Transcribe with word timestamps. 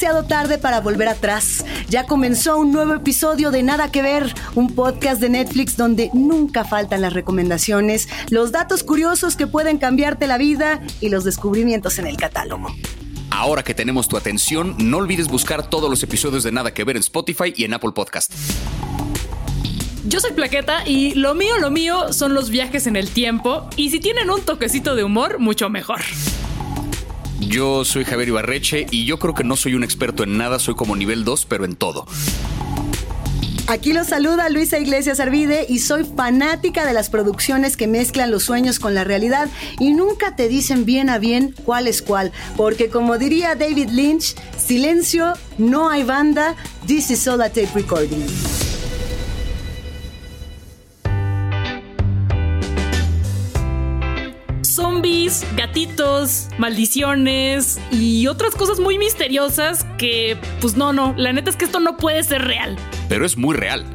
demasiado 0.00 0.26
tarde 0.26 0.56
para 0.56 0.80
volver 0.80 1.08
atrás. 1.08 1.62
Ya 1.90 2.06
comenzó 2.06 2.56
un 2.56 2.72
nuevo 2.72 2.94
episodio 2.94 3.50
de 3.50 3.62
Nada 3.62 3.92
que 3.92 4.00
Ver, 4.00 4.34
un 4.54 4.74
podcast 4.74 5.20
de 5.20 5.28
Netflix 5.28 5.76
donde 5.76 6.08
nunca 6.14 6.64
faltan 6.64 7.02
las 7.02 7.12
recomendaciones, 7.12 8.08
los 8.30 8.50
datos 8.50 8.82
curiosos 8.82 9.36
que 9.36 9.46
pueden 9.46 9.76
cambiarte 9.76 10.26
la 10.26 10.38
vida 10.38 10.80
y 11.02 11.10
los 11.10 11.24
descubrimientos 11.24 11.98
en 11.98 12.06
el 12.06 12.16
catálogo. 12.16 12.74
Ahora 13.30 13.62
que 13.62 13.74
tenemos 13.74 14.08
tu 14.08 14.16
atención, 14.16 14.74
no 14.78 14.96
olvides 14.96 15.28
buscar 15.28 15.68
todos 15.68 15.90
los 15.90 16.02
episodios 16.02 16.44
de 16.44 16.52
Nada 16.52 16.72
que 16.72 16.82
Ver 16.84 16.96
en 16.96 17.00
Spotify 17.00 17.52
y 17.54 17.64
en 17.64 17.74
Apple 17.74 17.92
Podcast. 17.94 18.32
Yo 20.06 20.20
soy 20.20 20.32
Plaqueta 20.32 20.88
y 20.88 21.12
lo 21.14 21.34
mío, 21.34 21.58
lo 21.58 21.70
mío 21.70 22.14
son 22.14 22.32
los 22.32 22.48
viajes 22.48 22.86
en 22.86 22.96
el 22.96 23.10
tiempo 23.10 23.68
y 23.76 23.90
si 23.90 24.00
tienen 24.00 24.30
un 24.30 24.40
toquecito 24.40 24.94
de 24.94 25.04
humor, 25.04 25.38
mucho 25.40 25.68
mejor. 25.68 26.00
Yo 27.40 27.84
soy 27.84 28.04
Javier 28.04 28.28
Ibarreche 28.28 28.86
y 28.90 29.04
yo 29.06 29.18
creo 29.18 29.34
que 29.34 29.44
no 29.44 29.56
soy 29.56 29.74
un 29.74 29.82
experto 29.82 30.22
en 30.22 30.36
nada, 30.36 30.58
soy 30.58 30.74
como 30.74 30.94
nivel 30.96 31.24
2, 31.24 31.46
pero 31.46 31.64
en 31.64 31.74
todo. 31.74 32.06
Aquí 33.66 33.92
los 33.92 34.08
saluda 34.08 34.48
Luisa 34.48 34.80
Iglesias 34.80 35.20
Arvide 35.20 35.64
y 35.68 35.78
soy 35.78 36.04
fanática 36.04 36.84
de 36.84 36.92
las 36.92 37.08
producciones 37.08 37.76
que 37.76 37.86
mezclan 37.86 38.32
los 38.32 38.42
sueños 38.42 38.80
con 38.80 38.94
la 38.94 39.04
realidad 39.04 39.48
y 39.78 39.92
nunca 39.92 40.34
te 40.34 40.48
dicen 40.48 40.84
bien 40.84 41.08
a 41.08 41.18
bien 41.18 41.54
cuál 41.64 41.86
es 41.86 42.02
cuál, 42.02 42.32
porque 42.56 42.88
como 42.88 43.16
diría 43.16 43.54
David 43.54 43.90
Lynch, 43.90 44.34
silencio, 44.58 45.34
no 45.56 45.88
hay 45.88 46.02
banda, 46.02 46.56
this 46.88 47.12
is 47.12 47.28
all 47.28 47.40
a 47.40 47.48
tape 47.48 47.70
recording. 47.74 48.26
Zombies, 55.00 55.46
gatitos, 55.56 56.48
maldiciones 56.58 57.78
y 57.90 58.26
otras 58.26 58.54
cosas 58.54 58.80
muy 58.80 58.98
misteriosas 58.98 59.86
que, 59.96 60.36
pues 60.60 60.76
no, 60.76 60.92
no, 60.92 61.14
la 61.16 61.32
neta 61.32 61.48
es 61.48 61.56
que 61.56 61.64
esto 61.64 61.80
no 61.80 61.96
puede 61.96 62.22
ser 62.22 62.42
real. 62.42 62.76
Pero 63.08 63.24
es 63.24 63.38
muy 63.38 63.56
real. 63.56 63.86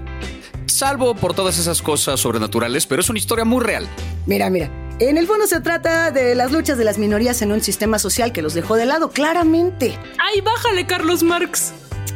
Salvo 0.65 1.13
por 1.13 1.35
todas 1.35 1.59
esas 1.59 1.83
cosas 1.83 2.19
sobrenaturales, 2.19 2.87
pero 2.87 3.01
es 3.01 3.09
una 3.11 3.19
historia 3.19 3.45
muy 3.45 3.63
real. 3.63 3.87
Mira, 4.25 4.49
mira. 4.49 4.71
En 4.97 5.17
el 5.17 5.27
fondo 5.27 5.45
se 5.45 5.61
trata 5.61 6.09
de 6.09 6.33
las 6.33 6.51
luchas 6.51 6.75
de 6.79 6.85
las 6.85 6.97
minorías 6.97 7.43
en 7.43 7.51
un 7.51 7.61
sistema 7.61 7.99
social 7.99 8.31
que 8.31 8.41
los 8.41 8.55
dejó 8.55 8.75
de 8.75 8.87
lado, 8.87 9.11
claramente. 9.11 9.99
¡Ay, 10.17 10.41
bájale, 10.41 10.87
Carlos 10.87 11.21
Marx! 11.21 11.71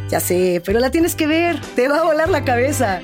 Ya 0.09 0.19
sé, 0.19 0.63
pero 0.65 0.79
la 0.79 0.89
tienes 0.89 1.13
que 1.13 1.27
ver. 1.27 1.61
Te 1.75 1.87
va 1.87 1.99
a 1.99 2.03
volar 2.05 2.29
la 2.29 2.43
cabeza. 2.43 3.01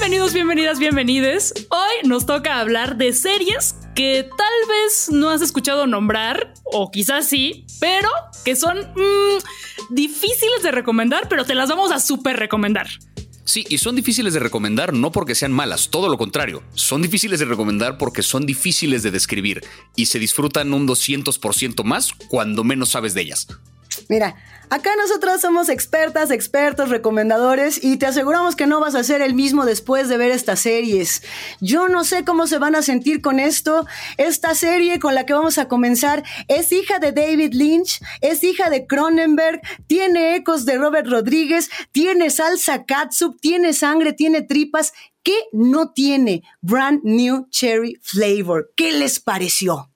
Bienvenidos, 0.00 0.32
bienvenidas, 0.32 0.78
bienvenides. 0.78 1.54
Hoy 1.68 2.08
nos 2.08 2.24
toca 2.24 2.58
hablar 2.58 2.96
de 2.96 3.12
series 3.12 3.74
que 3.94 4.22
tal 4.34 4.68
vez 4.68 5.10
no 5.12 5.28
has 5.28 5.42
escuchado 5.42 5.86
nombrar, 5.86 6.54
o 6.64 6.90
quizás 6.90 7.28
sí, 7.28 7.66
pero 7.80 8.08
que 8.42 8.56
son 8.56 8.78
mmm, 8.78 9.94
difíciles 9.94 10.62
de 10.62 10.70
recomendar, 10.70 11.28
pero 11.28 11.44
te 11.44 11.54
las 11.54 11.68
vamos 11.68 11.92
a 11.92 12.00
súper 12.00 12.38
recomendar. 12.38 12.88
Sí, 13.44 13.66
y 13.68 13.76
son 13.76 13.94
difíciles 13.94 14.32
de 14.32 14.40
recomendar 14.40 14.94
no 14.94 15.12
porque 15.12 15.34
sean 15.34 15.52
malas, 15.52 15.90
todo 15.90 16.08
lo 16.08 16.16
contrario. 16.16 16.62
Son 16.72 17.02
difíciles 17.02 17.38
de 17.38 17.44
recomendar 17.44 17.98
porque 17.98 18.22
son 18.22 18.46
difíciles 18.46 19.02
de 19.02 19.10
describir 19.10 19.62
y 19.96 20.06
se 20.06 20.18
disfrutan 20.18 20.72
un 20.72 20.88
200% 20.88 21.84
más 21.84 22.14
cuando 22.30 22.64
menos 22.64 22.88
sabes 22.88 23.12
de 23.12 23.20
ellas. 23.20 23.48
Mira, 24.10 24.34
acá 24.70 24.90
nosotros 24.96 25.40
somos 25.40 25.68
expertas, 25.68 26.32
expertos, 26.32 26.88
recomendadores 26.88 27.78
y 27.80 27.96
te 27.96 28.06
aseguramos 28.06 28.56
que 28.56 28.66
no 28.66 28.80
vas 28.80 28.96
a 28.96 29.04
ser 29.04 29.22
el 29.22 29.34
mismo 29.34 29.64
después 29.64 30.08
de 30.08 30.16
ver 30.16 30.32
estas 30.32 30.58
series. 30.58 31.22
Yo 31.60 31.88
no 31.88 32.02
sé 32.02 32.24
cómo 32.24 32.48
se 32.48 32.58
van 32.58 32.74
a 32.74 32.82
sentir 32.82 33.22
con 33.22 33.38
esto. 33.38 33.86
Esta 34.16 34.56
serie 34.56 34.98
con 34.98 35.14
la 35.14 35.26
que 35.26 35.32
vamos 35.32 35.58
a 35.58 35.68
comenzar 35.68 36.24
es 36.48 36.72
hija 36.72 36.98
de 36.98 37.12
David 37.12 37.52
Lynch, 37.54 38.00
es 38.20 38.42
hija 38.42 38.68
de 38.68 38.88
Cronenberg, 38.88 39.60
tiene 39.86 40.34
ecos 40.34 40.66
de 40.66 40.76
Robert 40.76 41.06
Rodríguez, 41.06 41.70
tiene 41.92 42.30
salsa 42.30 42.84
catsup, 42.86 43.40
tiene 43.40 43.72
sangre, 43.74 44.12
tiene 44.12 44.42
tripas. 44.42 44.92
¿Qué 45.22 45.38
no 45.52 45.92
tiene? 45.92 46.42
Brand 46.62 47.02
New 47.04 47.46
Cherry 47.50 47.96
Flavor. 48.02 48.72
¿Qué 48.74 48.90
les 48.90 49.20
pareció? 49.20 49.89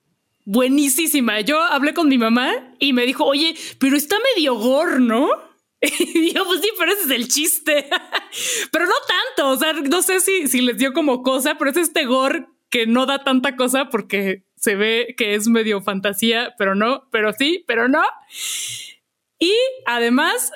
Buenísima. 0.45 1.41
Yo 1.41 1.61
hablé 1.61 1.93
con 1.93 2.07
mi 2.07 2.17
mamá 2.17 2.51
y 2.79 2.93
me 2.93 3.05
dijo, 3.05 3.25
oye, 3.25 3.55
pero 3.79 3.97
está 3.97 4.15
medio 4.35 4.55
gore, 4.55 4.99
¿no? 4.99 5.29
Y 5.81 6.33
yo, 6.33 6.45
pues 6.45 6.61
sí, 6.61 6.69
pero 6.79 6.93
ese 6.93 7.03
es 7.03 7.11
el 7.11 7.27
chiste. 7.27 7.87
pero 8.71 8.85
no 8.85 8.93
tanto. 9.07 9.51
O 9.51 9.57
sea, 9.57 9.73
no 9.73 10.01
sé 10.01 10.19
si, 10.19 10.47
si 10.47 10.61
les 10.61 10.77
dio 10.77 10.93
como 10.93 11.21
cosa, 11.21 11.57
pero 11.57 11.71
es 11.71 11.77
este 11.77 12.05
gore 12.05 12.47
que 12.69 12.87
no 12.87 13.05
da 13.05 13.23
tanta 13.23 13.55
cosa 13.55 13.89
porque 13.89 14.45
se 14.55 14.75
ve 14.75 15.13
que 15.17 15.35
es 15.35 15.47
medio 15.47 15.81
fantasía, 15.81 16.55
pero 16.57 16.75
no, 16.75 17.07
pero 17.11 17.33
sí, 17.33 17.63
pero 17.67 17.87
no. 17.87 18.03
Y 19.37 19.53
además, 19.85 20.51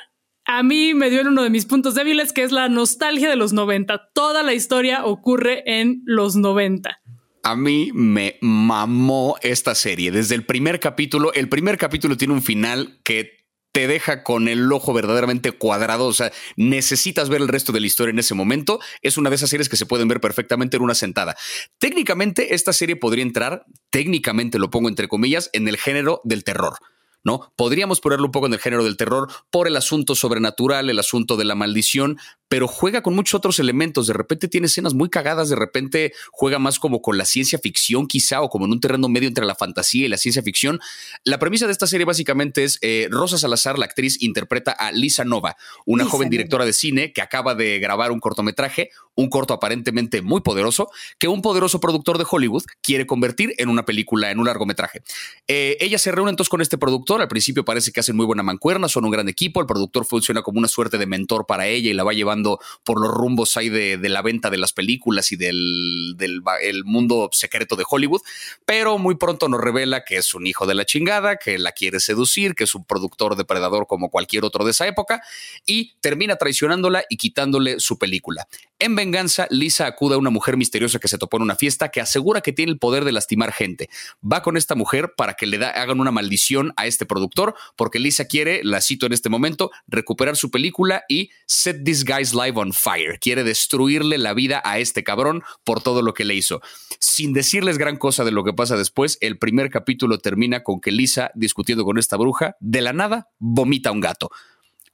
a 0.46 0.64
mí 0.64 0.94
me 0.94 1.10
dio 1.10 1.22
en 1.22 1.28
uno 1.28 1.44
de 1.44 1.52
mis 1.52 1.66
puntos 1.66 1.94
débiles, 1.94 2.34
que 2.34 2.44
es 2.44 2.52
la 2.52 2.70
nostalgia 2.70 3.30
de 3.30 3.36
los 3.36 3.54
90. 3.54 4.10
Toda 4.14 4.42
la 4.42 4.54
historia 4.54 5.06
ocurre 5.06 5.64
en 5.66 6.02
los 6.06 6.36
90 6.36 7.00
a 7.50 7.56
mí 7.56 7.90
me 7.96 8.38
mamó 8.42 9.38
esta 9.42 9.74
serie. 9.74 10.12
Desde 10.12 10.36
el 10.36 10.46
primer 10.46 10.80
capítulo, 10.80 11.34
el 11.34 11.50
primer 11.50 11.80
capítulo 11.80 12.16
tiene 12.16 12.36
un 12.36 12.44
final 12.44 13.00
que 13.04 13.40
te 13.72 13.88
deja 13.88 14.24
con 14.24 14.48
el 14.48 14.72
ojo 14.72 14.94
verdaderamente 14.94 15.52
cuadrado, 15.52 16.06
o 16.06 16.14
sea, 16.14 16.32
necesitas 16.58 17.30
ver 17.30 17.42
el 17.42 17.48
resto 17.48 17.72
de 17.72 17.80
la 17.80 17.88
historia 17.88 18.12
en 18.12 18.20
ese 18.20 18.36
momento. 18.36 18.80
Es 19.02 19.18
una 19.18 19.32
de 19.32 19.36
esas 19.36 19.50
series 19.50 19.68
que 19.68 19.78
se 19.78 19.88
pueden 19.88 20.08
ver 20.08 20.22
perfectamente 20.22 20.78
en 20.78 20.84
una 20.84 20.94
sentada. 20.94 21.36
Técnicamente, 21.80 22.54
esta 22.54 22.72
serie 22.72 22.96
podría 22.96 23.24
entrar, 23.24 23.66
técnicamente 23.90 24.60
lo 24.60 24.70
pongo 24.70 24.90
entre 24.90 25.08
comillas, 25.08 25.50
en 25.54 25.68
el 25.68 25.78
género 25.78 26.22
del 26.24 26.44
terror. 26.44 26.78
¿No? 27.24 27.52
Podríamos 27.56 28.02
ponerlo 28.02 28.26
un 28.26 28.32
poco 28.32 28.48
en 28.48 28.54
el 28.54 28.60
género 28.60 28.84
del 28.84 28.98
terror 28.98 29.30
por 29.50 29.68
el 29.68 29.76
asunto 29.76 30.16
sobrenatural, 30.16 30.90
el 30.90 31.00
asunto 31.00 31.38
de 31.38 31.46
la 31.46 31.56
maldición, 31.56 32.18
pero 32.50 32.68
juega 32.68 33.02
con 33.02 33.16
muchos 33.16 33.36
otros 33.36 33.60
elementos. 33.60 34.08
De 34.08 34.14
repente 34.14 34.48
tiene 34.48 34.68
escenas 34.68 34.94
muy 34.94 35.10
cagadas, 35.10 35.50
de 35.50 35.56
repente 35.56 36.14
juega 36.32 36.60
más 36.60 36.80
como 36.80 37.02
con 37.02 37.18
la 37.18 37.26
ciencia 37.26 37.60
ficción, 37.60 38.08
quizá, 38.08 38.42
o 38.42 38.50
como 38.50 38.66
en 38.66 38.72
un 38.72 38.82
terreno 38.82 39.08
medio 39.08 39.28
entre 39.28 39.46
la 39.46 39.56
fantasía 39.56 40.06
y 40.06 40.10
la 40.10 40.18
ciencia 40.18 40.42
ficción. 40.42 40.80
La 41.24 41.38
premisa 41.40 41.68
de 41.68 41.72
esta 41.72 41.88
serie 41.88 42.06
básicamente 42.06 42.64
es 42.64 42.80
eh, 42.82 43.08
Rosa 43.12 43.38
Salazar, 43.38 43.78
la 43.78 43.86
actriz, 43.86 44.22
interpreta 44.22 44.72
a 44.72 44.92
Lisa 44.92 45.24
Nova, 45.24 45.56
una 45.86 46.06
joven 46.06 46.30
directora 46.30 46.66
de 46.66 46.74
cine 46.74 47.14
que 47.14 47.22
acaba 47.22 47.54
de 47.54 47.80
grabar 47.80 48.12
un 48.12 48.20
cortometraje, 48.20 48.90
un 49.14 49.30
corto 49.30 49.54
aparentemente 49.54 50.22
muy 50.22 50.42
poderoso, 50.42 50.90
que 51.20 51.28
un 51.28 51.42
poderoso 51.42 51.80
productor 51.80 52.18
de 52.18 52.26
Hollywood 52.30 52.64
quiere 52.82 53.06
convertir 53.06 53.54
en 53.58 53.70
una 53.70 53.86
película, 53.86 54.32
en 54.32 54.40
un 54.40 54.46
largometraje. 54.46 55.04
Eh, 55.48 55.78
ella 55.82 56.00
se 56.00 56.12
reúne 56.12 56.32
entonces 56.32 56.50
con 56.50 56.62
este 56.62 56.80
productor, 56.80 57.09
al 57.16 57.28
principio 57.28 57.66
parece 57.66 57.92
que 57.92 58.00
hacen 58.00 58.16
muy 58.16 58.26
buena 58.26 58.44
mancuerna, 58.44 58.88
son 58.88 59.06
un 59.06 59.12
gran 59.12 59.28
equipo, 59.30 59.60
el 59.60 59.66
productor 59.66 60.06
funciona 60.06 60.42
como 60.42 60.60
una 60.60 60.68
suerte 60.68 60.98
de 60.98 61.06
mentor 61.06 61.46
para 61.46 61.68
ella 61.68 61.90
y 61.90 61.94
la 61.94 62.04
va 62.04 62.14
llevando 62.14 62.60
por 62.84 63.02
los 63.02 63.12
rumbos 63.12 63.58
ahí 63.58 63.70
de, 63.70 63.98
la 64.10 64.22
venta 64.22 64.50
de 64.50 64.58
las 64.58 64.74
películas 64.74 65.32
y 65.32 65.36
del, 65.36 66.16
el 66.62 66.84
mundo 66.86 67.30
secreto 67.32 67.76
de 67.76 67.86
Hollywood, 67.90 68.22
pero 68.66 68.98
muy 68.98 69.16
pronto 69.16 69.50
nos 69.50 69.62
revela 69.62 70.04
que 70.04 70.18
es 70.18 70.34
un 70.34 70.48
hijo 70.48 70.66
de 70.66 70.76
la 70.76 70.86
chingada, 70.86 71.38
que 71.38 71.58
la 71.58 71.72
quiere 71.72 72.00
seducir, 72.00 72.56
que 72.56 72.64
es 72.64 72.76
un 72.76 72.86
productor 72.86 73.36
depredador 73.36 73.88
como 73.88 74.10
cualquier 74.10 74.46
otro 74.46 74.66
de 74.66 74.72
esa 74.72 74.88
época 74.88 75.22
y 75.66 75.94
termina 76.02 76.36
traicionándola 76.36 77.04
y 77.10 77.18
quitándole 77.18 77.80
su 77.80 77.98
película. 77.98 78.48
En 78.82 78.96
venganza, 78.96 79.46
Lisa 79.50 79.88
acude 79.88 80.16
a 80.16 80.18
una 80.18 80.30
mujer 80.30 80.56
misteriosa 80.56 81.00
que 81.00 81.10
se 81.10 81.18
topó 81.18 81.36
en 81.38 81.44
una 81.44 81.56
fiesta 81.56 81.90
que 81.90 82.00
asegura 82.00 82.40
que 82.40 82.54
tiene 82.54 82.72
el 82.72 82.80
poder 82.80 83.04
de 83.04 83.12
lastimar 83.12 83.52
gente. 83.52 83.90
Va 84.24 84.42
con 84.42 84.56
esta 84.56 84.74
mujer 84.74 85.14
para 85.18 85.34
que 85.34 85.46
le 85.48 85.64
hagan 85.66 86.00
una 86.00 86.12
maldición 86.12 86.74
a 86.78 86.88
este 86.88 86.99
productor, 87.06 87.56
porque 87.76 88.00
Lisa 88.00 88.26
quiere, 88.26 88.62
la 88.64 88.82
cito 88.82 89.06
en 89.06 89.14
este 89.14 89.30
momento, 89.30 89.72
recuperar 89.88 90.36
su 90.36 90.52
película 90.52 91.04
y 91.08 91.30
set 91.46 91.84
this 91.84 92.04
guy's 92.04 92.34
life 92.34 92.54
on 92.56 92.74
fire. 92.74 93.20
Quiere 93.20 93.44
destruirle 93.44 94.18
la 94.18 94.34
vida 94.34 94.62
a 94.64 94.80
este 94.80 95.04
cabrón 95.04 95.44
por 95.64 95.82
todo 95.82 96.02
lo 96.02 96.14
que 96.14 96.26
le 96.26 96.36
hizo. 96.36 96.62
Sin 97.00 97.34
decirles 97.34 97.78
gran 97.78 97.98
cosa 97.98 98.24
de 98.24 98.32
lo 98.32 98.44
que 98.44 98.54
pasa 98.54 98.78
después, 98.78 99.18
el 99.22 99.38
primer 99.38 99.70
capítulo 99.70 100.20
termina 100.20 100.64
con 100.64 100.82
que 100.82 100.92
Lisa, 100.92 101.32
discutiendo 101.36 101.86
con 101.86 101.98
esta 101.98 102.18
bruja, 102.18 102.56
de 102.60 102.82
la 102.82 102.94
nada 102.94 103.30
vomita 103.40 103.92
un 103.92 104.02
gato. 104.02 104.30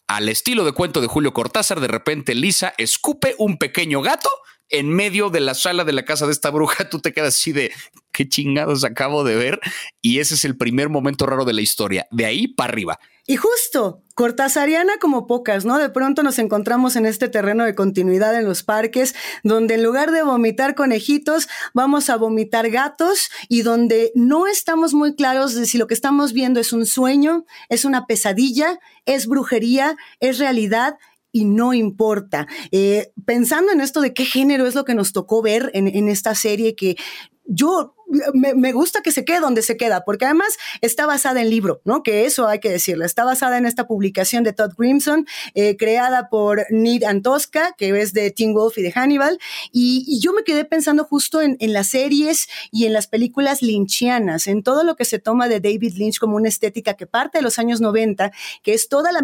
Al 0.07 0.29
estilo 0.29 0.65
de 0.65 0.71
cuento 0.71 1.01
de 1.01 1.07
Julio 1.07 1.33
Cortázar, 1.33 1.79
de 1.79 1.87
repente 1.87 2.35
Lisa 2.35 2.75
escupe 2.77 3.33
un 3.39 3.57
pequeño 3.57 4.01
gato 4.01 4.29
en 4.69 4.89
medio 4.89 5.29
de 5.29 5.39
la 5.39 5.53
sala 5.53 5.83
de 5.83 5.93
la 5.93 6.05
casa 6.05 6.25
de 6.25 6.31
esta 6.31 6.49
bruja. 6.49 6.89
Tú 6.89 6.99
te 6.99 7.13
quedas 7.13 7.35
así 7.35 7.51
de 7.51 7.71
qué 8.11 8.27
chingados 8.27 8.83
acabo 8.83 9.23
de 9.23 9.35
ver. 9.35 9.59
Y 10.01 10.19
ese 10.19 10.35
es 10.35 10.45
el 10.45 10.57
primer 10.57 10.89
momento 10.89 11.25
raro 11.25 11.45
de 11.45 11.53
la 11.53 11.61
historia. 11.61 12.07
De 12.11 12.25
ahí 12.25 12.47
para 12.47 12.71
arriba. 12.71 12.99
Y 13.27 13.37
justo, 13.37 14.03
cortázariana 14.13 14.99
como 14.99 15.25
pocas, 15.25 15.65
¿no? 15.65 15.79
De 15.79 15.89
pronto 15.89 16.21
nos 16.21 16.37
encontramos 16.37 16.95
en 16.95 17.07
este 17.07 17.27
terreno 17.27 17.63
de 17.63 17.73
continuidad 17.73 18.37
en 18.37 18.45
los 18.45 18.61
parques, 18.61 19.15
donde 19.43 19.73
en 19.73 19.83
lugar 19.83 20.11
de 20.11 20.21
vomitar 20.21 20.75
conejitos, 20.75 21.47
vamos 21.73 22.11
a 22.11 22.17
vomitar 22.17 22.69
gatos 22.69 23.29
y 23.49 23.63
donde 23.63 24.11
no 24.13 24.45
estamos 24.45 24.93
muy 24.93 25.15
claros 25.15 25.55
de 25.55 25.65
si 25.65 25.79
lo 25.79 25.87
que 25.87 25.95
estamos 25.95 26.33
viendo 26.33 26.59
es 26.59 26.71
un 26.71 26.85
sueño, 26.85 27.45
es 27.67 27.83
una 27.83 28.05
pesadilla, 28.05 28.79
es 29.05 29.25
brujería, 29.25 29.97
es 30.19 30.37
realidad 30.37 30.97
y 31.35 31.43
no 31.43 31.73
importa. 31.73 32.47
Eh, 32.71 33.11
pensando 33.25 33.73
en 33.73 33.81
esto 33.81 33.99
de 33.99 34.13
qué 34.13 34.23
género 34.23 34.67
es 34.67 34.73
lo 34.73 34.85
que 34.85 34.95
nos 34.95 35.11
tocó 35.11 35.41
ver 35.41 35.69
en, 35.73 35.89
en 35.89 36.07
esta 36.07 36.33
serie 36.33 36.77
que 36.77 36.95
yo 37.43 37.93
me, 38.33 38.71
gusta 38.71 39.01
que 39.01 39.11
se 39.11 39.25
quede 39.25 39.39
donde 39.39 39.61
se 39.61 39.77
queda, 39.77 40.03
porque 40.05 40.25
además 40.25 40.57
está 40.81 41.05
basada 41.05 41.41
en 41.41 41.49
libro, 41.49 41.81
¿no? 41.85 42.03
Que 42.03 42.25
eso 42.25 42.47
hay 42.47 42.59
que 42.59 42.69
decirlo. 42.69 43.05
Está 43.05 43.25
basada 43.25 43.57
en 43.57 43.65
esta 43.65 43.87
publicación 43.87 44.43
de 44.43 44.53
Todd 44.53 44.71
Grimson, 44.77 45.25
eh, 45.53 45.75
creada 45.75 46.29
por 46.29 46.65
Nid 46.69 47.03
Antosca, 47.03 47.73
que 47.77 47.99
es 47.99 48.13
de 48.13 48.31
Teen 48.31 48.53
Wolf 48.53 48.77
y 48.77 48.83
de 48.83 48.91
Hannibal. 48.91 49.39
Y, 49.71 50.19
yo 50.21 50.33
me 50.33 50.43
quedé 50.43 50.65
pensando 50.65 51.03
justo 51.03 51.41
en, 51.41 51.57
en, 51.59 51.73
las 51.73 51.87
series 51.87 52.47
y 52.71 52.85
en 52.85 52.93
las 52.93 53.07
películas 53.07 53.61
lynchianas, 53.61 54.47
en 54.47 54.63
todo 54.63 54.83
lo 54.83 54.95
que 54.95 55.05
se 55.05 55.19
toma 55.19 55.49
de 55.49 55.59
David 55.59 55.95
Lynch 55.97 56.19
como 56.19 56.37
una 56.37 56.47
estética 56.47 56.93
que 56.93 57.07
parte 57.07 57.39
de 57.39 57.41
los 57.41 57.59
años 57.59 57.81
90, 57.81 58.31
que 58.63 58.73
es 58.73 58.87
toda 58.87 59.11
la, 59.11 59.21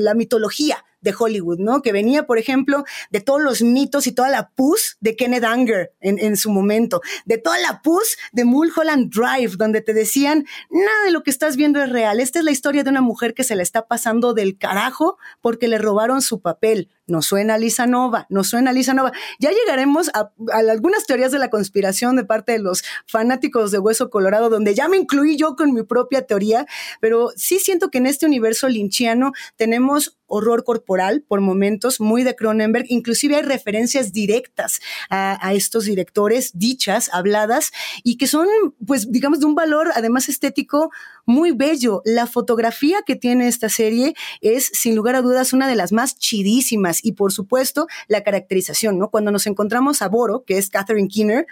la 0.00 0.14
mitología 0.14 0.84
de 1.02 1.14
Hollywood, 1.16 1.58
¿no? 1.58 1.82
Que 1.82 1.92
venía, 1.92 2.26
por 2.26 2.38
ejemplo, 2.38 2.84
de 3.10 3.20
todos 3.20 3.42
los 3.42 3.62
mitos 3.62 4.06
y 4.06 4.12
toda 4.12 4.30
la 4.30 4.50
pus 4.50 4.96
de 5.00 5.16
Kenneth 5.16 5.44
Anger 5.44 5.92
en, 6.00 6.18
en 6.18 6.36
su 6.36 6.50
momento, 6.50 7.00
de 7.26 7.38
toda 7.38 7.58
la 7.58 7.82
pus 7.82 8.16
de 8.32 8.44
Mulholland 8.44 9.12
Drive, 9.12 9.56
donde 9.56 9.80
te 9.80 9.92
decían, 9.92 10.46
nada 10.70 11.04
de 11.04 11.12
lo 11.12 11.22
que 11.22 11.30
estás 11.30 11.56
viendo 11.56 11.82
es 11.82 11.90
real. 11.90 12.20
Esta 12.20 12.38
es 12.38 12.44
la 12.44 12.50
historia 12.50 12.84
de 12.84 12.90
una 12.90 13.00
mujer 13.00 13.34
que 13.34 13.44
se 13.44 13.56
la 13.56 13.62
está 13.62 13.86
pasando 13.86 14.32
del 14.34 14.56
carajo 14.56 15.18
porque 15.40 15.68
le 15.68 15.78
robaron 15.78 16.22
su 16.22 16.40
papel. 16.40 16.88
No 17.06 17.20
suena 17.20 17.58
Lisa 17.58 17.86
Nova, 17.86 18.26
no 18.30 18.44
suena 18.44 18.72
Lisa 18.72 18.94
Nova. 18.94 19.12
Ya 19.40 19.50
llegaremos 19.50 20.08
a, 20.14 20.32
algunas 20.52 21.04
teorías 21.04 21.32
de 21.32 21.38
la 21.38 21.50
conspiración 21.50 22.16
de 22.16 22.24
parte 22.24 22.52
de 22.52 22.60
los 22.60 22.84
fanáticos 23.06 23.72
de 23.72 23.78
Hueso 23.78 24.08
Colorado, 24.08 24.50
donde 24.50 24.74
ya 24.74 24.88
me 24.88 24.96
incluí 24.96 25.36
yo 25.36 25.56
con 25.56 25.72
mi 25.72 25.82
propia 25.82 26.26
teoría, 26.26 26.66
pero 27.00 27.30
sí 27.36 27.58
siento 27.58 27.90
que 27.90 27.98
en 27.98 28.06
este 28.06 28.26
universo 28.26 28.68
linchiano 28.68 29.32
tenemos 29.56 30.16
horror 30.32 30.64
corporal 30.64 31.22
por 31.28 31.42
momentos, 31.42 32.00
muy 32.00 32.22
de 32.22 32.34
Cronenberg, 32.34 32.86
inclusive 32.88 33.36
hay 33.36 33.42
referencias 33.42 34.12
directas 34.12 34.80
a, 35.10 35.52
estos 35.52 35.84
directores, 35.84 36.52
dichas, 36.54 37.10
habladas, 37.12 37.70
y 38.02 38.16
que 38.16 38.26
son, 38.26 38.48
pues, 38.86 39.12
digamos, 39.12 39.40
de 39.40 39.46
un 39.46 39.54
valor 39.54 39.90
además 39.94 40.30
estético 40.30 40.90
muy 41.26 41.52
bello. 41.52 42.02
La 42.04 42.26
fotografía 42.26 43.02
que 43.06 43.16
tiene 43.16 43.48
esta 43.48 43.68
serie 43.68 44.14
es, 44.40 44.66
sin 44.66 44.94
lugar 44.94 45.16
a 45.16 45.22
dudas, 45.22 45.52
una 45.52 45.68
de 45.68 45.76
las 45.76 45.92
más 45.92 46.18
chidísimas 46.18 47.04
y 47.04 47.12
por 47.12 47.32
supuesto 47.32 47.86
la 48.08 48.22
caracterización, 48.22 48.98
¿no? 48.98 49.10
Cuando 49.10 49.30
nos 49.30 49.46
encontramos 49.46 50.02
a 50.02 50.08
Boro, 50.08 50.44
que 50.44 50.58
es 50.58 50.70
Catherine 50.70 51.08
Keener, 51.08 51.46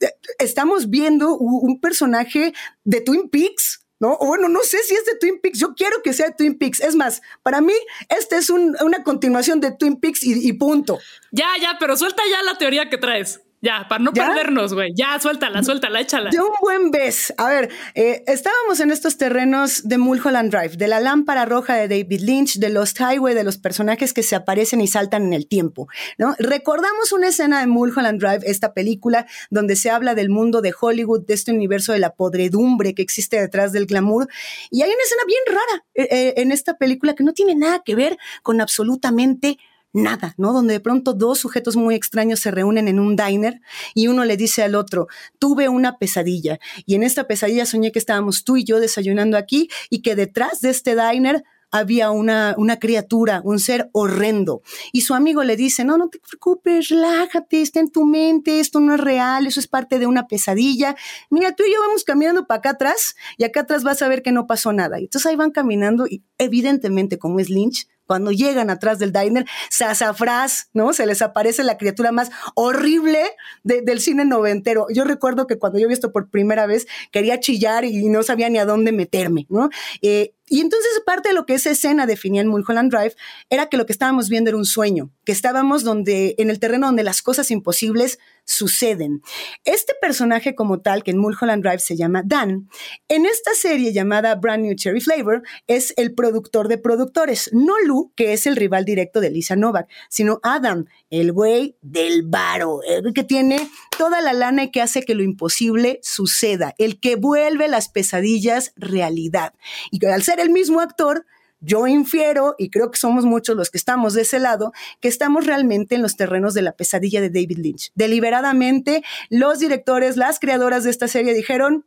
eh, 0.00 0.08
estamos 0.38 0.90
viendo 0.90 1.36
un 1.36 1.80
personaje 1.80 2.52
de 2.84 3.00
Twin 3.00 3.28
Peaks, 3.28 3.84
¿no? 4.00 4.18
Bueno, 4.18 4.48
no 4.48 4.60
sé 4.62 4.78
si 4.82 4.94
es 4.94 5.04
de 5.04 5.16
Twin 5.16 5.40
Peaks, 5.40 5.58
yo 5.58 5.74
quiero 5.74 6.02
que 6.02 6.12
sea 6.12 6.26
de 6.26 6.34
Twin 6.34 6.58
Peaks. 6.58 6.80
Es 6.80 6.96
más, 6.96 7.22
para 7.42 7.60
mí, 7.60 7.74
este 8.08 8.36
es 8.36 8.50
una 8.50 9.04
continuación 9.04 9.60
de 9.60 9.70
Twin 9.70 10.00
Peaks 10.00 10.24
y 10.24 10.52
punto. 10.54 10.98
Ya, 11.30 11.48
ya, 11.60 11.76
pero 11.78 11.96
suelta 11.96 12.22
ya 12.28 12.42
la 12.42 12.58
teoría 12.58 12.90
que 12.90 12.98
traes. 12.98 13.40
Ya, 13.64 13.86
para 13.88 14.02
no 14.02 14.12
perdernos, 14.12 14.74
güey. 14.74 14.92
Ya, 14.92 15.20
suéltala, 15.20 15.62
suéltala, 15.62 16.00
échala. 16.00 16.30
De 16.30 16.40
un 16.40 16.50
buen 16.60 16.90
vez. 16.90 17.32
A 17.38 17.48
ver, 17.48 17.70
eh, 17.94 18.24
estábamos 18.26 18.80
en 18.80 18.90
estos 18.90 19.18
terrenos 19.18 19.88
de 19.88 19.98
Mulholland 19.98 20.50
Drive, 20.50 20.76
de 20.76 20.88
la 20.88 20.98
lámpara 20.98 21.44
roja 21.44 21.76
de 21.76 21.86
David 21.86 22.22
Lynch, 22.22 22.58
de 22.58 22.70
Lost 22.70 22.98
Highway, 22.98 23.36
de 23.36 23.44
los 23.44 23.58
personajes 23.58 24.12
que 24.12 24.24
se 24.24 24.34
aparecen 24.34 24.80
y 24.80 24.88
saltan 24.88 25.26
en 25.26 25.32
el 25.32 25.46
tiempo, 25.46 25.86
¿no? 26.18 26.34
Recordamos 26.40 27.12
una 27.12 27.28
escena 27.28 27.60
de 27.60 27.68
Mulholland 27.68 28.20
Drive, 28.20 28.40
esta 28.50 28.74
película, 28.74 29.26
donde 29.48 29.76
se 29.76 29.90
habla 29.90 30.16
del 30.16 30.28
mundo 30.28 30.60
de 30.60 30.74
Hollywood, 30.78 31.24
de 31.24 31.34
este 31.34 31.52
universo 31.52 31.92
de 31.92 32.00
la 32.00 32.14
podredumbre 32.14 32.96
que 32.96 33.02
existe 33.02 33.40
detrás 33.40 33.70
del 33.70 33.86
glamour. 33.86 34.26
Y 34.72 34.82
hay 34.82 34.90
una 34.90 35.04
escena 35.04 35.22
bien 35.24 35.40
rara 35.46 35.84
eh, 35.94 36.08
eh, 36.10 36.34
en 36.38 36.50
esta 36.50 36.78
película 36.78 37.14
que 37.14 37.22
no 37.22 37.32
tiene 37.32 37.54
nada 37.54 37.80
que 37.84 37.94
ver 37.94 38.18
con 38.42 38.60
absolutamente 38.60 39.50
nada, 39.50 39.62
¿no? 39.92 40.52
Donde 40.52 40.74
de 40.74 40.80
pronto 40.80 41.12
dos 41.12 41.38
sujetos 41.38 41.76
muy 41.76 41.94
extraños 41.94 42.40
se 42.40 42.50
reúnen 42.50 42.88
en 42.88 42.98
un 42.98 43.16
diner 43.16 43.60
y 43.94 44.08
uno 44.08 44.24
le 44.24 44.36
dice 44.36 44.62
al 44.62 44.74
otro, 44.74 45.08
tuve 45.38 45.68
una 45.68 45.98
pesadilla 45.98 46.58
y 46.86 46.94
en 46.94 47.02
esta 47.02 47.26
pesadilla 47.26 47.66
soñé 47.66 47.92
que 47.92 47.98
estábamos 47.98 48.44
tú 48.44 48.56
y 48.56 48.64
yo 48.64 48.80
desayunando 48.80 49.36
aquí 49.36 49.68
y 49.90 50.02
que 50.02 50.14
detrás 50.14 50.60
de 50.60 50.70
este 50.70 50.96
diner 50.96 51.44
había 51.72 52.10
una, 52.10 52.54
una 52.58 52.78
criatura, 52.78 53.40
un 53.44 53.58
ser 53.58 53.88
horrendo. 53.92 54.62
Y 54.92 55.00
su 55.00 55.14
amigo 55.14 55.42
le 55.42 55.56
dice, 55.56 55.84
no, 55.84 55.96
no 55.96 56.10
te 56.10 56.18
preocupes, 56.18 56.90
relájate, 56.90 57.62
está 57.62 57.80
en 57.80 57.90
tu 57.90 58.04
mente, 58.04 58.60
esto 58.60 58.78
no 58.78 58.94
es 58.94 59.00
real, 59.00 59.46
eso 59.46 59.58
es 59.58 59.66
parte 59.66 59.98
de 59.98 60.06
una 60.06 60.28
pesadilla. 60.28 60.94
Mira, 61.30 61.52
tú 61.52 61.64
y 61.66 61.72
yo 61.72 61.80
vamos 61.80 62.04
caminando 62.04 62.46
para 62.46 62.58
acá 62.58 62.70
atrás 62.70 63.16
y 63.38 63.44
acá 63.44 63.60
atrás 63.60 63.82
vas 63.84 64.02
a 64.02 64.08
ver 64.08 64.22
que 64.22 64.32
no 64.32 64.46
pasó 64.46 64.72
nada. 64.72 65.00
Y 65.00 65.04
entonces 65.04 65.30
ahí 65.30 65.36
van 65.36 65.50
caminando 65.50 66.06
y 66.06 66.22
evidentemente 66.36 67.18
como 67.18 67.40
es 67.40 67.48
Lynch, 67.48 67.88
cuando 68.06 68.32
llegan 68.32 68.70
atrás 68.70 68.98
del 68.98 69.12
diner, 69.12 69.46
sasafrás, 69.70 70.68
¿no? 70.72 70.92
Se 70.92 71.06
les 71.06 71.22
aparece 71.22 71.62
la 71.64 71.78
criatura 71.78 72.12
más 72.12 72.30
horrible 72.54 73.22
del 73.62 74.00
cine 74.00 74.24
noventero. 74.24 74.86
Yo 74.92 75.04
recuerdo 75.04 75.46
que 75.46 75.58
cuando 75.58 75.78
yo 75.78 75.88
vi 75.88 75.94
esto 75.94 76.12
por 76.12 76.28
primera 76.28 76.66
vez, 76.66 76.86
quería 77.10 77.40
chillar 77.40 77.84
y 77.84 78.08
no 78.08 78.22
sabía 78.22 78.48
ni 78.50 78.58
a 78.58 78.64
dónde 78.64 78.92
meterme, 78.92 79.46
¿no? 79.48 79.70
Eh, 80.02 80.34
y 80.52 80.60
entonces 80.60 81.00
parte 81.06 81.30
de 81.30 81.34
lo 81.34 81.46
que 81.46 81.54
esa 81.54 81.70
escena 81.70 82.04
definía 82.04 82.42
en 82.42 82.48
Mulholland 82.48 82.92
Drive 82.92 83.14
era 83.48 83.70
que 83.70 83.78
lo 83.78 83.86
que 83.86 83.92
estábamos 83.94 84.28
viendo 84.28 84.50
era 84.50 84.58
un 84.58 84.66
sueño, 84.66 85.10
que 85.24 85.32
estábamos 85.32 85.82
donde, 85.82 86.34
en 86.36 86.50
el 86.50 86.60
terreno 86.60 86.88
donde 86.88 87.02
las 87.02 87.22
cosas 87.22 87.50
imposibles 87.50 88.18
suceden. 88.44 89.22
Este 89.64 89.94
personaje 89.98 90.54
como 90.54 90.82
tal, 90.82 91.04
que 91.04 91.12
en 91.12 91.16
Mulholland 91.16 91.62
Drive 91.62 91.78
se 91.78 91.96
llama 91.96 92.22
Dan, 92.22 92.68
en 93.08 93.24
esta 93.24 93.54
serie 93.54 93.94
llamada 93.94 94.34
Brand 94.34 94.64
New 94.64 94.74
Cherry 94.74 95.00
Flavor, 95.00 95.42
es 95.68 95.94
el 95.96 96.14
productor 96.14 96.68
de 96.68 96.76
productores, 96.76 97.48
no 97.54 97.78
Lou, 97.86 98.12
que 98.14 98.34
es 98.34 98.46
el 98.46 98.56
rival 98.56 98.84
directo 98.84 99.22
de 99.22 99.30
Lisa 99.30 99.56
Novak, 99.56 99.88
sino 100.10 100.38
Adam, 100.42 100.84
el 101.08 101.32
güey 101.32 101.76
del 101.80 102.24
varo, 102.24 102.80
el 102.82 103.14
que 103.14 103.24
tiene 103.24 103.70
toda 103.96 104.20
la 104.20 104.32
lana 104.32 104.64
y 104.64 104.70
que 104.70 104.82
hace 104.82 105.02
que 105.02 105.14
lo 105.14 105.22
imposible 105.22 106.00
suceda, 106.02 106.74
el 106.76 107.00
que 107.00 107.16
vuelve 107.16 107.68
las 107.68 107.88
pesadillas 107.88 108.72
realidad. 108.76 109.54
Y 109.90 110.04
al 110.06 110.22
ser 110.22 110.40
el 110.42 110.50
mismo 110.50 110.80
actor, 110.80 111.24
yo 111.60 111.86
infiero, 111.86 112.56
y 112.58 112.70
creo 112.70 112.90
que 112.90 112.98
somos 112.98 113.24
muchos 113.24 113.56
los 113.56 113.70
que 113.70 113.78
estamos 113.78 114.14
de 114.14 114.22
ese 114.22 114.40
lado, 114.40 114.72
que 115.00 115.08
estamos 115.08 115.46
realmente 115.46 115.94
en 115.94 116.02
los 116.02 116.16
terrenos 116.16 116.54
de 116.54 116.62
la 116.62 116.72
pesadilla 116.72 117.20
de 117.20 117.30
David 117.30 117.58
Lynch. 117.58 117.92
Deliberadamente, 117.94 119.04
los 119.30 119.60
directores, 119.60 120.16
las 120.16 120.40
creadoras 120.40 120.82
de 120.82 120.90
esta 120.90 121.06
serie 121.06 121.34
dijeron, 121.34 121.86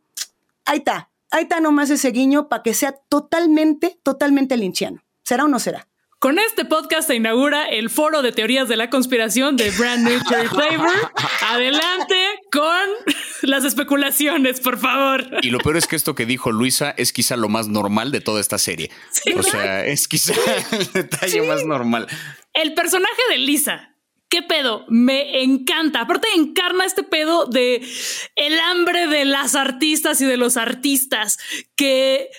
ahí 0.64 0.78
está, 0.78 1.10
ahí 1.30 1.42
está 1.42 1.60
nomás 1.60 1.90
ese 1.90 2.10
guiño 2.10 2.48
para 2.48 2.62
que 2.62 2.72
sea 2.72 2.92
totalmente, 3.08 3.98
totalmente 4.02 4.56
lynchiano. 4.56 5.02
¿Será 5.22 5.44
o 5.44 5.48
no 5.48 5.58
será? 5.58 5.86
Con 6.18 6.38
este 6.38 6.64
podcast 6.64 7.08
se 7.08 7.14
inaugura 7.14 7.66
el 7.66 7.90
foro 7.90 8.22
de 8.22 8.32
teorías 8.32 8.68
de 8.68 8.76
la 8.76 8.88
conspiración 8.88 9.56
de 9.56 9.70
Brand 9.72 10.08
New 10.08 10.18
Cherry 10.26 10.48
Flavor. 10.48 10.88
Adelante 11.42 12.16
con 12.50 12.88
las 13.42 13.64
especulaciones, 13.64 14.60
por 14.60 14.78
favor. 14.78 15.26
Y 15.42 15.50
lo 15.50 15.58
peor 15.58 15.76
es 15.76 15.86
que 15.86 15.94
esto 15.94 16.14
que 16.14 16.24
dijo 16.24 16.52
Luisa 16.52 16.94
es 16.96 17.12
quizá 17.12 17.36
lo 17.36 17.50
más 17.50 17.68
normal 17.68 18.12
de 18.12 18.22
toda 18.22 18.40
esta 18.40 18.56
serie. 18.56 18.90
o 19.36 19.42
sea, 19.42 19.84
es 19.84 20.08
quizá 20.08 20.32
el 20.72 20.90
detalle 20.92 21.42
más 21.42 21.66
normal. 21.66 22.06
El 22.54 22.72
personaje 22.72 23.22
de 23.30 23.38
Lisa, 23.38 23.92
¿Qué 24.28 24.42
pedo? 24.42 24.84
Me 24.88 25.42
encanta. 25.44 26.00
Aparte 26.00 26.26
encarna 26.34 26.84
este 26.84 27.04
pedo 27.04 27.46
de 27.46 27.86
el 28.34 28.58
hambre 28.58 29.06
de 29.06 29.24
las 29.24 29.54
artistas 29.54 30.20
y 30.20 30.24
de 30.24 30.36
los 30.36 30.56
artistas 30.56 31.38
que 31.76 32.30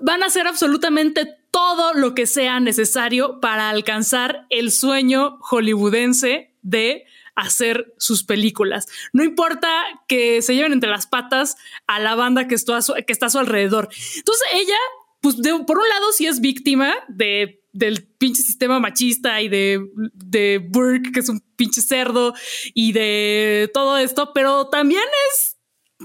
van 0.00 0.22
a 0.22 0.26
hacer 0.26 0.46
absolutamente 0.46 1.28
todo 1.50 1.94
lo 1.94 2.14
que 2.14 2.26
sea 2.26 2.60
necesario 2.60 3.40
para 3.40 3.70
alcanzar 3.70 4.46
el 4.50 4.72
sueño 4.72 5.38
hollywoodense 5.40 6.52
de 6.62 7.04
hacer 7.36 7.94
sus 7.98 8.24
películas. 8.24 8.86
No 9.12 9.24
importa 9.24 9.70
que 10.08 10.42
se 10.42 10.54
lleven 10.54 10.72
entre 10.72 10.90
las 10.90 11.06
patas 11.06 11.56
a 11.86 12.00
la 12.00 12.14
banda 12.14 12.48
que 12.48 12.54
está 12.54 12.76
a 12.76 12.82
su, 12.82 12.94
que 12.94 13.12
está 13.12 13.26
a 13.26 13.30
su 13.30 13.38
alrededor. 13.38 13.88
Entonces 14.16 14.46
ella, 14.52 14.76
pues 15.20 15.36
por 15.66 15.78
un 15.78 15.88
lado 15.88 16.12
sí 16.12 16.26
es 16.26 16.40
víctima 16.40 16.94
de 17.08 17.60
del 17.74 18.06
pinche 18.06 18.40
sistema 18.40 18.78
machista 18.78 19.42
y 19.42 19.48
de, 19.48 19.84
de 20.14 20.58
Burke, 20.64 21.10
que 21.12 21.20
es 21.20 21.28
un 21.28 21.40
pinche 21.56 21.82
cerdo, 21.82 22.32
y 22.72 22.92
de 22.92 23.68
todo 23.74 23.98
esto, 23.98 24.30
pero 24.32 24.68
también 24.68 25.02
es 25.30 25.53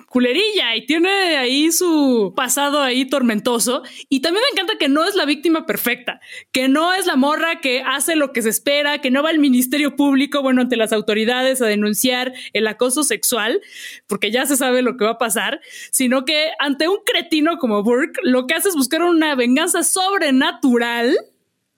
culerilla 0.08 0.76
y 0.76 0.86
tiene 0.86 1.38
ahí 1.38 1.72
su 1.72 2.34
pasado 2.36 2.82
ahí 2.82 3.06
tormentoso. 3.06 3.84
Y 4.08 4.22
también 4.22 4.44
me 4.44 4.52
encanta 4.54 4.78
que 4.78 4.90
no 4.90 5.06
es 5.06 5.16
la 5.16 5.26
víctima 5.26 5.66
perfecta, 5.66 6.20
que 6.52 6.68
no 6.68 6.94
es 6.94 7.06
la 7.06 7.16
morra 7.16 7.60
que 7.62 7.82
hace 7.82 8.16
lo 8.16 8.32
que 8.32 8.42
se 8.42 8.50
espera, 8.50 9.02
que 9.02 9.12
no 9.12 9.24
va 9.24 9.30
al 9.30 9.40
Ministerio 9.40 9.96
Público, 9.96 10.42
bueno, 10.42 10.62
ante 10.62 10.78
las 10.78 10.94
autoridades 10.94 11.62
a 11.62 11.68
denunciar 11.68 12.34
el 12.54 12.68
acoso 12.68 13.04
sexual, 13.04 13.62
porque 14.08 14.32
ya 14.32 14.46
se 14.46 14.58
sabe 14.58 14.82
lo 14.82 14.98
que 14.98 15.06
va 15.06 15.12
a 15.12 15.18
pasar, 15.18 15.62
sino 15.92 16.26
que 16.26 16.50
ante 16.60 16.88
un 16.88 17.00
cretino 17.06 17.58
como 17.58 17.84
Burke, 17.84 18.20
lo 18.24 18.48
que 18.48 18.54
hace 18.54 18.70
es 18.70 18.76
buscar 18.76 19.04
una 19.04 19.36
venganza 19.36 19.84
sobrenatural 19.84 21.18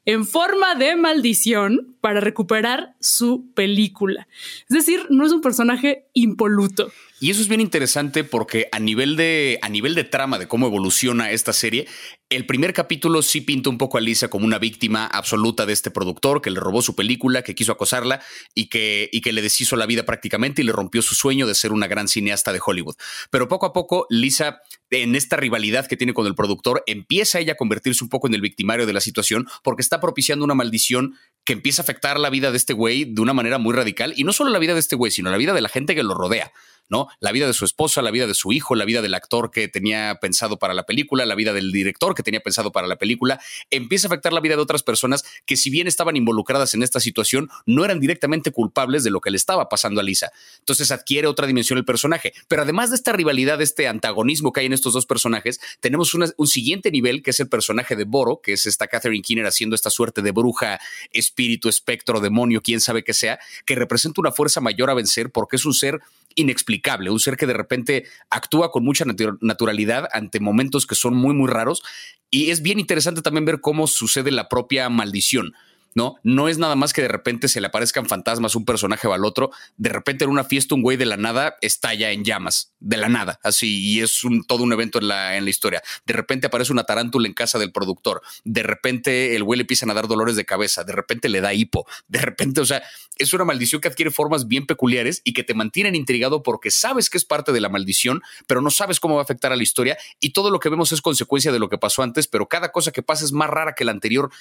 en 0.06 0.25
forma 0.25 0.75
de 0.75 0.96
maldición 0.96 1.96
para 2.01 2.20
recuperar 2.20 2.96
su 3.00 3.51
película. 3.53 4.27
Es 4.68 4.75
decir, 4.75 5.06
no 5.10 5.25
es 5.25 5.32
un 5.32 5.41
personaje 5.41 6.08
impoluto. 6.13 6.91
Y 7.23 7.29
eso 7.29 7.41
es 7.41 7.47
bien 7.47 7.61
interesante 7.61 8.23
porque 8.23 8.67
a 8.71 8.79
nivel 8.79 9.15
de, 9.15 9.59
a 9.61 9.69
nivel 9.69 9.93
de 9.93 10.03
trama 10.03 10.39
de 10.39 10.47
cómo 10.47 10.65
evoluciona 10.65 11.29
esta 11.29 11.53
serie, 11.53 11.87
el 12.31 12.47
primer 12.47 12.73
capítulo 12.73 13.21
sí 13.21 13.41
pinta 13.41 13.69
un 13.69 13.77
poco 13.77 13.99
a 13.99 14.01
Lisa 14.01 14.27
como 14.27 14.43
una 14.43 14.57
víctima 14.57 15.05
absoluta 15.05 15.67
de 15.67 15.73
este 15.73 15.91
productor 15.91 16.41
que 16.41 16.49
le 16.49 16.59
robó 16.59 16.81
su 16.81 16.95
película, 16.95 17.43
que 17.43 17.53
quiso 17.53 17.73
acosarla 17.73 18.23
y 18.55 18.69
que, 18.69 19.07
y 19.11 19.21
que 19.21 19.33
le 19.33 19.43
deshizo 19.43 19.75
la 19.75 19.85
vida 19.85 20.01
prácticamente 20.01 20.63
y 20.63 20.65
le 20.65 20.71
rompió 20.71 21.03
su 21.03 21.13
sueño 21.13 21.45
de 21.45 21.53
ser 21.53 21.73
una 21.73 21.85
gran 21.85 22.07
cineasta 22.07 22.53
de 22.53 22.61
Hollywood. 22.65 22.95
Pero 23.29 23.47
poco 23.47 23.67
a 23.67 23.73
poco, 23.73 24.07
Lisa, 24.09 24.63
en 24.89 25.13
esta 25.13 25.37
rivalidad 25.37 25.85
que 25.85 25.97
tiene 25.97 26.15
con 26.15 26.25
el 26.25 26.33
productor, 26.33 26.81
empieza 26.87 27.39
ella 27.39 27.53
a 27.53 27.57
convertirse 27.57 28.03
un 28.03 28.09
poco 28.09 28.25
en 28.29 28.33
el 28.33 28.41
victimario 28.41 28.87
de 28.87 28.93
la 28.93 28.99
situación 28.99 29.45
porque 29.61 29.83
está 29.83 30.01
propiciando 30.01 30.43
una 30.43 30.55
maldición 30.55 31.19
que 31.45 31.53
empieza 31.53 31.83
a 31.83 31.85
afectar 31.85 32.19
la 32.19 32.31
vida 32.31 32.49
de 32.49 32.57
este 32.57 32.73
güey 32.73 33.05
de 33.05 33.21
una 33.21 33.33
manera 33.33 33.59
muy 33.59 33.75
radical 33.75 34.11
y 34.17 34.23
no 34.23 34.33
solo 34.33 34.49
la 34.49 34.57
vida 34.57 34.73
de 34.73 34.79
este 34.79 34.95
güey, 34.95 35.11
sino 35.11 35.29
la 35.29 35.37
vida 35.37 35.53
de 35.53 35.61
la 35.61 35.69
gente 35.69 35.93
que 35.93 36.01
lo 36.01 36.15
rodea. 36.15 36.51
¿No? 36.91 37.07
La 37.21 37.31
vida 37.31 37.48
de 37.48 37.53
su 37.53 37.65
esposa, 37.65 38.01
la 38.01 38.12
vida 38.12 38.27
de 38.27 38.33
su 38.33 38.51
hijo, 38.51 38.75
la 38.75 38.86
vida 38.86 39.01
del 39.01 39.13
actor 39.13 39.50
que 39.50 39.69
tenía 39.69 40.19
pensado 40.21 40.60
para 40.60 40.74
la 40.74 40.83
película, 40.83 41.25
la 41.25 41.36
vida 41.36 41.53
del 41.53 41.71
director 41.71 42.13
que 42.13 42.21
tenía 42.21 42.41
pensado 42.41 42.71
para 42.71 42.86
la 42.86 42.98
película, 42.98 43.39
empieza 43.71 44.07
a 44.07 44.10
afectar 44.10 44.33
la 44.33 44.41
vida 44.41 44.57
de 44.57 44.62
otras 44.62 44.83
personas 44.83 45.24
que 45.45 45.55
si 45.55 45.69
bien 45.69 45.88
estaban 45.88 46.17
involucradas 46.17 46.74
en 46.74 46.83
esta 46.83 47.00
situación, 47.00 47.50
no 47.65 47.86
eran 47.86 48.01
directamente 48.01 48.51
culpables 48.51 49.05
de 49.05 49.10
lo 49.10 49.21
que 49.21 49.31
le 49.31 49.38
estaba 49.38 49.69
pasando 49.69 50.01
a 50.01 50.03
Lisa. 50.03 50.31
Entonces 50.60 50.91
adquiere 50.91 51.27
otra 51.27 51.48
dimensión 51.48 51.79
el 51.79 51.86
personaje. 51.86 52.33
Pero 52.50 52.63
además 52.63 52.89
de 52.89 52.98
esta 52.98 53.13
rivalidad, 53.13 53.57
de 53.57 53.63
este 53.63 53.88
antagonismo 53.88 54.51
que 54.51 54.60
hay 54.60 54.65
en 54.65 54.74
estos 54.74 54.93
dos 54.93 55.05
personajes, 55.05 55.62
tenemos 55.79 56.13
un 56.13 56.48
siguiente 56.48 56.91
nivel 56.91 57.24
que 57.24 57.31
es 57.31 57.39
el 57.39 57.48
personaje 57.48 57.95
de 57.95 58.03
Boro, 58.03 58.41
que 58.43 58.53
es 58.53 58.65
esta 58.65 58.88
Catherine 58.88 59.24
Keener 59.25 59.45
haciendo 59.45 59.75
esta 59.75 59.89
suerte 59.89 60.21
de 60.21 60.31
bruja, 60.31 60.79
espíritu, 61.13 61.69
espectro, 61.69 62.19
demonio, 62.19 62.62
quién 62.62 62.81
sabe 62.81 63.03
que 63.05 63.13
sea, 63.13 63.39
que 63.65 63.75
representa 63.75 64.19
una 64.19 64.33
fuerza 64.33 64.60
mayor 64.60 64.89
a 64.89 64.93
vencer 64.93 65.31
porque 65.31 65.55
es 65.55 65.65
un 65.65 65.74
ser 65.74 66.01
inexplicable, 66.35 67.09
un 67.09 67.19
ser 67.19 67.38
que 67.38 67.47
de 67.47 67.53
repente 67.53 68.05
actúa 68.29 68.71
con 68.71 68.83
mucha 68.83 69.05
naturalidad 69.41 70.07
ante 70.11 70.39
momentos 70.39 70.85
que 70.85 70.95
son 70.95 71.15
muy, 71.15 71.33
muy 71.33 71.50
raros. 71.50 71.83
Y 72.29 72.50
es 72.50 72.61
bien 72.61 72.79
interesante 72.79 73.21
también 73.21 73.45
ver 73.45 73.61
cómo 73.61 73.88
sucede 73.88 74.31
la 74.31 74.50
propia 74.50 74.89
maldición. 74.89 75.53
¿No? 75.95 76.15
No 76.24 76.48
es 76.48 76.57
nada 76.57 76.75
más 76.75 76.93
que 76.93 77.01
de 77.01 77.07
repente 77.07 77.48
se 77.48 77.62
le 77.62 77.67
aparezcan 77.67 78.05
fantasmas 78.05 78.55
un 78.55 78.65
personaje 78.65 79.07
o 79.07 79.13
al 79.13 79.25
otro. 79.25 79.51
De 79.77 79.89
repente 79.89 80.25
en 80.25 80.31
una 80.31 80.43
fiesta 80.43 80.75
un 80.75 80.81
güey 80.81 80.98
de 80.98 81.05
la 81.05 81.17
nada 81.17 81.55
estalla 81.62 82.12
en 82.12 82.24
llamas, 82.24 82.74
de 82.79 82.98
la 82.98 83.10
nada, 83.10 83.39
así, 83.43 83.81
y 83.81 84.01
es 84.01 84.24
un, 84.24 84.43
todo 84.45 84.63
un 84.63 84.74
evento 84.74 85.00
en 85.00 85.07
la, 85.07 85.38
en 85.38 85.43
la 85.43 85.50
historia. 85.50 85.81
De 86.05 86.13
repente 86.13 86.48
aparece 86.48 86.71
una 86.71 86.83
tarántula 86.83 87.27
en 87.27 87.33
casa 87.33 87.60
del 87.60 87.71
productor. 87.71 88.21
De 88.43 88.63
repente 88.63 89.36
el 89.36 89.43
güey 89.43 89.57
le 89.57 89.63
empiezan 89.63 89.89
a 89.89 89.93
dar 89.93 90.07
dolores 90.07 90.36
de 90.36 90.45
cabeza. 90.45 90.83
De 90.83 90.93
repente 90.93 91.29
le 91.29 91.41
da 91.41 91.53
hipo. 91.53 91.86
De 92.07 92.19
repente, 92.19 92.62
o 92.62 92.65
sea, 92.65 92.83
es 93.17 93.33
una 93.33 93.45
maldición 93.45 93.81
que 93.81 93.88
adquiere 93.88 94.12
formas 94.12 94.48
bien 94.48 94.65
peculiares 94.65 95.21
y 95.24 95.33
que 95.33 95.43
te 95.43 95.53
mantienen 95.53 95.95
intrigado 95.95 96.43
porque 96.43 96.71
sabes 96.71 97.10
que 97.10 97.17
es 97.17 97.25
parte 97.25 97.51
de 97.51 97.62
la 97.62 97.69
maldición, 97.69 98.21
pero 98.48 98.62
no 98.62 98.71
sabes 98.71 99.00
cómo 99.00 99.15
va 99.15 99.21
a 99.21 99.24
afectar 99.24 99.51
a 99.51 99.55
la 99.55 99.63
historia 99.63 99.98
y 100.19 100.31
todo 100.31 100.50
lo 100.50 100.60
que 100.60 100.69
vemos 100.69 100.91
es 100.91 101.01
consecuencia 101.01 101.51
de 101.51 101.60
lo 101.60 101.69
que 101.69 101.77
pasó 101.77 102.03
antes, 102.03 102.27
pero 102.27 102.48
cada 102.48 102.71
cosa 102.71 102.91
que 102.91 103.03
pasa 103.03 103.25
es 103.25 103.31
más 103.31 103.50
rara 103.50 103.74
que 103.74 103.86
la 103.86 103.91
anterior. 103.91 104.31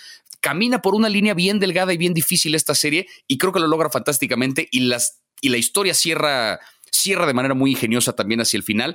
Camina 0.41 0.83
por 0.83 0.95
una 0.95 1.09
línea 1.09 1.35
bien 1.41 1.59
delgada 1.59 1.95
y 1.95 1.97
bien 1.97 2.13
difícil 2.13 2.55
esta 2.55 2.75
serie 2.75 3.09
y 3.27 3.39
creo 3.39 3.53
que 3.53 3.61
lo 3.61 3.67
logra 3.67 3.89
fantásticamente 3.89 4.69
y, 4.71 4.81
las, 4.81 5.23
y 5.41 5.49
la 5.49 5.57
historia 5.57 5.95
cierra, 5.95 6.61
cierra 6.91 7.27
de 7.27 7.33
manera 7.33 7.55
muy 7.55 7.71
ingeniosa 7.71 8.15
también 8.15 8.43
hacia 8.43 8.59
el 8.59 8.63
final. 8.63 8.95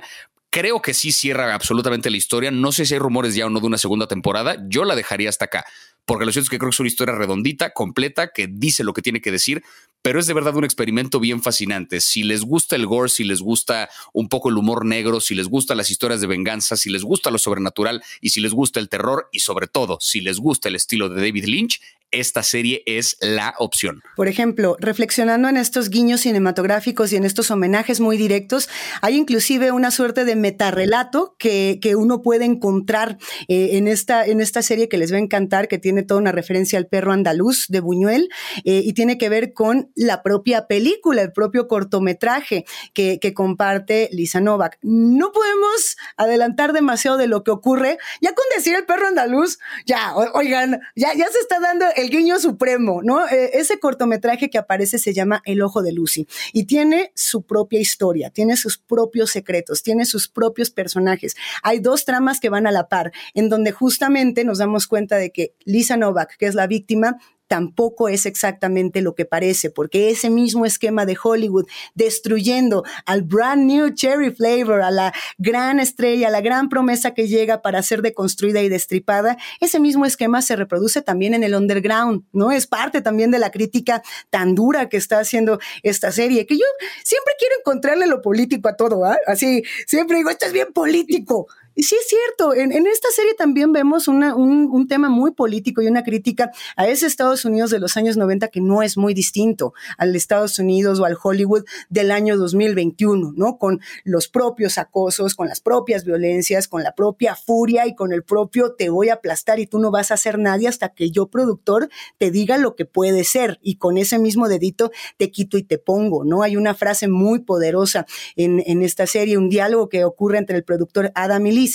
Creo 0.50 0.80
que 0.80 0.94
sí 0.94 1.10
cierra 1.10 1.52
absolutamente 1.52 2.08
la 2.08 2.16
historia. 2.16 2.52
No 2.52 2.70
sé 2.70 2.86
si 2.86 2.94
hay 2.94 3.00
rumores 3.00 3.34
ya 3.34 3.46
o 3.46 3.50
no 3.50 3.58
de 3.58 3.66
una 3.66 3.78
segunda 3.78 4.06
temporada. 4.06 4.56
Yo 4.68 4.84
la 4.84 4.94
dejaría 4.94 5.28
hasta 5.28 5.46
acá 5.46 5.64
porque 6.06 6.24
lo 6.24 6.32
cierto 6.32 6.44
es 6.44 6.50
que 6.50 6.58
creo 6.58 6.70
que 6.70 6.74
es 6.74 6.80
una 6.80 6.88
historia 6.88 7.16
redondita, 7.16 7.72
completa, 7.72 8.30
que 8.32 8.46
dice 8.46 8.84
lo 8.84 8.92
que 8.92 9.02
tiene 9.02 9.20
que 9.20 9.32
decir, 9.32 9.64
pero 10.02 10.20
es 10.20 10.28
de 10.28 10.34
verdad 10.34 10.54
un 10.54 10.64
experimento 10.64 11.18
bien 11.18 11.42
fascinante. 11.42 12.00
Si 12.00 12.22
les 12.22 12.42
gusta 12.42 12.76
el 12.76 12.86
gore, 12.86 13.08
si 13.08 13.24
les 13.24 13.40
gusta 13.40 13.90
un 14.12 14.28
poco 14.28 14.48
el 14.48 14.56
humor 14.56 14.86
negro, 14.86 15.20
si 15.20 15.34
les 15.34 15.48
gustan 15.48 15.76
las 15.76 15.90
historias 15.90 16.20
de 16.20 16.28
venganza, 16.28 16.76
si 16.76 16.90
les 16.90 17.02
gusta 17.02 17.32
lo 17.32 17.38
sobrenatural 17.38 18.04
y 18.20 18.28
si 18.28 18.40
les 18.40 18.52
gusta 18.52 18.78
el 18.78 18.88
terror 18.88 19.28
y 19.32 19.40
sobre 19.40 19.66
todo 19.66 19.98
si 20.00 20.20
les 20.20 20.38
gusta 20.38 20.68
el 20.68 20.76
estilo 20.76 21.08
de 21.08 21.20
David 21.20 21.46
Lynch, 21.46 21.80
esta 22.20 22.42
serie 22.42 22.82
es 22.86 23.16
la 23.20 23.54
opción. 23.58 24.02
Por 24.16 24.28
ejemplo, 24.28 24.76
reflexionando 24.80 25.48
en 25.48 25.56
estos 25.56 25.90
guiños 25.90 26.20
cinematográficos 26.20 27.12
y 27.12 27.16
en 27.16 27.24
estos 27.24 27.50
homenajes 27.50 28.00
muy 28.00 28.16
directos, 28.16 28.68
hay 29.02 29.16
inclusive 29.16 29.72
una 29.72 29.90
suerte 29.90 30.24
de 30.24 30.36
metarrelato 30.36 31.36
que, 31.38 31.78
que 31.80 31.96
uno 31.96 32.22
puede 32.22 32.44
encontrar 32.44 33.18
eh, 33.48 33.70
en, 33.72 33.88
esta, 33.88 34.24
en 34.24 34.40
esta 34.40 34.62
serie 34.62 34.88
que 34.88 34.98
les 34.98 35.12
va 35.12 35.16
a 35.16 35.20
encantar, 35.20 35.68
que 35.68 35.78
tiene 35.78 36.02
toda 36.02 36.20
una 36.20 36.32
referencia 36.32 36.78
al 36.78 36.86
perro 36.86 37.12
andaluz 37.12 37.66
de 37.68 37.80
Buñuel 37.80 38.28
eh, 38.64 38.82
y 38.84 38.92
tiene 38.92 39.18
que 39.18 39.28
ver 39.28 39.52
con 39.52 39.90
la 39.94 40.22
propia 40.22 40.66
película, 40.66 41.22
el 41.22 41.32
propio 41.32 41.68
cortometraje 41.68 42.64
que, 42.94 43.20
comparte 43.34 44.08
Lisa 44.12 44.40
Novak. 44.40 44.78
No 44.82 45.32
podemos 45.32 45.96
adelantar 46.16 46.72
demasiado 46.72 47.16
de 47.16 47.26
lo 47.26 47.42
que 47.42 47.50
ocurre. 47.50 47.98
Ya 48.20 48.34
con 48.34 48.44
decir 48.54 48.74
el 48.76 48.86
perro 48.86 49.08
andaluz, 49.08 49.58
ya, 49.84 50.14
oigan, 50.14 50.80
ya, 50.94 51.12
ya 51.14 51.26
se 51.28 51.40
está 51.40 51.58
dando 51.58 51.86
el 51.96 52.05
guiño 52.10 52.38
supremo, 52.38 53.02
¿no? 53.02 53.26
Eh, 53.28 53.50
ese 53.54 53.78
cortometraje 53.78 54.50
que 54.50 54.58
aparece 54.58 54.98
se 54.98 55.12
llama 55.12 55.42
El 55.44 55.62
Ojo 55.62 55.82
de 55.82 55.92
Lucy 55.92 56.26
y 56.52 56.64
tiene 56.64 57.12
su 57.14 57.42
propia 57.42 57.80
historia, 57.80 58.30
tiene 58.30 58.56
sus 58.56 58.78
propios 58.78 59.30
secretos, 59.30 59.82
tiene 59.82 60.04
sus 60.04 60.28
propios 60.28 60.70
personajes. 60.70 61.36
Hay 61.62 61.80
dos 61.80 62.04
tramas 62.04 62.40
que 62.40 62.48
van 62.48 62.66
a 62.66 62.72
la 62.72 62.88
par, 62.88 63.12
en 63.34 63.48
donde 63.48 63.72
justamente 63.72 64.44
nos 64.44 64.58
damos 64.58 64.86
cuenta 64.86 65.16
de 65.16 65.30
que 65.30 65.54
Lisa 65.64 65.96
Novak, 65.96 66.36
que 66.36 66.46
es 66.46 66.54
la 66.54 66.66
víctima, 66.66 67.18
tampoco 67.48 68.08
es 68.08 68.26
exactamente 68.26 69.00
lo 69.00 69.14
que 69.14 69.24
parece, 69.24 69.70
porque 69.70 70.10
ese 70.10 70.30
mismo 70.30 70.66
esquema 70.66 71.06
de 71.06 71.16
Hollywood 71.22 71.66
destruyendo 71.94 72.84
al 73.04 73.22
brand 73.22 73.64
new 73.64 73.90
cherry 73.90 74.30
flavor, 74.30 74.82
a 74.82 74.90
la 74.90 75.12
gran 75.38 75.80
estrella, 75.80 76.28
a 76.28 76.30
la 76.30 76.40
gran 76.40 76.68
promesa 76.68 77.14
que 77.14 77.28
llega 77.28 77.62
para 77.62 77.82
ser 77.82 78.02
deconstruida 78.02 78.62
y 78.62 78.68
destripada, 78.68 79.36
ese 79.60 79.80
mismo 79.80 80.06
esquema 80.06 80.42
se 80.42 80.56
reproduce 80.56 81.02
también 81.02 81.34
en 81.34 81.44
el 81.44 81.54
underground, 81.54 82.24
¿no? 82.32 82.50
Es 82.50 82.66
parte 82.66 83.00
también 83.00 83.30
de 83.30 83.38
la 83.38 83.50
crítica 83.50 84.02
tan 84.30 84.54
dura 84.54 84.88
que 84.88 84.96
está 84.96 85.18
haciendo 85.18 85.58
esta 85.82 86.12
serie, 86.12 86.46
que 86.46 86.56
yo 86.56 86.64
siempre 87.04 87.34
quiero 87.38 87.54
encontrarle 87.58 88.06
lo 88.06 88.22
político 88.22 88.68
a 88.68 88.76
todo, 88.76 89.04
¿ah? 89.04 89.16
Así, 89.26 89.62
siempre 89.86 90.18
digo, 90.18 90.30
esto 90.30 90.46
es 90.46 90.52
bien 90.52 90.72
político. 90.72 91.46
Sí 91.78 91.94
es 91.94 92.08
cierto, 92.08 92.54
en, 92.54 92.72
esta 92.86 93.08
serie 93.10 93.34
también 93.34 93.70
vemos 93.70 94.08
un, 94.08 94.86
tema 94.88 95.10
muy 95.10 95.32
político 95.32 95.82
y 95.82 95.88
una 95.88 96.04
crítica 96.04 96.50
a 96.74 96.88
ese 96.88 97.06
Estados 97.06 97.44
Unidos 97.44 97.68
de 97.68 97.78
los 97.78 97.98
años 97.98 98.16
90 98.16 98.48
que 98.48 98.62
no 98.62 98.82
es 98.82 98.96
muy 98.96 99.12
distinto 99.12 99.74
al 99.98 100.16
Estados 100.16 100.58
Unidos 100.58 101.00
o 101.00 101.04
al 101.04 101.18
Hollywood 101.22 101.64
del 101.90 102.12
año 102.12 102.38
2021, 102.38 103.34
¿no? 103.36 103.58
Con 103.58 103.80
los 104.04 104.28
propios 104.28 104.78
acosos, 104.78 105.34
con 105.34 105.48
las 105.48 105.60
propias 105.60 106.06
violencias, 106.06 106.66
con 106.66 106.82
la 106.82 106.94
propia 106.94 107.36
furia 107.36 107.86
y 107.86 107.94
con 107.94 108.10
el 108.10 108.22
propio 108.22 108.72
te 108.72 108.88
voy 108.88 109.10
a 109.10 109.14
aplastar 109.14 109.60
y 109.60 109.66
tú 109.66 109.78
no 109.78 109.90
vas 109.90 110.10
a 110.10 110.14
hacer 110.14 110.38
nadie 110.38 110.68
hasta 110.68 110.94
que 110.94 111.10
yo, 111.10 111.26
productor, 111.26 111.90
te 112.16 112.30
diga 112.30 112.56
lo 112.56 112.74
que 112.74 112.86
puede 112.86 113.22
ser 113.22 113.58
y 113.60 113.76
con 113.76 113.98
ese 113.98 114.18
mismo 114.18 114.48
dedito 114.48 114.92
te 115.18 115.30
quito 115.30 115.58
y 115.58 115.62
te 115.62 115.76
pongo, 115.76 116.24
¿no? 116.24 116.42
Hay 116.42 116.56
una 116.56 116.74
frase 116.74 117.06
muy 117.06 117.40
poderosa 117.40 118.06
en, 118.34 118.62
en 118.64 118.80
esta 118.80 119.06
serie, 119.06 119.36
un 119.36 119.50
diálogo 119.50 119.90
que 119.90 120.04
ocurre 120.04 120.38
entre 120.38 120.56
el 120.56 120.64
productor 120.64 121.12
Adam 121.14 121.44
y 121.44 121.52
Lee 121.52 121.65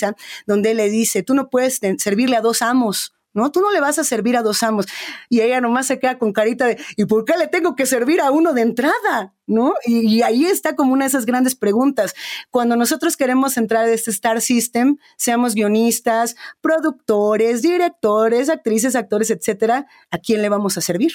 donde 0.46 0.74
le 0.74 0.88
dice, 0.90 1.22
tú 1.22 1.34
no 1.34 1.50
puedes 1.50 1.80
servirle 1.98 2.36
a 2.36 2.40
dos 2.40 2.62
amos. 2.62 3.14
¿no? 3.34 3.50
Tú 3.50 3.60
no 3.60 3.70
le 3.70 3.80
vas 3.80 3.98
a 3.98 4.04
servir 4.04 4.36
a 4.36 4.42
dos 4.42 4.62
amos. 4.62 4.86
Y 5.28 5.40
ella 5.40 5.60
nomás 5.60 5.86
se 5.86 5.98
queda 5.98 6.18
con 6.18 6.32
carita 6.32 6.66
de, 6.66 6.78
¿y 6.96 7.06
por 7.06 7.24
qué 7.24 7.36
le 7.36 7.46
tengo 7.48 7.74
que 7.74 7.86
servir 7.86 8.20
a 8.20 8.30
uno 8.30 8.52
de 8.52 8.62
entrada? 8.62 9.34
¿No? 9.46 9.74
Y, 9.84 10.22
ahí 10.22 10.44
está 10.46 10.76
como 10.76 10.92
una 10.92 11.04
de 11.04 11.08
esas 11.08 11.26
grandes 11.26 11.54
preguntas. 11.54 12.14
Cuando 12.50 12.76
nosotros 12.76 13.16
queremos 13.16 13.56
entrar 13.56 13.84
a 13.84 13.90
este 13.90 14.10
Star 14.10 14.40
System, 14.40 14.98
seamos 15.16 15.54
guionistas, 15.54 16.36
productores, 16.60 17.62
directores, 17.62 18.48
actrices, 18.48 18.96
actores, 18.96 19.30
etcétera, 19.30 19.86
¿a 20.10 20.18
quién 20.18 20.42
le 20.42 20.48
vamos 20.48 20.78
a 20.78 20.80
servir? 20.80 21.12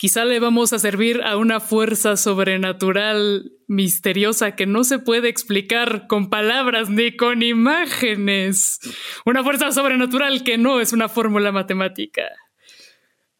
Quizá 0.00 0.24
le 0.24 0.40
vamos 0.40 0.72
a 0.72 0.78
servir 0.78 1.20
a 1.24 1.36
una 1.36 1.60
fuerza 1.60 2.16
sobrenatural 2.16 3.52
misteriosa 3.68 4.56
que 4.56 4.64
no 4.64 4.82
se 4.82 4.98
puede 4.98 5.28
explicar 5.28 6.06
con 6.06 6.30
palabras 6.30 6.88
ni 6.88 7.14
con 7.14 7.42
imágenes. 7.42 8.80
Una 9.26 9.44
fuerza 9.44 9.72
sobrenatural 9.72 10.42
que 10.42 10.56
no 10.56 10.80
es 10.80 10.94
una 10.94 11.10
fórmula 11.10 11.52
matemática. 11.52 12.22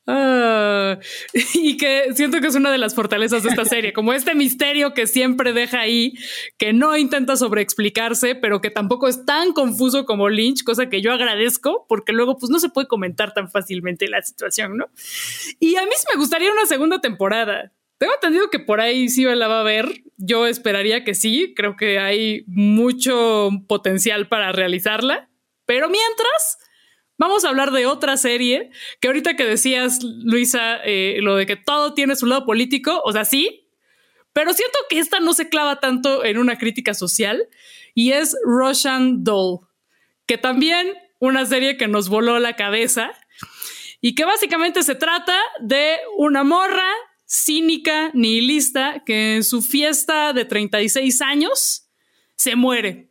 Ah, 0.07 0.99
y 1.55 1.77
que 1.77 2.15
siento 2.15 2.41
que 2.41 2.49
es 2.49 2.55
una 2.55 2.73
de 2.73 2.79
las 2.79 2.95
fortalezas 2.95 3.43
de 3.43 3.51
esta 3.51 3.65
serie, 3.65 3.93
como 3.93 4.13
este 4.13 4.35
misterio 4.35 4.95
que 4.95 5.07
siempre 5.07 5.53
deja 5.53 5.81
ahí, 5.81 6.15
que 6.59 6.73
no 6.73 6.97
intenta 6.97 7.37
sobreexplicarse, 7.37 8.35
pero 8.35 8.61
que 8.61 8.71
tampoco 8.71 9.09
es 9.09 9.25
tan 9.25 9.53
confuso 9.53 10.07
como 10.07 10.29
Lynch, 10.29 10.65
cosa 10.65 10.89
que 10.89 11.03
yo 11.03 11.13
agradezco, 11.13 11.87
porque 11.89 12.13
luego 12.13 12.39
pues 12.39 12.51
no 12.51 12.59
se 12.59 12.71
puede 12.71 12.89
comentar 12.89 13.35
tan 13.35 13.51
fácilmente 13.51 14.09
la 14.09 14.23
situación, 14.23 14.77
¿no? 14.77 14.87
Y 15.59 15.77
a 15.77 15.83
mí 15.83 15.93
sí 15.97 16.07
me 16.13 16.19
gustaría 16.19 16.53
una 16.53 16.67
segunda 16.67 17.01
temporada. 17.01 17.73
Tengo 18.01 18.15
entendido 18.15 18.49
que 18.49 18.59
por 18.59 18.81
ahí 18.81 19.11
sí 19.11 19.25
la 19.25 19.47
va 19.47 19.61
a 19.61 19.63
ver. 19.63 20.05
Yo 20.17 20.47
esperaría 20.47 21.05
que 21.05 21.15
sí. 21.15 21.53
Creo 21.55 21.77
que 21.77 21.99
hay 21.99 22.45
mucho 22.47 23.51
potencial 23.69 24.27
para 24.27 24.53
realizarla. 24.53 25.29
Pero 25.67 25.91
mientras, 25.91 26.59
Vamos 27.21 27.45
a 27.45 27.51
hablar 27.51 27.71
de 27.71 27.85
otra 27.85 28.17
serie 28.17 28.71
que 28.99 29.09
ahorita 29.09 29.37
que 29.37 29.45
decías, 29.45 30.03
Luisa, 30.03 30.79
eh, 30.87 31.19
lo 31.21 31.37
de 31.37 31.45
que 31.45 31.55
todo 31.55 31.93
tiene 31.93 32.17
su 32.17 32.25
lado 32.25 32.47
político, 32.47 33.03
o 33.05 33.13
sea, 33.13 33.27
sí, 33.27 33.69
pero 34.33 34.55
siento 34.55 34.79
que 34.89 34.99
esta 34.99 35.21
no 35.21 35.35
se 35.35 35.51
clava 35.51 35.81
tanto 35.81 36.25
en 36.25 36.39
una 36.39 36.57
crítica 36.57 36.95
social 36.95 37.47
y 37.95 38.13
es 38.13 38.35
Russian 38.43 39.23
Doll, 39.23 39.61
que 40.25 40.39
también 40.39 40.95
una 41.19 41.45
serie 41.45 41.77
que 41.77 41.89
nos 41.89 42.09
voló 42.09 42.39
la 42.39 42.57
cabeza 42.57 43.11
y 44.01 44.15
que 44.15 44.25
básicamente 44.25 44.83
se 44.83 44.95
trata 44.95 45.39
de 45.61 45.99
una 46.17 46.43
morra 46.43 46.91
cínica, 47.27 48.13
nihilista, 48.15 49.03
que 49.05 49.37
en 49.37 49.45
su 49.45 49.61
fiesta 49.61 50.33
de 50.33 50.47
36 50.47 51.21
años 51.21 51.87
se 52.35 52.57
muere. 52.57 53.11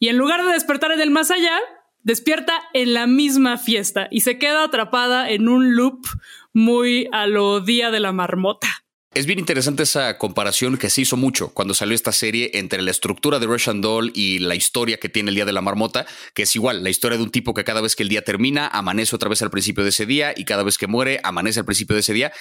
Y 0.00 0.08
en 0.08 0.18
lugar 0.18 0.44
de 0.44 0.54
despertar 0.54 0.90
en 0.90 1.00
el 1.00 1.12
más 1.12 1.30
allá, 1.30 1.56
despierta 2.04 2.62
en 2.72 2.94
la 2.94 3.06
misma 3.06 3.58
fiesta 3.58 4.06
y 4.10 4.20
se 4.20 4.38
queda 4.38 4.64
atrapada 4.64 5.30
en 5.30 5.48
un 5.48 5.74
loop 5.74 6.06
muy 6.52 7.08
a 7.12 7.26
lo 7.26 7.60
día 7.60 7.90
de 7.90 7.98
la 7.98 8.12
marmota. 8.12 8.68
Es 9.14 9.26
bien 9.26 9.38
interesante 9.38 9.84
esa 9.84 10.18
comparación 10.18 10.76
que 10.76 10.90
se 10.90 11.02
hizo 11.02 11.16
mucho 11.16 11.50
cuando 11.50 11.72
salió 11.72 11.94
esta 11.94 12.10
serie 12.10 12.50
entre 12.54 12.82
la 12.82 12.90
estructura 12.90 13.38
de 13.38 13.46
Russian 13.46 13.80
Doll 13.80 14.10
y 14.12 14.40
la 14.40 14.56
historia 14.56 14.98
que 14.98 15.08
tiene 15.08 15.28
el 15.28 15.36
Día 15.36 15.44
de 15.44 15.52
la 15.52 15.60
Marmota, 15.60 16.04
que 16.34 16.42
es 16.42 16.56
igual, 16.56 16.82
la 16.82 16.90
historia 16.90 17.16
de 17.16 17.22
un 17.22 17.30
tipo 17.30 17.54
que 17.54 17.62
cada 17.62 17.80
vez 17.80 17.94
que 17.94 18.02
el 18.02 18.08
día 18.08 18.24
termina, 18.24 18.66
amanece 18.66 19.14
otra 19.14 19.28
vez 19.28 19.40
al 19.42 19.50
principio 19.50 19.84
de 19.84 19.90
ese 19.90 20.04
día 20.04 20.34
y 20.36 20.44
cada 20.44 20.64
vez 20.64 20.78
que 20.78 20.88
muere, 20.88 21.20
amanece 21.22 21.60
al 21.60 21.64
principio 21.64 21.94
de 21.94 22.00
ese 22.00 22.12
día 22.12 22.32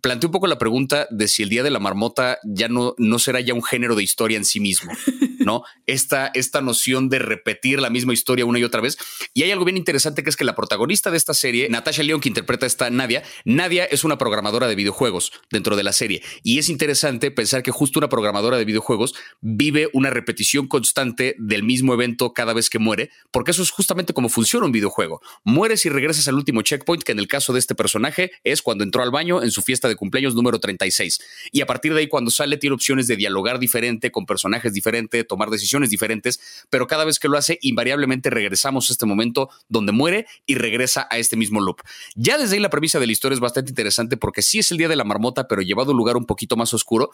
planteé 0.00 0.26
un 0.26 0.32
poco 0.32 0.46
la 0.46 0.58
pregunta 0.58 1.06
de 1.10 1.28
si 1.28 1.42
el 1.42 1.48
Día 1.48 1.62
de 1.62 1.70
la 1.70 1.78
Marmota 1.78 2.38
ya 2.44 2.68
no, 2.68 2.94
no 2.98 3.18
será 3.18 3.40
ya 3.40 3.54
un 3.54 3.62
género 3.62 3.94
de 3.94 4.02
historia 4.02 4.36
en 4.36 4.44
sí 4.44 4.60
mismo, 4.60 4.92
¿no? 5.40 5.62
Esta, 5.86 6.30
esta 6.34 6.60
noción 6.60 7.08
de 7.08 7.18
repetir 7.18 7.80
la 7.80 7.90
misma 7.90 8.12
historia 8.12 8.46
una 8.46 8.58
y 8.58 8.64
otra 8.64 8.80
vez. 8.80 8.96
Y 9.34 9.42
hay 9.42 9.50
algo 9.50 9.64
bien 9.64 9.76
interesante 9.76 10.22
que 10.22 10.30
es 10.30 10.36
que 10.36 10.44
la 10.44 10.54
protagonista 10.54 11.10
de 11.10 11.16
esta 11.16 11.34
serie, 11.34 11.68
Natasha 11.68 12.02
León, 12.02 12.20
que 12.20 12.28
interpreta 12.28 12.66
a 12.66 12.68
esta 12.68 12.90
Nadia, 12.90 13.22
Nadia 13.44 13.84
es 13.84 14.04
una 14.04 14.18
programadora 14.18 14.66
de 14.66 14.74
videojuegos 14.74 15.32
dentro 15.50 15.76
de 15.76 15.82
la 15.82 15.92
serie. 15.92 16.22
Y 16.42 16.58
es 16.58 16.68
interesante 16.68 17.30
pensar 17.30 17.62
que 17.62 17.70
justo 17.70 17.98
una 17.98 18.08
programadora 18.08 18.56
de 18.56 18.64
videojuegos 18.64 19.14
vive 19.40 19.88
una 19.92 20.10
repetición 20.10 20.68
constante 20.68 21.34
del 21.38 21.62
mismo 21.62 21.92
evento 21.92 22.32
cada 22.32 22.54
vez 22.54 22.70
que 22.70 22.78
muere, 22.78 23.10
porque 23.30 23.50
eso 23.50 23.62
es 23.62 23.70
justamente 23.70 24.14
como 24.14 24.28
funciona 24.28 24.66
un 24.66 24.72
videojuego. 24.72 25.20
Mueres 25.44 25.84
y 25.84 25.90
regresas 25.90 26.28
al 26.28 26.34
último 26.34 26.62
checkpoint, 26.62 27.02
que 27.02 27.12
en 27.12 27.18
el 27.18 27.28
caso 27.28 27.52
de 27.52 27.58
este 27.58 27.74
personaje 27.74 28.32
es 28.44 28.62
cuando 28.62 28.84
entró 28.84 29.02
al 29.02 29.10
baño 29.10 29.42
en 29.42 29.50
su 29.50 29.62
fiesta 29.62 29.81
de 29.88 29.96
cumpleaños 29.96 30.34
número 30.34 30.58
36. 30.60 31.20
Y 31.52 31.60
a 31.60 31.66
partir 31.66 31.94
de 31.94 32.00
ahí, 32.00 32.08
cuando 32.08 32.30
sale, 32.30 32.56
tiene 32.56 32.74
opciones 32.74 33.06
de 33.06 33.16
dialogar 33.16 33.58
diferente, 33.58 34.10
con 34.10 34.26
personajes 34.26 34.72
diferentes, 34.72 35.26
tomar 35.26 35.50
decisiones 35.50 35.90
diferentes, 35.90 36.40
pero 36.70 36.86
cada 36.86 37.04
vez 37.04 37.18
que 37.18 37.28
lo 37.28 37.36
hace, 37.36 37.58
invariablemente 37.62 38.30
regresamos 38.30 38.90
a 38.90 38.92
este 38.92 39.06
momento 39.06 39.50
donde 39.68 39.92
muere 39.92 40.26
y 40.46 40.54
regresa 40.54 41.06
a 41.10 41.18
este 41.18 41.36
mismo 41.36 41.60
loop. 41.60 41.82
Ya 42.14 42.38
desde 42.38 42.56
ahí 42.56 42.60
la 42.60 42.70
premisa 42.70 42.98
de 42.98 43.06
la 43.06 43.12
historia 43.12 43.34
es 43.34 43.40
bastante 43.40 43.70
interesante 43.70 44.16
porque 44.16 44.42
sí 44.42 44.58
es 44.58 44.70
el 44.70 44.78
día 44.78 44.88
de 44.88 44.96
la 44.96 45.04
marmota, 45.04 45.48
pero 45.48 45.62
llevado 45.62 45.90
a 45.90 45.92
un 45.92 45.98
lugar 45.98 46.16
un 46.16 46.26
poquito 46.26 46.56
más 46.56 46.74
oscuro. 46.74 47.10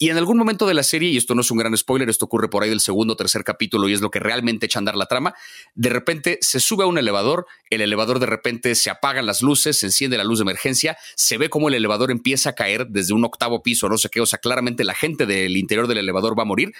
Y 0.00 0.10
en 0.10 0.16
algún 0.16 0.38
momento 0.38 0.66
de 0.66 0.74
la 0.74 0.84
serie, 0.84 1.10
y 1.10 1.16
esto 1.16 1.34
no 1.34 1.40
es 1.40 1.50
un 1.50 1.58
gran 1.58 1.76
spoiler, 1.76 2.08
esto 2.08 2.26
ocurre 2.26 2.48
por 2.48 2.62
ahí 2.62 2.70
del 2.70 2.80
segundo 2.80 3.14
o 3.14 3.16
tercer 3.16 3.42
capítulo 3.42 3.88
y 3.88 3.94
es 3.94 4.00
lo 4.00 4.10
que 4.10 4.20
realmente 4.20 4.66
echa 4.66 4.78
a 4.78 4.80
andar 4.80 4.94
la 4.94 5.06
trama, 5.06 5.34
de 5.74 5.88
repente 5.88 6.38
se 6.40 6.60
sube 6.60 6.84
a 6.84 6.86
un 6.86 6.98
elevador, 6.98 7.46
el 7.68 7.80
elevador 7.80 8.20
de 8.20 8.26
repente 8.26 8.76
se 8.76 8.90
apagan 8.90 9.26
las 9.26 9.42
luces, 9.42 9.76
se 9.76 9.86
enciende 9.86 10.16
la 10.16 10.22
luz 10.22 10.38
de 10.38 10.42
emergencia, 10.42 10.96
se 11.16 11.36
ve 11.36 11.50
como 11.50 11.68
el 11.68 11.74
elevador 11.74 12.07
empieza 12.12 12.50
a 12.50 12.54
caer 12.54 12.86
desde 12.88 13.14
un 13.14 13.24
octavo 13.24 13.62
piso, 13.62 13.88
no 13.88 13.98
sé 13.98 14.08
qué, 14.08 14.20
o 14.20 14.26
sea, 14.26 14.38
claramente 14.38 14.84
la 14.84 14.94
gente 14.94 15.26
del 15.26 15.56
interior 15.56 15.86
del 15.86 15.98
elevador 15.98 16.38
va 16.38 16.42
a 16.42 16.46
morir. 16.46 16.72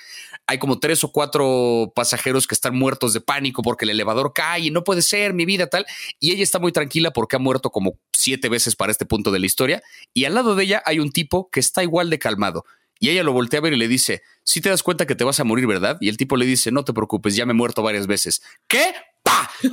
Hay 0.47 0.59
como 0.59 0.79
tres 0.79 1.05
o 1.05 1.13
cuatro 1.13 1.93
pasajeros 1.95 2.47
que 2.47 2.55
están 2.55 2.77
muertos 2.77 3.13
de 3.13 3.21
pánico 3.21 3.63
porque 3.63 3.85
el 3.85 3.91
elevador 3.91 4.33
cae 4.35 4.61
y 4.67 4.71
no 4.71 4.85
puede 4.85 5.03
ser 5.03 5.35
mi 5.35 5.45
vida 5.45 5.67
tal, 5.69 5.87
y 6.19 6.33
ella 6.33 6.43
está 6.43 6.59
muy 6.59 6.73
tranquila 6.73 7.11
porque 7.11 7.37
ha 7.37 7.39
muerto 7.39 7.71
como 7.71 7.99
siete 8.13 8.49
veces 8.49 8.77
para 8.77 8.93
este 8.93 9.07
punto 9.07 9.31
de 9.31 9.39
la 9.39 9.47
historia, 9.47 9.83
y 10.15 10.25
al 10.25 10.35
lado 10.35 10.55
de 10.55 10.65
ella 10.65 10.83
hay 10.85 10.99
un 11.01 11.13
tipo 11.13 11.51
que 11.51 11.61
está 11.61 11.83
igual 11.83 12.11
de 12.11 12.19
calmado 12.19 12.65
y 13.01 13.11
ella 13.11 13.23
lo 13.23 13.33
voltea 13.33 13.59
a 13.59 13.63
ver 13.63 13.73
y 13.73 13.77
le 13.77 13.89
dice, 13.89 14.23
si 14.43 14.61
te 14.61 14.71
das 14.71 14.83
cuenta 14.83 15.07
que 15.07 15.15
te 15.15 15.25
vas 15.25 15.39
a 15.41 15.45
morir, 15.45 15.67
¿verdad? 15.67 15.99
Y 16.01 16.09
el 16.09 16.17
tipo 16.17 16.37
le 16.37 16.47
dice, 16.47 16.73
no 16.73 16.85
te 16.85 16.93
preocupes, 16.93 17.37
ya 17.37 17.47
me 17.47 17.53
he 17.53 17.55
muerto 17.55 17.83
varias 17.83 18.07
veces. 18.07 18.43
¿Qué? 18.67 18.93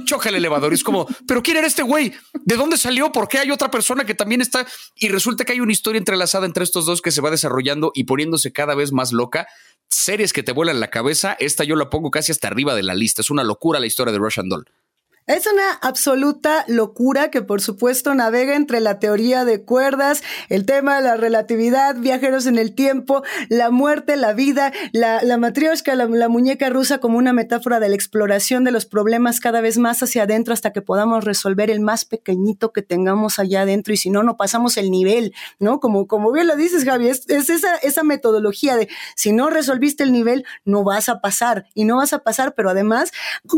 Choca 0.05 0.29
el 0.29 0.35
elevador. 0.35 0.71
Y 0.71 0.75
es 0.75 0.83
como, 0.83 1.07
¿pero 1.27 1.41
quién 1.41 1.57
era 1.57 1.67
este 1.67 1.83
güey? 1.83 2.13
¿De 2.43 2.55
dónde 2.55 2.77
salió? 2.77 3.11
¿Por 3.11 3.27
qué 3.27 3.39
hay 3.39 3.51
otra 3.51 3.71
persona 3.71 4.05
que 4.05 4.15
también 4.15 4.41
está? 4.41 4.65
Y 4.95 5.09
resulta 5.09 5.45
que 5.45 5.53
hay 5.53 5.59
una 5.59 5.71
historia 5.71 5.99
entrelazada 5.99 6.45
entre 6.45 6.63
estos 6.63 6.85
dos 6.85 7.01
que 7.01 7.11
se 7.11 7.21
va 7.21 7.31
desarrollando 7.31 7.91
y 7.93 8.05
poniéndose 8.05 8.51
cada 8.51 8.75
vez 8.75 8.91
más 8.91 9.11
loca. 9.11 9.47
Series 9.89 10.33
que 10.33 10.43
te 10.43 10.51
vuelan 10.51 10.79
la 10.79 10.89
cabeza. 10.89 11.35
Esta 11.39 11.63
yo 11.63 11.75
la 11.75 11.89
pongo 11.89 12.11
casi 12.11 12.31
hasta 12.31 12.47
arriba 12.47 12.75
de 12.75 12.83
la 12.83 12.95
lista. 12.95 13.21
Es 13.21 13.29
una 13.29 13.43
locura 13.43 13.79
la 13.79 13.85
historia 13.85 14.11
de 14.11 14.19
Russian 14.19 14.49
Doll. 14.49 14.65
Es 15.27 15.47
una 15.51 15.71
absoluta 15.81 16.65
locura 16.67 17.31
que 17.31 17.41
por 17.41 17.59
supuesto 17.59 18.13
navega 18.13 18.55
entre 18.55 18.79
la 18.79 18.99
teoría 18.99 19.43
de 19.43 19.63
cuerdas, 19.63 20.21
el 20.49 20.67
tema 20.67 20.97
de 20.97 21.01
la 21.01 21.17
relatividad, 21.17 21.95
viajeros 21.95 22.45
en 22.45 22.59
el 22.59 22.75
tiempo, 22.75 23.23
la 23.49 23.71
muerte, 23.71 24.17
la 24.17 24.33
vida, 24.33 24.71
la, 24.91 25.23
la 25.23 25.35
la, 25.35 26.29
muñeca 26.29 26.69
rusa 26.69 26.99
como 26.99 27.17
una 27.17 27.33
metáfora 27.33 27.79
de 27.79 27.89
la 27.89 27.95
exploración 27.95 28.63
de 28.65 28.69
los 28.69 28.85
problemas 28.85 29.39
cada 29.39 29.61
vez 29.61 29.79
más 29.79 30.03
hacia 30.03 30.23
adentro 30.23 30.53
hasta 30.53 30.71
que 30.73 30.83
podamos 30.83 31.23
resolver 31.23 31.71
el 31.71 31.79
más 31.79 32.05
pequeñito 32.05 32.71
que 32.71 32.83
tengamos 32.83 33.39
allá 33.39 33.61
adentro 33.61 33.95
y 33.95 33.97
si 33.97 34.11
no, 34.11 34.21
no 34.21 34.37
pasamos 34.37 34.77
el 34.77 34.91
nivel, 34.91 35.33
¿no? 35.57 35.79
Como, 35.79 36.05
como 36.05 36.31
bien 36.31 36.45
lo 36.45 36.55
dices, 36.55 36.83
Javi, 36.83 37.07
es, 37.07 37.27
es 37.29 37.49
esa, 37.49 37.77
esa 37.77 38.03
metodología 38.03 38.75
de 38.75 38.89
si 39.15 39.31
no 39.31 39.49
resolviste 39.49 40.03
el 40.03 40.11
nivel, 40.11 40.45
no 40.65 40.83
vas 40.83 41.09
a 41.09 41.19
pasar 41.19 41.65
y 41.73 41.85
no 41.85 41.97
vas 41.97 42.13
a 42.13 42.19
pasar, 42.19 42.53
pero 42.53 42.69
además, 42.69 43.11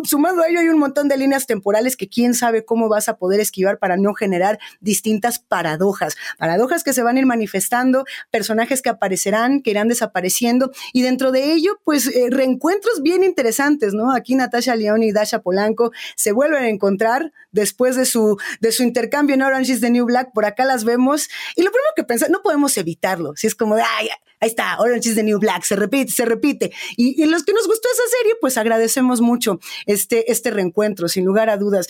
sumado 0.06 0.44
a 0.44 0.48
ello 0.48 0.62
hay 0.62 0.70
un 0.70 0.80
montón 0.80 1.10
de 1.10 1.18
líneas 1.18 1.46
temporales 1.58 1.98
que 1.98 2.08
quién 2.08 2.36
sabe 2.36 2.64
cómo 2.64 2.88
vas 2.88 3.10
a 3.10 3.18
poder 3.18 3.40
esquivar 3.40 3.80
para 3.80 3.98
no 3.98 4.14
generar 4.14 4.60
distintas 4.80 5.40
paradojas. 5.40 6.16
Paradojas 6.38 6.84
que 6.84 6.94
se 6.94 7.02
van 7.02 7.18
a 7.18 7.20
ir 7.20 7.26
manifestando, 7.26 8.06
personajes 8.30 8.84
que 8.84 8.90
aparecerán, 8.90 9.64
que 9.64 9.72
irán 9.72 9.88
desapareciendo 9.88 10.72
y 10.94 11.02
dentro 11.02 11.32
de 11.32 11.52
ello, 11.54 11.80
pues 11.84 12.06
eh, 12.06 12.28
reencuentros 12.30 13.02
bien 13.02 13.24
interesantes, 13.24 13.96
¿no? 13.96 14.14
Aquí 14.14 14.36
Natasha 14.36 14.76
León 14.76 15.02
y 15.02 15.12
Dasha 15.12 15.42
Polanco 15.42 15.92
se 16.16 16.32
vuelven 16.32 16.62
a 16.62 16.70
encontrar 16.70 17.34
después 17.52 17.96
de 17.96 18.06
su, 18.06 18.38
de 18.60 18.72
su 18.72 18.84
intercambio 18.84 19.34
en 19.34 19.42
Orange 19.42 19.74
is 19.74 19.82
the 19.82 19.90
New 19.90 20.06
Black. 20.06 20.32
Por 20.32 20.46
acá 20.46 20.64
las 20.64 20.84
vemos 20.84 21.28
y 21.56 21.64
lo 21.64 21.72
primero 21.72 21.90
que 21.96 22.04
pensar, 22.04 22.30
no 22.30 22.44
podemos 22.44 22.78
evitarlo. 22.78 23.36
Si 23.36 23.48
es 23.48 23.56
como 23.56 23.76
de, 23.76 23.82
ay, 23.82 24.10
ahí 24.40 24.50
está, 24.50 24.80
Orange 24.80 25.10
is 25.10 25.16
the 25.16 25.24
New 25.24 25.40
Black, 25.40 25.64
se 25.64 25.76
repite, 25.76 26.12
se 26.12 26.26
repite. 26.26 26.72
Y, 26.96 27.22
y 27.22 27.26
los 27.26 27.44
que 27.44 27.54
nos 27.54 27.68
gustó 27.68 27.88
esa 27.92 28.18
serie, 28.18 28.34
pues 28.40 28.58
agradecemos 28.58 29.22
mucho 29.22 29.60
este, 29.86 30.32
este 30.32 30.52
reencuentro, 30.52 31.08
sin 31.08 31.26
lugar 31.26 31.50
a 31.50 31.58
dudas. 31.58 31.88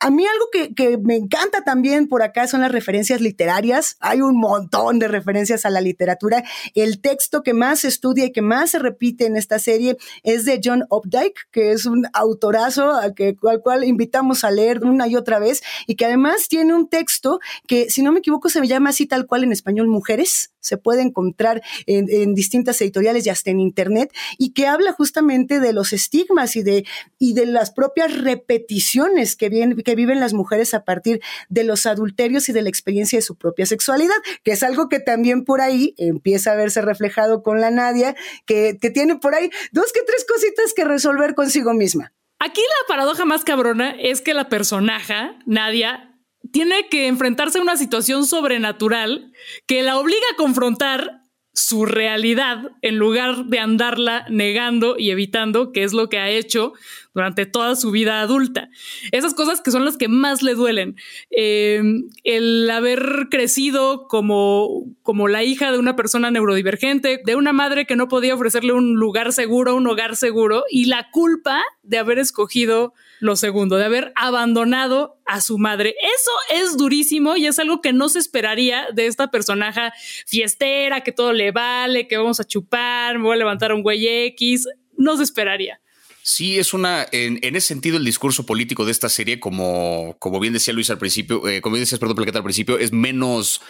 A 0.00 0.10
mí 0.10 0.24
algo 0.24 0.48
que, 0.52 0.74
que, 0.74 0.96
me 0.96 1.16
encanta 1.16 1.64
también 1.64 2.06
por 2.06 2.22
acá 2.22 2.46
son 2.46 2.60
las 2.60 2.70
referencias 2.70 3.20
literarias. 3.20 3.96
Hay 3.98 4.20
un 4.20 4.36
montón 4.36 5.00
de 5.00 5.08
referencias 5.08 5.66
a 5.66 5.70
la 5.70 5.80
literatura. 5.80 6.44
El 6.76 7.00
texto 7.00 7.42
que 7.42 7.52
más 7.52 7.80
se 7.80 7.88
estudia 7.88 8.26
y 8.26 8.32
que 8.32 8.40
más 8.40 8.70
se 8.70 8.78
repite 8.78 9.26
en 9.26 9.36
esta 9.36 9.58
serie 9.58 9.96
es 10.22 10.44
de 10.44 10.60
John 10.62 10.84
Updike, 10.88 11.48
que 11.50 11.72
es 11.72 11.84
un 11.84 12.06
autorazo 12.12 12.92
al, 12.92 13.16
al 13.42 13.60
cual 13.60 13.82
invitamos 13.82 14.44
a 14.44 14.52
leer 14.52 14.84
una 14.84 15.08
y 15.08 15.16
otra 15.16 15.40
vez 15.40 15.62
y 15.88 15.96
que 15.96 16.04
además 16.04 16.46
tiene 16.46 16.74
un 16.74 16.88
texto 16.88 17.40
que, 17.66 17.90
si 17.90 18.02
no 18.02 18.12
me 18.12 18.20
equivoco, 18.20 18.48
se 18.50 18.64
llama 18.68 18.90
así 18.90 19.06
tal 19.06 19.26
cual 19.26 19.42
en 19.42 19.50
español 19.50 19.88
Mujeres. 19.88 20.52
Se 20.60 20.76
puede 20.76 21.02
encontrar 21.02 21.62
en, 21.86 22.34
distintas 22.34 22.80
editoriales 22.80 23.26
y 23.26 23.30
hasta 23.30 23.50
en 23.50 23.60
internet 23.60 24.12
y 24.38 24.52
que 24.52 24.66
habla 24.66 24.92
justamente 24.92 25.60
de 25.60 25.72
los 25.72 25.92
estigmas 25.92 26.56
y 26.56 26.62
de, 26.62 26.84
y 27.18 27.34
de 27.34 27.46
las 27.46 27.70
propias 27.70 28.18
repeticiones 28.18 29.36
que 29.36 29.48
que 29.84 29.94
viven 29.94 30.20
las 30.20 30.34
mujeres 30.34 30.74
a 30.74 30.84
partir 30.84 31.20
de 31.48 31.64
los 31.64 31.86
adulterios 31.86 32.48
y 32.48 32.52
de 32.52 32.62
la 32.62 32.68
experiencia 32.68 33.18
de 33.18 33.22
su 33.22 33.36
propia 33.36 33.66
sexualidad, 33.66 34.16
que 34.44 34.52
es 34.52 34.62
algo 34.62 34.88
que 34.88 35.00
también 35.00 35.44
por 35.44 35.60
ahí 35.60 35.94
empieza 35.96 36.52
a 36.52 36.56
verse 36.56 36.82
reflejado 36.82 37.42
con 37.42 37.60
la 37.60 37.70
Nadia, 37.70 38.14
que, 38.46 38.78
que 38.80 38.90
tiene 38.90 39.16
por 39.16 39.34
ahí 39.34 39.50
dos 39.72 39.92
que 39.92 40.02
tres 40.02 40.24
cositas 40.28 40.74
que 40.74 40.84
resolver 40.84 41.34
consigo 41.34 41.74
misma. 41.74 42.12
Aquí 42.40 42.60
la 42.60 42.86
paradoja 42.86 43.24
más 43.24 43.42
cabrona 43.42 43.90
es 43.98 44.20
que 44.20 44.32
la 44.32 44.48
personaje, 44.48 45.14
Nadia, 45.44 46.17
tiene 46.52 46.88
que 46.88 47.06
enfrentarse 47.06 47.58
a 47.58 47.62
una 47.62 47.76
situación 47.76 48.26
sobrenatural 48.26 49.32
que 49.66 49.82
la 49.82 49.98
obliga 49.98 50.24
a 50.32 50.36
confrontar 50.36 51.22
su 51.52 51.86
realidad 51.86 52.70
en 52.82 52.98
lugar 52.98 53.46
de 53.46 53.58
andarla 53.58 54.26
negando 54.28 54.96
y 54.96 55.10
evitando, 55.10 55.72
que 55.72 55.82
es 55.82 55.92
lo 55.92 56.08
que 56.08 56.18
ha 56.18 56.30
hecho 56.30 56.72
durante 57.18 57.46
toda 57.46 57.74
su 57.74 57.90
vida 57.90 58.20
adulta. 58.20 58.70
Esas 59.10 59.34
cosas 59.34 59.60
que 59.60 59.72
son 59.72 59.84
las 59.84 59.96
que 59.96 60.06
más 60.06 60.40
le 60.40 60.54
duelen. 60.54 60.94
Eh, 61.32 61.82
el 62.22 62.70
haber 62.70 63.26
crecido 63.28 64.06
como, 64.06 64.84
como 65.02 65.26
la 65.26 65.42
hija 65.42 65.72
de 65.72 65.78
una 65.78 65.96
persona 65.96 66.30
neurodivergente, 66.30 67.20
de 67.24 67.34
una 67.34 67.52
madre 67.52 67.86
que 67.86 67.96
no 67.96 68.06
podía 68.06 68.36
ofrecerle 68.36 68.72
un 68.72 68.94
lugar 68.94 69.32
seguro, 69.32 69.74
un 69.74 69.88
hogar 69.88 70.14
seguro, 70.14 70.62
y 70.70 70.84
la 70.84 71.10
culpa 71.10 71.60
de 71.82 71.98
haber 71.98 72.20
escogido 72.20 72.94
lo 73.18 73.34
segundo, 73.34 73.78
de 73.78 73.86
haber 73.86 74.12
abandonado 74.14 75.18
a 75.26 75.40
su 75.40 75.58
madre. 75.58 75.96
Eso 76.00 76.62
es 76.62 76.76
durísimo 76.76 77.36
y 77.36 77.46
es 77.46 77.58
algo 77.58 77.80
que 77.80 77.92
no 77.92 78.08
se 78.08 78.20
esperaría 78.20 78.86
de 78.92 79.06
esta 79.06 79.28
personaje 79.32 79.90
fiestera, 80.24 81.00
que 81.00 81.10
todo 81.10 81.32
le 81.32 81.50
vale, 81.50 82.06
que 82.06 82.16
vamos 82.16 82.38
a 82.38 82.44
chupar, 82.44 83.18
me 83.18 83.24
voy 83.24 83.34
a 83.34 83.38
levantar 83.38 83.72
un 83.72 83.82
güey 83.82 84.06
X. 84.06 84.68
No 84.96 85.16
se 85.16 85.24
esperaría. 85.24 85.80
Sí, 86.22 86.58
es 86.58 86.74
una, 86.74 87.06
en, 87.10 87.38
ese 87.42 87.68
sentido, 87.68 87.96
el 87.96 88.04
discurso 88.04 88.44
político 88.44 88.84
de 88.84 88.92
esta 88.92 89.08
serie, 89.08 89.40
como, 89.40 90.16
como 90.18 90.40
bien 90.40 90.52
decía 90.52 90.74
Luis 90.74 90.90
al 90.90 90.98
principio, 90.98 91.48
eh, 91.48 91.60
como 91.60 91.74
bien 91.74 91.82
decías, 91.82 91.98
perdón, 91.98 92.16
Plaqueta 92.16 92.38
al 92.38 92.44
principio, 92.44 92.78
es 92.78 92.92
menos 92.92 93.60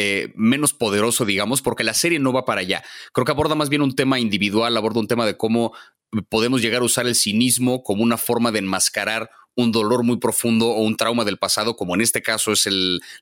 eh, 0.00 0.32
menos 0.36 0.72
poderoso, 0.72 1.24
digamos, 1.24 1.60
porque 1.60 1.82
la 1.82 1.92
serie 1.92 2.20
no 2.20 2.32
va 2.32 2.44
para 2.44 2.60
allá. 2.60 2.84
Creo 3.12 3.24
que 3.24 3.32
aborda 3.32 3.56
más 3.56 3.68
bien 3.68 3.82
un 3.82 3.96
tema 3.96 4.20
individual, 4.20 4.76
aborda 4.76 5.00
un 5.00 5.08
tema 5.08 5.26
de 5.26 5.36
cómo 5.36 5.72
podemos 6.28 6.62
llegar 6.62 6.82
a 6.82 6.84
usar 6.84 7.08
el 7.08 7.16
cinismo 7.16 7.82
como 7.82 8.04
una 8.04 8.16
forma 8.16 8.52
de 8.52 8.60
enmascarar 8.60 9.30
un 9.56 9.72
dolor 9.72 10.04
muy 10.04 10.18
profundo 10.18 10.68
o 10.68 10.82
un 10.82 10.96
trauma 10.96 11.24
del 11.24 11.36
pasado, 11.36 11.74
como 11.74 11.96
en 11.96 12.00
este 12.00 12.22
caso 12.22 12.52
es 12.52 12.68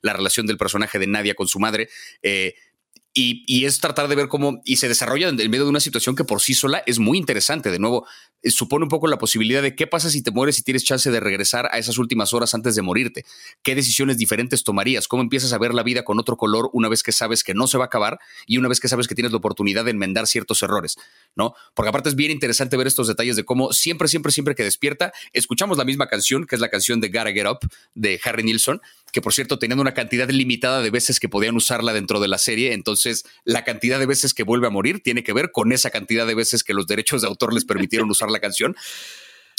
la 0.01 0.13
relación 0.13 0.45
del 0.45 0.57
personaje 0.57 0.99
de 0.99 1.07
Nadia 1.07 1.33
con 1.33 1.47
su 1.47 1.57
madre. 1.57 1.89
Eh, 2.21 2.53
y, 3.19 3.65
es 3.65 3.79
tratar 3.79 4.07
de 4.07 4.15
ver 4.15 4.27
cómo, 4.27 4.61
y 4.63 4.75
se 4.75 4.87
desarrolla 4.87 5.29
en 5.29 5.35
medio 5.35 5.63
de 5.63 5.69
una 5.69 5.79
situación 5.79 6.15
que 6.15 6.23
por 6.23 6.39
sí 6.39 6.53
sola 6.53 6.83
es 6.85 6.99
muy 6.99 7.17
interesante. 7.17 7.71
De 7.71 7.79
nuevo, 7.79 8.05
eh, 8.43 8.51
supone 8.51 8.83
un 8.83 8.89
poco 8.89 9.07
la 9.07 9.17
posibilidad 9.17 9.63
de 9.63 9.75
qué 9.75 9.87
pasa 9.87 10.11
si 10.11 10.21
te 10.21 10.29
mueres 10.29 10.59
y 10.59 10.61
tienes 10.61 10.83
chance 10.83 11.09
de 11.09 11.19
regresar 11.19 11.67
a 11.71 11.79
esas 11.79 11.97
últimas 11.97 12.33
horas 12.33 12.53
antes 12.53 12.75
de 12.75 12.83
morirte. 12.83 13.25
¿Qué 13.63 13.73
decisiones 13.73 14.19
diferentes 14.19 14.63
tomarías? 14.63 15.07
¿Cómo 15.07 15.23
empiezas 15.23 15.51
a 15.51 15.57
ver 15.57 15.73
la 15.73 15.81
vida 15.81 16.03
con 16.03 16.19
otro 16.19 16.37
color 16.37 16.69
una 16.73 16.89
vez 16.89 17.01
que 17.01 17.11
sabes 17.11 17.43
que 17.43 17.55
no 17.55 17.65
se 17.65 17.79
va 17.79 17.85
a 17.85 17.87
acabar 17.87 18.19
y 18.45 18.57
una 18.59 18.69
vez 18.69 18.79
que 18.79 18.87
sabes 18.87 19.07
que 19.07 19.15
tienes 19.15 19.31
la 19.31 19.39
oportunidad 19.39 19.85
de 19.85 19.91
enmendar 19.91 20.27
ciertos 20.27 20.61
errores? 20.61 20.97
¿No? 21.35 21.55
Porque 21.73 21.89
aparte 21.89 22.09
es 22.09 22.15
bien 22.15 22.29
interesante 22.29 22.77
ver 22.77 22.85
estos 22.85 23.07
detalles 23.07 23.35
de 23.35 23.45
cómo 23.45 23.73
siempre, 23.73 24.07
siempre, 24.07 24.31
siempre 24.31 24.53
que 24.53 24.63
despierta, 24.63 25.11
escuchamos 25.33 25.77
la 25.77 25.85
misma 25.85 26.07
canción, 26.07 26.45
que 26.45 26.55
es 26.55 26.61
la 26.61 26.69
canción 26.69 26.99
de 27.01 27.09
Gotta 27.09 27.31
Get 27.31 27.47
Up 27.47 27.59
de 27.95 28.19
Harry 28.23 28.43
Nilsson, 28.43 28.79
que 29.11 29.21
por 29.21 29.33
cierto 29.33 29.59
teniendo 29.59 29.81
una 29.81 29.93
cantidad 29.93 30.29
limitada 30.29 30.81
de 30.81 30.89
veces 30.89 31.19
que 31.19 31.29
podían 31.29 31.55
usarla 31.55 31.93
dentro 31.93 32.19
de 32.19 32.27
la 32.27 32.37
serie, 32.37 32.73
entonces 32.73 33.25
la 33.43 33.63
cantidad 33.63 33.99
de 33.99 34.05
veces 34.05 34.33
que 34.33 34.43
vuelve 34.43 34.67
a 34.67 34.71
morir 34.71 35.01
tiene 35.01 35.23
que 35.23 35.33
ver 35.33 35.51
con 35.51 35.71
esa 35.71 35.89
cantidad 35.89 36.27
de 36.27 36.35
veces 36.35 36.63
que 36.63 36.73
los 36.73 36.87
derechos 36.87 37.21
de 37.21 37.27
autor 37.27 37.53
les 37.53 37.65
permitieron 37.65 38.09
usar 38.09 38.29
la 38.29 38.39
canción 38.39 38.75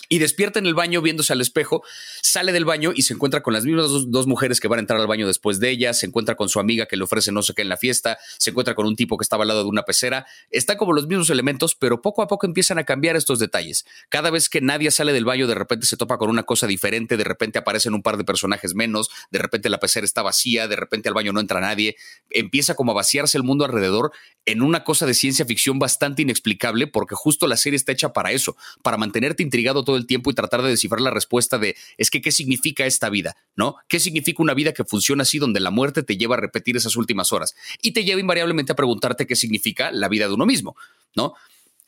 y 0.09 0.19
despierta 0.19 0.59
en 0.59 0.67
el 0.67 0.75
baño 0.75 1.03
viéndose 1.03 1.33
al 1.33 1.41
espejo, 1.41 1.83
sale 2.23 2.53
del 2.53 2.65
baño 2.65 2.93
y 2.95 3.03
se 3.03 3.15
encuentra 3.15 3.43
con 3.43 3.53
las 3.53 3.65
mismas 3.65 3.91
dos, 4.09 4.27
mujeres 4.27 4.61
que 4.61 4.69
van 4.69 4.79
a 4.79 4.81
entrar 4.81 5.01
al 5.01 5.07
baño 5.07 5.27
después 5.27 5.61
de 5.61 5.71
ella, 5.71 5.93
se 5.93 6.07
encuentra 6.07 6.35
con 6.35 6.49
su 6.49 6.61
amiga 6.61 6.87
que 6.87 6.97
le 6.97 7.05
ofrece 7.05 7.33
no 7.33 7.43
sé 7.43 7.55
qué 7.55 7.63
en 7.63 7.69
la 7.69 7.77
fiesta, 7.77 8.19
se 8.39 8.51
encuentra 8.51 8.75
con 8.75 8.87
un 8.87 8.97
tipo 8.97 9.19
que 9.19 9.23
estaba 9.23 9.45
al 9.45 9.49
lado 9.49 9.63
de 9.63 9.69
una 9.69 9.83
pecera, 9.83 10.27
está 10.51 10.77
como 10.77 10.93
los 10.93 11.07
mismos 11.07 11.31
elementos, 11.31 11.75
pero 11.75 12.01
poco 12.01 12.23
a 12.23 12.29
poco 12.29 12.47
empiezan 12.47 12.79
a 12.79 12.85
cambiar 12.85 13.17
estos 13.17 13.39
detalles. 13.39 13.85
Cada 14.09 14.31
vez 14.31 14.49
que 14.49 14.61
nadie 14.61 14.91
sale 14.91 15.13
del 15.13 15.25
baño, 15.25 15.47
de 15.47 15.55
repente 15.55 15.87
se 15.87 15.97
topa 15.97 16.19
con 16.19 16.31
una 16.31 16.45
cosa 16.45 16.67
diferente, 16.67 17.17
de 17.17 17.25
repente 17.25 17.59
aparecen 17.59 17.95
un 17.95 18.03
par 18.03 18.17
de 18.17 18.25
personajes 18.25 18.75
menos, 18.75 19.11
de 19.31 19.39
repente 19.39 19.69
la 19.69 19.79
pecera 19.79 20.05
está 20.05 20.23
vacía, 20.23 20.69
de 20.69 20.77
repente 20.77 21.09
al 21.09 21.15
baño 21.15 21.33
no 21.33 21.41
entra 21.41 21.61
nadie, 21.61 21.97
empieza 22.31 22.75
como 22.75 22.93
a 22.93 22.95
vaciarse 22.95 23.37
el 23.37 23.45
mundo 23.45 23.65
alrededor 23.65 24.13
en 24.47 24.63
una 24.63 24.85
cosa 24.85 25.05
de 25.05 25.13
ciencia 25.13 25.45
ficción 25.45 25.79
bastante 25.79 26.23
inexplicable 26.23 26.87
porque 26.87 27.15
justo 27.15 27.47
la 27.47 27.57
serie 27.57 27.77
está 27.77 27.93
hecha 27.93 28.13
para 28.13 28.33
eso, 28.33 28.57
para 28.83 28.97
mantenerte 28.97 29.43
intrigado 29.43 29.85
todo 29.85 29.98
el 29.99 30.07
tiempo 30.07 30.31
y 30.31 30.35
tratar 30.35 30.63
de 30.63 30.71
descifrar 30.71 31.01
la 31.01 31.11
respuesta 31.11 31.59
de 31.59 31.77
es 31.97 32.11
que 32.11 32.21
qué 32.21 32.33
significa 32.33 32.87
esta 32.87 33.11
vida, 33.11 33.37
¿no? 33.57 33.77
¿Qué 33.89 34.01
significa 34.01 34.43
una 34.43 34.55
vida 34.55 34.73
que 34.73 34.85
funciona 34.85 35.23
así 35.23 35.39
donde 35.39 35.61
la 35.61 35.71
muerte 35.71 36.03
te 36.03 36.17
lleva 36.17 36.37
a 36.37 36.41
repetir 36.41 36.77
esas 36.77 36.97
últimas 36.97 37.33
horas 37.33 37.55
y 37.83 37.93
te 37.93 38.05
lleva 38.05 38.21
invariablemente 38.21 38.73
a 38.73 38.77
preguntarte 38.77 39.27
qué 39.27 39.37
significa 39.37 39.91
la 39.93 40.09
vida 40.09 40.27
de 40.27 40.35
uno 40.35 40.47
mismo, 40.47 40.77
¿no? 41.15 41.35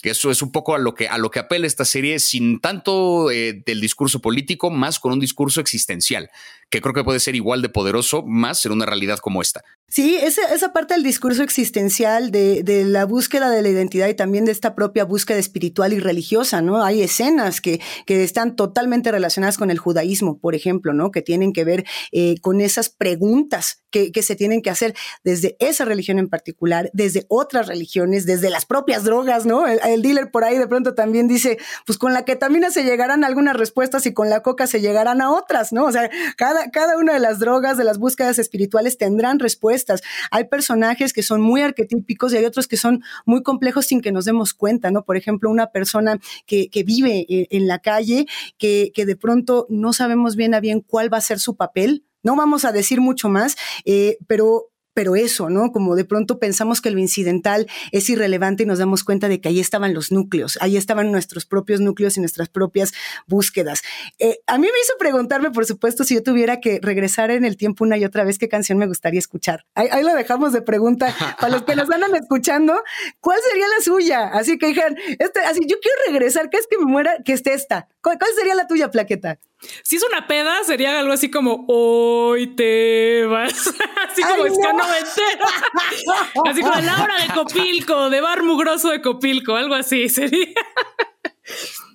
Que 0.02 0.10
eso 0.10 0.30
es 0.30 0.42
un 0.42 0.50
poco 0.50 0.74
a 0.74 0.78
lo 0.78 0.94
que, 0.94 1.08
a 1.08 1.18
lo 1.18 1.30
que 1.30 1.40
apela 1.40 1.66
esta 1.66 1.84
serie, 1.84 2.18
sin 2.20 2.60
tanto 2.60 3.30
eh, 3.30 3.62
del 3.64 3.80
discurso 3.80 4.20
político, 4.20 4.70
más 4.70 4.98
con 4.98 5.12
un 5.12 5.20
discurso 5.20 5.60
existencial, 5.60 6.30
que 6.70 6.80
creo 6.80 6.94
que 6.94 7.04
puede 7.04 7.20
ser 7.20 7.36
igual 7.36 7.62
de 7.62 7.68
poderoso, 7.68 8.22
más 8.22 8.64
en 8.64 8.72
una 8.72 8.86
realidad 8.86 9.18
como 9.18 9.42
esta. 9.42 9.62
Sí, 9.90 10.16
esa, 10.22 10.54
esa 10.54 10.72
parte 10.72 10.94
del 10.94 11.02
discurso 11.02 11.42
existencial, 11.42 12.30
de, 12.30 12.62
de, 12.62 12.84
la 12.84 13.06
búsqueda 13.06 13.50
de 13.50 13.60
la 13.60 13.70
identidad 13.70 14.06
y 14.06 14.14
también 14.14 14.44
de 14.44 14.52
esta 14.52 14.76
propia 14.76 15.04
búsqueda 15.04 15.38
espiritual 15.38 15.92
y 15.92 15.98
religiosa, 15.98 16.62
¿no? 16.62 16.84
Hay 16.84 17.02
escenas 17.02 17.60
que, 17.60 17.80
que 18.06 18.22
están 18.22 18.54
totalmente 18.54 19.10
relacionadas 19.10 19.58
con 19.58 19.68
el 19.68 19.78
judaísmo, 19.78 20.38
por 20.38 20.54
ejemplo, 20.54 20.92
¿no? 20.92 21.10
Que 21.10 21.22
tienen 21.22 21.52
que 21.52 21.64
ver 21.64 21.84
eh, 22.12 22.36
con 22.40 22.60
esas 22.60 22.88
preguntas 22.88 23.82
que, 23.90 24.12
que, 24.12 24.22
se 24.22 24.36
tienen 24.36 24.62
que 24.62 24.70
hacer 24.70 24.94
desde 25.24 25.56
esa 25.58 25.84
religión 25.84 26.20
en 26.20 26.28
particular, 26.28 26.88
desde 26.92 27.26
otras 27.28 27.66
religiones, 27.66 28.26
desde 28.26 28.48
las 28.48 28.66
propias 28.66 29.02
drogas, 29.02 29.44
¿no? 29.44 29.66
El, 29.66 29.80
el 29.90 30.02
dealer 30.02 30.30
por 30.30 30.44
ahí 30.44 30.58
de 30.58 30.66
pronto 30.66 30.94
también 30.94 31.28
dice, 31.28 31.58
pues 31.86 31.98
con 31.98 32.12
la 32.12 32.24
ketamina 32.24 32.70
se 32.70 32.84
llegarán 32.84 33.24
algunas 33.24 33.56
respuestas 33.56 34.06
y 34.06 34.14
con 34.14 34.30
la 34.30 34.40
coca 34.40 34.66
se 34.66 34.80
llegarán 34.80 35.20
a 35.20 35.30
otras, 35.30 35.72
¿no? 35.72 35.84
O 35.84 35.92
sea, 35.92 36.10
cada, 36.36 36.70
cada 36.70 36.96
una 36.96 37.12
de 37.12 37.20
las 37.20 37.38
drogas, 37.38 37.76
de 37.76 37.84
las 37.84 37.98
búsquedas 37.98 38.38
espirituales 38.38 38.98
tendrán 38.98 39.38
respuestas 39.38 39.90
hay 40.30 40.44
personajes 40.44 41.12
que 41.12 41.22
son 41.22 41.40
muy 41.40 41.62
arquetípicos 41.62 42.32
y 42.32 42.36
hay 42.36 42.44
otros 42.44 42.68
que 42.68 42.76
son 42.76 43.02
muy 43.24 43.42
complejos 43.42 43.86
sin 43.86 44.00
que 44.00 44.12
nos 44.12 44.24
demos 44.24 44.54
cuenta, 44.54 44.90
¿no? 44.90 45.04
Por 45.04 45.16
ejemplo, 45.16 45.50
una 45.50 45.68
persona 45.68 46.18
que, 46.46 46.68
vive 46.84 47.26
eh, 47.28 47.46
en 47.50 47.66
la 47.66 47.78
calle, 47.78 48.26
que, 48.58 48.90
que 48.94 49.04
de 49.06 49.16
pronto 49.16 49.66
no 49.68 49.92
sabemos 49.92 50.34
bien 50.36 50.54
a 50.54 50.60
bien 50.60 50.80
cuál 50.80 51.12
va 51.12 51.18
a 51.18 51.22
ser 51.22 51.38
su 51.38 51.56
papel, 51.56 52.04
no 52.22 52.36
vamos 52.36 52.64
a 52.64 52.72
decir 52.72 53.00
mucho 53.00 53.28
más, 53.28 53.56
eh, 53.84 54.18
pero 54.26 54.70
pero 55.00 55.16
eso, 55.16 55.48
¿no? 55.48 55.72
Como 55.72 55.96
de 55.96 56.04
pronto 56.04 56.38
pensamos 56.38 56.82
que 56.82 56.90
lo 56.90 56.98
incidental 56.98 57.66
es 57.90 58.10
irrelevante 58.10 58.64
y 58.64 58.66
nos 58.66 58.80
damos 58.80 59.02
cuenta 59.02 59.28
de 59.28 59.40
que 59.40 59.48
ahí 59.48 59.58
estaban 59.58 59.94
los 59.94 60.12
núcleos, 60.12 60.58
ahí 60.60 60.76
estaban 60.76 61.10
nuestros 61.10 61.46
propios 61.46 61.80
núcleos 61.80 62.18
y 62.18 62.20
nuestras 62.20 62.50
propias 62.50 62.92
búsquedas. 63.26 63.80
Eh, 64.18 64.40
a 64.46 64.58
mí 64.58 64.66
me 64.66 64.78
hizo 64.84 64.92
preguntarme, 64.98 65.52
por 65.52 65.64
supuesto, 65.64 66.04
si 66.04 66.16
yo 66.16 66.22
tuviera 66.22 66.60
que 66.60 66.80
regresar 66.82 67.30
en 67.30 67.46
el 67.46 67.56
tiempo 67.56 67.84
una 67.84 67.96
y 67.96 68.04
otra 68.04 68.24
vez, 68.24 68.36
qué 68.36 68.50
canción 68.50 68.76
me 68.76 68.86
gustaría 68.86 69.18
escuchar. 69.18 69.64
Ahí, 69.74 69.88
lo 70.04 70.12
dejamos 70.12 70.52
de 70.52 70.60
pregunta 70.60 71.16
para 71.40 71.50
los 71.50 71.62
que 71.62 71.76
nos 71.76 71.90
andan 71.90 72.14
escuchando, 72.14 72.82
¿cuál 73.20 73.38
sería 73.48 73.68
la 73.68 73.82
suya? 73.82 74.24
Así 74.34 74.58
que 74.58 74.66
dijeron, 74.66 74.98
este, 75.18 75.40
así, 75.40 75.60
yo 75.66 75.76
quiero 75.80 75.96
regresar, 76.08 76.50
¿qué 76.50 76.58
es 76.58 76.66
que 76.66 76.76
me 76.76 76.84
muera? 76.84 77.16
Que 77.24 77.32
esté 77.32 77.54
esta. 77.54 77.88
¿Cuál, 78.02 78.18
sería 78.34 78.54
la 78.54 78.66
tuya, 78.66 78.90
plaqueta? 78.90 79.38
Si 79.82 79.96
es 79.96 80.02
una 80.02 80.26
peda, 80.26 80.64
sería 80.64 80.98
algo 80.98 81.12
así 81.12 81.30
como 81.30 81.66
hoy 81.68 82.54
te 82.54 83.26
vas. 83.26 83.74
Así 84.10 84.22
como 84.22 84.46
escano 84.46 84.84
así 86.46 86.60
como 86.62 86.80
la 86.80 87.02
hora 87.02 87.14
de 87.20 87.34
Copilco, 87.34 88.10
de 88.10 88.20
bar 88.20 88.42
mugroso 88.42 88.90
de 88.90 89.00
Copilco, 89.00 89.56
algo 89.56 89.74
así 89.74 90.08
sería. 90.08 90.48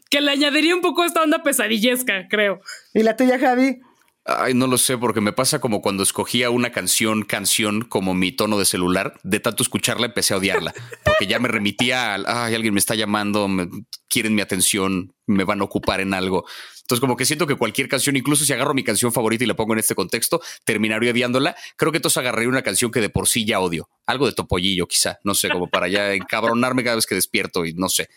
que 0.09 0.21
le 0.21 0.31
añadiría 0.31 0.75
un 0.75 0.81
poco 0.81 1.03
esta 1.03 1.21
onda 1.21 1.43
pesadillesca, 1.43 2.27
creo. 2.29 2.61
¿Y 2.93 3.03
la 3.03 3.15
tuya, 3.15 3.39
Javi? 3.39 3.79
Ay, 4.27 4.55
no 4.55 4.65
lo 4.65 4.79
sé, 4.79 4.97
porque 4.97 5.21
me 5.21 5.33
pasa 5.33 5.59
como 5.59 5.83
cuando 5.83 6.01
escogía 6.01 6.49
una 6.49 6.71
canción, 6.71 7.21
canción 7.21 7.83
como 7.83 8.15
mi 8.15 8.31
tono 8.31 8.57
de 8.57 8.65
celular, 8.65 9.19
de 9.21 9.39
tanto 9.39 9.61
escucharla 9.61 10.07
empecé 10.07 10.33
a 10.33 10.37
odiarla, 10.37 10.73
porque 11.03 11.27
ya 11.27 11.37
me 11.37 11.47
remitía 11.47 12.15
al, 12.15 12.25
ay, 12.27 12.55
alguien 12.55 12.73
me 12.73 12.79
está 12.79 12.95
llamando, 12.95 13.47
me, 13.47 13.69
quieren 14.09 14.33
mi 14.33 14.41
atención, 14.41 15.13
me 15.27 15.43
van 15.43 15.61
a 15.61 15.65
ocupar 15.65 16.01
en 16.01 16.15
algo. 16.15 16.45
Entonces, 16.81 17.01
como 17.01 17.15
que 17.15 17.25
siento 17.25 17.45
que 17.45 17.55
cualquier 17.55 17.87
canción, 17.87 18.15
incluso 18.15 18.45
si 18.45 18.53
agarro 18.53 18.73
mi 18.73 18.83
canción 18.83 19.11
favorita 19.11 19.43
y 19.43 19.47
la 19.47 19.55
pongo 19.55 19.73
en 19.73 19.79
este 19.79 19.93
contexto, 19.93 20.41
terminaría 20.63 21.11
odiándola. 21.11 21.55
Creo 21.77 21.91
que 21.91 21.99
entonces 21.99 22.17
agarré 22.17 22.47
una 22.47 22.63
canción 22.63 22.89
que 22.89 23.01
de 23.01 23.09
por 23.09 23.27
sí 23.27 23.45
ya 23.45 23.59
odio. 23.59 23.89
Algo 24.07 24.25
de 24.25 24.33
Topollillo, 24.33 24.87
quizá, 24.87 25.19
no 25.23 25.35
sé, 25.35 25.49
como 25.49 25.67
para 25.67 25.87
ya 25.87 26.13
encabronarme 26.13 26.83
cada 26.83 26.95
vez 26.95 27.05
que 27.05 27.13
despierto 27.13 27.63
y 27.65 27.73
no 27.73 27.89
sé. 27.89 28.09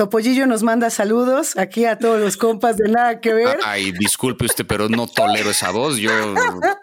Topollillo 0.00 0.46
nos 0.46 0.62
manda 0.62 0.88
saludos 0.88 1.58
aquí 1.58 1.84
a 1.84 1.98
todos 1.98 2.18
los 2.18 2.38
compas 2.38 2.78
de 2.78 2.88
nada 2.88 3.20
que 3.20 3.34
ver. 3.34 3.58
Ay, 3.62 3.92
disculpe 3.92 4.46
usted, 4.46 4.64
pero 4.66 4.88
no 4.88 5.06
tolero 5.06 5.50
esa 5.50 5.72
voz. 5.72 5.98
Yo, 5.98 6.10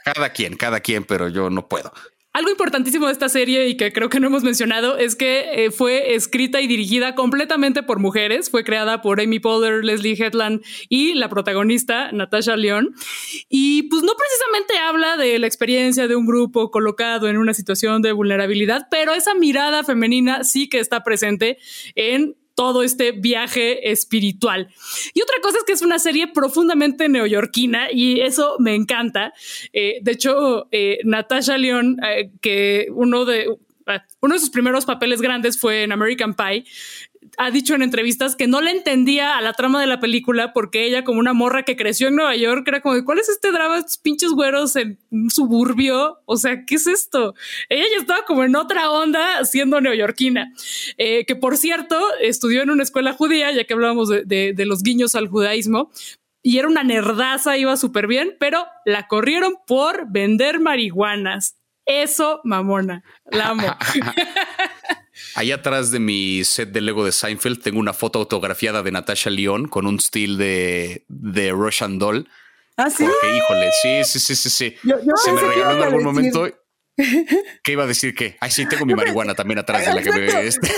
cada 0.03 0.29
quien, 0.29 0.55
cada 0.55 0.81
quien, 0.81 1.03
pero 1.03 1.27
yo 1.27 1.49
no 1.49 1.67
puedo. 1.67 1.91
Algo 2.33 2.51
importantísimo 2.51 3.07
de 3.07 3.13
esta 3.13 3.27
serie 3.27 3.69
y 3.69 3.75
que 3.75 3.91
creo 3.91 4.09
que 4.09 4.19
no 4.19 4.27
hemos 4.27 4.43
mencionado 4.43 4.99
es 4.99 5.15
que 5.15 5.65
eh, 5.65 5.71
fue 5.71 6.13
escrita 6.13 6.61
y 6.61 6.67
dirigida 6.67 7.15
completamente 7.15 7.81
por 7.81 7.97
mujeres. 7.97 8.51
Fue 8.51 8.63
creada 8.63 9.01
por 9.01 9.19
Amy 9.19 9.39
Poehler, 9.39 9.83
Leslie 9.83 10.13
Hetland 10.13 10.61
y 10.87 11.15
la 11.15 11.27
protagonista 11.27 12.11
Natasha 12.11 12.55
León. 12.55 12.93
Y 13.49 13.89
pues 13.89 14.03
no 14.03 14.11
precisamente 14.15 14.77
habla 14.77 15.17
de 15.17 15.39
la 15.39 15.47
experiencia 15.47 16.07
de 16.07 16.15
un 16.15 16.27
grupo 16.27 16.69
colocado 16.69 17.27
en 17.27 17.37
una 17.37 17.55
situación 17.55 18.03
de 18.03 18.11
vulnerabilidad, 18.11 18.85
pero 18.91 19.15
esa 19.15 19.33
mirada 19.33 19.83
femenina 19.83 20.43
sí 20.43 20.69
que 20.69 20.77
está 20.77 21.03
presente 21.03 21.57
en 21.95 22.35
todo 22.57 22.81
este 22.81 23.11
viaje 23.11 23.91
espiritual. 23.91 24.67
Y 25.13 25.21
otra 25.21 25.35
cosa 25.43 25.59
es 25.59 25.63
que 25.63 25.73
es 25.73 25.83
una 25.83 25.99
serie 25.99 26.27
profundamente 26.27 27.07
neoyorquina 27.07 27.91
y 27.91 28.21
eso 28.21 28.55
me 28.57 28.73
encanta. 28.73 29.31
Eh, 29.73 29.99
de 30.01 30.11
hecho, 30.11 30.67
eh, 30.71 30.97
Natasha 31.03 31.55
León, 31.59 31.97
eh, 32.03 32.31
que 32.41 32.87
uno 32.89 33.25
de, 33.25 33.45
uno 34.21 34.33
de 34.33 34.39
sus 34.39 34.49
primeros 34.49 34.85
papeles 34.85 35.21
grandes 35.21 35.59
fue 35.59 35.83
en 35.83 35.91
American 35.91 36.33
Pie, 36.33 36.65
ha 37.37 37.51
dicho 37.51 37.75
en 37.75 37.81
entrevistas 37.81 38.35
que 38.35 38.47
no 38.47 38.61
le 38.61 38.71
entendía 38.71 39.37
a 39.37 39.41
la 39.41 39.53
trama 39.53 39.81
de 39.81 39.87
la 39.87 39.99
película 39.99 40.53
porque 40.53 40.85
ella 40.85 41.03
como 41.03 41.19
una 41.19 41.33
morra 41.33 41.63
que 41.63 41.75
creció 41.75 42.07
en 42.07 42.15
Nueva 42.15 42.35
York 42.35 42.67
era 42.67 42.81
como, 42.81 43.03
¿cuál 43.03 43.19
es 43.19 43.29
este 43.29 43.51
drama? 43.51 43.77
Estos 43.77 43.97
pinches 43.97 44.31
güeros 44.31 44.75
en 44.75 44.99
un 45.11 45.29
suburbio. 45.29 46.19
O 46.25 46.37
sea, 46.37 46.65
¿qué 46.65 46.75
es 46.75 46.87
esto? 46.87 47.35
Ella 47.69 47.85
ya 47.91 48.01
estaba 48.01 48.23
como 48.25 48.43
en 48.43 48.55
otra 48.55 48.89
onda 48.91 49.43
siendo 49.45 49.81
neoyorquina, 49.81 50.53
eh, 50.97 51.25
que 51.25 51.35
por 51.35 51.57
cierto 51.57 51.99
estudió 52.21 52.63
en 52.63 52.69
una 52.69 52.83
escuela 52.83 53.13
judía, 53.13 53.51
ya 53.51 53.65
que 53.65 53.73
hablábamos 53.73 54.09
de, 54.09 54.53
de 54.53 54.65
los 54.65 54.83
guiños 54.83 55.15
al 55.15 55.27
judaísmo, 55.27 55.91
y 56.41 56.59
era 56.59 56.67
una 56.67 56.83
nerdaza, 56.83 57.57
iba 57.57 57.75
súper 57.75 58.07
bien, 58.07 58.35
pero 58.39 58.65
la 58.85 59.07
corrieron 59.07 59.55
por 59.65 60.09
vender 60.09 60.59
marihuanas. 60.59 61.57
Eso, 61.87 62.41
mamona, 62.43 63.03
la 63.25 63.49
amo. 63.49 63.67
Ahí 65.35 65.51
atrás 65.51 65.91
de 65.91 65.99
mi 65.99 66.43
set 66.43 66.69
de 66.69 66.81
Lego 66.81 67.05
de 67.05 67.11
Seinfeld 67.11 67.61
tengo 67.61 67.79
una 67.79 67.93
foto 67.93 68.19
autografiada 68.19 68.83
de 68.83 68.91
Natasha 68.91 69.29
León 69.29 69.67
con 69.67 69.87
un 69.87 69.99
steel 69.99 70.37
de, 70.37 71.05
de 71.07 71.51
Russian 71.51 71.97
Doll. 71.97 72.29
Ah, 72.75 72.89
sí. 72.89 73.05
Porque, 73.05 73.37
híjole, 73.37 73.71
sí, 73.81 74.03
sí, 74.03 74.19
sí, 74.19 74.35
sí, 74.35 74.49
sí. 74.49 74.75
Se 75.23 75.31
me 75.31 75.41
regaló 75.41 75.77
en 75.77 75.83
algún 75.83 76.03
momento 76.03 76.47
¿Qué 77.63 77.73
iba 77.73 77.83
a 77.83 77.87
decir 77.87 78.15
que? 78.15 78.37
Ay, 78.39 78.49
sí, 78.49 78.67
tengo 78.67 78.83
mi 78.85 78.95
marihuana 78.95 79.35
también 79.35 79.59
atrás 79.59 79.85
de 79.85 79.93
la 79.93 80.01
que 80.01 80.11
me. 80.11 80.47
Este, 80.47 80.67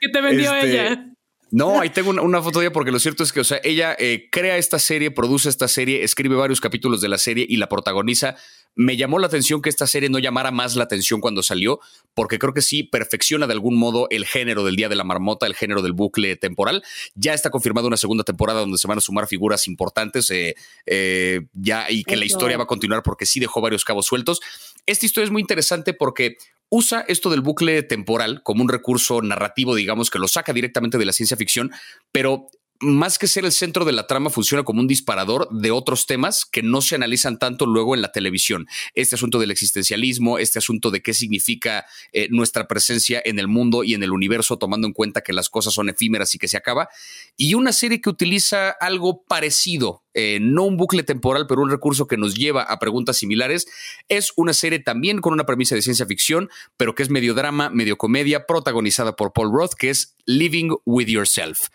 que 0.00 0.08
te 0.08 0.20
vendió 0.22 0.54
este, 0.54 0.70
ella. 0.70 1.04
No, 1.52 1.80
ahí 1.80 1.90
tengo 1.90 2.10
una, 2.10 2.40
foto 2.40 2.60
de 2.60 2.66
ella 2.66 2.72
porque 2.72 2.90
lo 2.90 2.98
cierto 2.98 3.22
es 3.22 3.30
que, 3.30 3.40
o 3.40 3.44
sea, 3.44 3.60
ella 3.62 3.94
eh, 3.98 4.30
crea 4.32 4.56
esta 4.56 4.78
serie, 4.78 5.10
produce 5.10 5.50
esta 5.50 5.68
serie, 5.68 6.02
escribe 6.02 6.34
varios 6.34 6.62
capítulos 6.62 7.02
de 7.02 7.10
la 7.10 7.18
serie 7.18 7.44
y 7.46 7.58
la 7.58 7.68
protagoniza. 7.68 8.36
Me 8.74 8.96
llamó 8.96 9.18
la 9.18 9.26
atención 9.26 9.60
que 9.60 9.68
esta 9.68 9.86
serie 9.86 10.08
no 10.08 10.18
llamara 10.18 10.50
más 10.50 10.76
la 10.76 10.84
atención 10.84 11.20
cuando 11.20 11.42
salió, 11.42 11.78
porque 12.14 12.38
creo 12.38 12.54
que 12.54 12.62
sí 12.62 12.84
perfecciona 12.84 13.46
de 13.46 13.52
algún 13.52 13.78
modo 13.78 14.06
el 14.08 14.24
género 14.24 14.64
del 14.64 14.76
Día 14.76 14.88
de 14.88 14.96
la 14.96 15.04
Marmota, 15.04 15.44
el 15.46 15.54
género 15.54 15.82
del 15.82 15.92
bucle 15.92 16.36
temporal. 16.36 16.82
Ya 17.14 17.34
está 17.34 17.50
confirmada 17.50 17.86
una 17.86 17.98
segunda 17.98 18.24
temporada 18.24 18.60
donde 18.60 18.78
se 18.78 18.88
van 18.88 18.96
a 18.96 19.02
sumar 19.02 19.26
figuras 19.26 19.68
importantes 19.68 20.30
eh, 20.30 20.54
eh, 20.86 21.42
ya 21.52 21.90
y 21.90 22.04
que 22.04 22.16
la 22.16 22.24
historia 22.24 22.56
va 22.56 22.64
a 22.64 22.66
continuar 22.66 23.02
porque 23.02 23.26
sí 23.26 23.40
dejó 23.40 23.60
varios 23.60 23.84
cabos 23.84 24.06
sueltos. 24.06 24.40
Esta 24.86 25.04
historia 25.04 25.26
es 25.26 25.30
muy 25.30 25.42
interesante 25.42 25.92
porque 25.92 26.38
usa 26.74 27.04
esto 27.06 27.28
del 27.28 27.42
bucle 27.42 27.82
temporal 27.82 28.42
como 28.42 28.62
un 28.62 28.68
recurso 28.70 29.20
narrativo, 29.20 29.74
digamos, 29.74 30.08
que 30.08 30.18
lo 30.18 30.26
saca 30.26 30.54
directamente 30.54 30.96
de 30.96 31.04
la 31.04 31.12
ciencia 31.12 31.36
ficción, 31.36 31.70
pero 32.12 32.48
más 32.82 33.18
que 33.18 33.28
ser 33.28 33.44
el 33.44 33.52
centro 33.52 33.84
de 33.84 33.92
la 33.92 34.06
trama, 34.06 34.28
funciona 34.28 34.64
como 34.64 34.80
un 34.80 34.88
disparador 34.88 35.48
de 35.50 35.70
otros 35.70 36.06
temas 36.06 36.44
que 36.44 36.62
no 36.62 36.82
se 36.82 36.96
analizan 36.96 37.38
tanto 37.38 37.64
luego 37.64 37.94
en 37.94 38.02
la 38.02 38.10
televisión. 38.10 38.66
Este 38.94 39.14
asunto 39.14 39.38
del 39.38 39.52
existencialismo, 39.52 40.38
este 40.38 40.58
asunto 40.58 40.90
de 40.90 41.00
qué 41.00 41.14
significa 41.14 41.86
eh, 42.12 42.28
nuestra 42.30 42.66
presencia 42.66 43.22
en 43.24 43.38
el 43.38 43.48
mundo 43.48 43.84
y 43.84 43.94
en 43.94 44.02
el 44.02 44.12
universo, 44.12 44.58
tomando 44.58 44.86
en 44.86 44.92
cuenta 44.92 45.20
que 45.20 45.32
las 45.32 45.48
cosas 45.48 45.74
son 45.74 45.88
efímeras 45.88 46.34
y 46.34 46.38
que 46.38 46.48
se 46.48 46.56
acaba. 46.56 46.88
Y 47.36 47.54
una 47.54 47.72
serie 47.72 48.00
que 48.00 48.10
utiliza 48.10 48.70
algo 48.70 49.22
parecido, 49.22 50.02
eh, 50.14 50.38
no 50.40 50.64
un 50.64 50.76
bucle 50.76 51.04
temporal, 51.04 51.46
pero 51.46 51.62
un 51.62 51.70
recurso 51.70 52.06
que 52.06 52.16
nos 52.16 52.34
lleva 52.34 52.64
a 52.64 52.78
preguntas 52.78 53.16
similares. 53.16 53.66
Es 54.08 54.32
una 54.36 54.52
serie 54.52 54.80
también 54.80 55.20
con 55.20 55.32
una 55.32 55.46
premisa 55.46 55.76
de 55.76 55.82
ciencia 55.82 56.06
ficción, 56.06 56.50
pero 56.76 56.94
que 56.94 57.04
es 57.04 57.10
medio 57.10 57.34
drama, 57.34 57.70
medio 57.70 57.96
comedia, 57.96 58.44
protagonizada 58.44 59.14
por 59.14 59.32
Paul 59.32 59.52
Roth, 59.52 59.74
que 59.74 59.90
es 59.90 60.16
Living 60.26 60.70
with 60.84 61.06
Yourself 61.06 61.68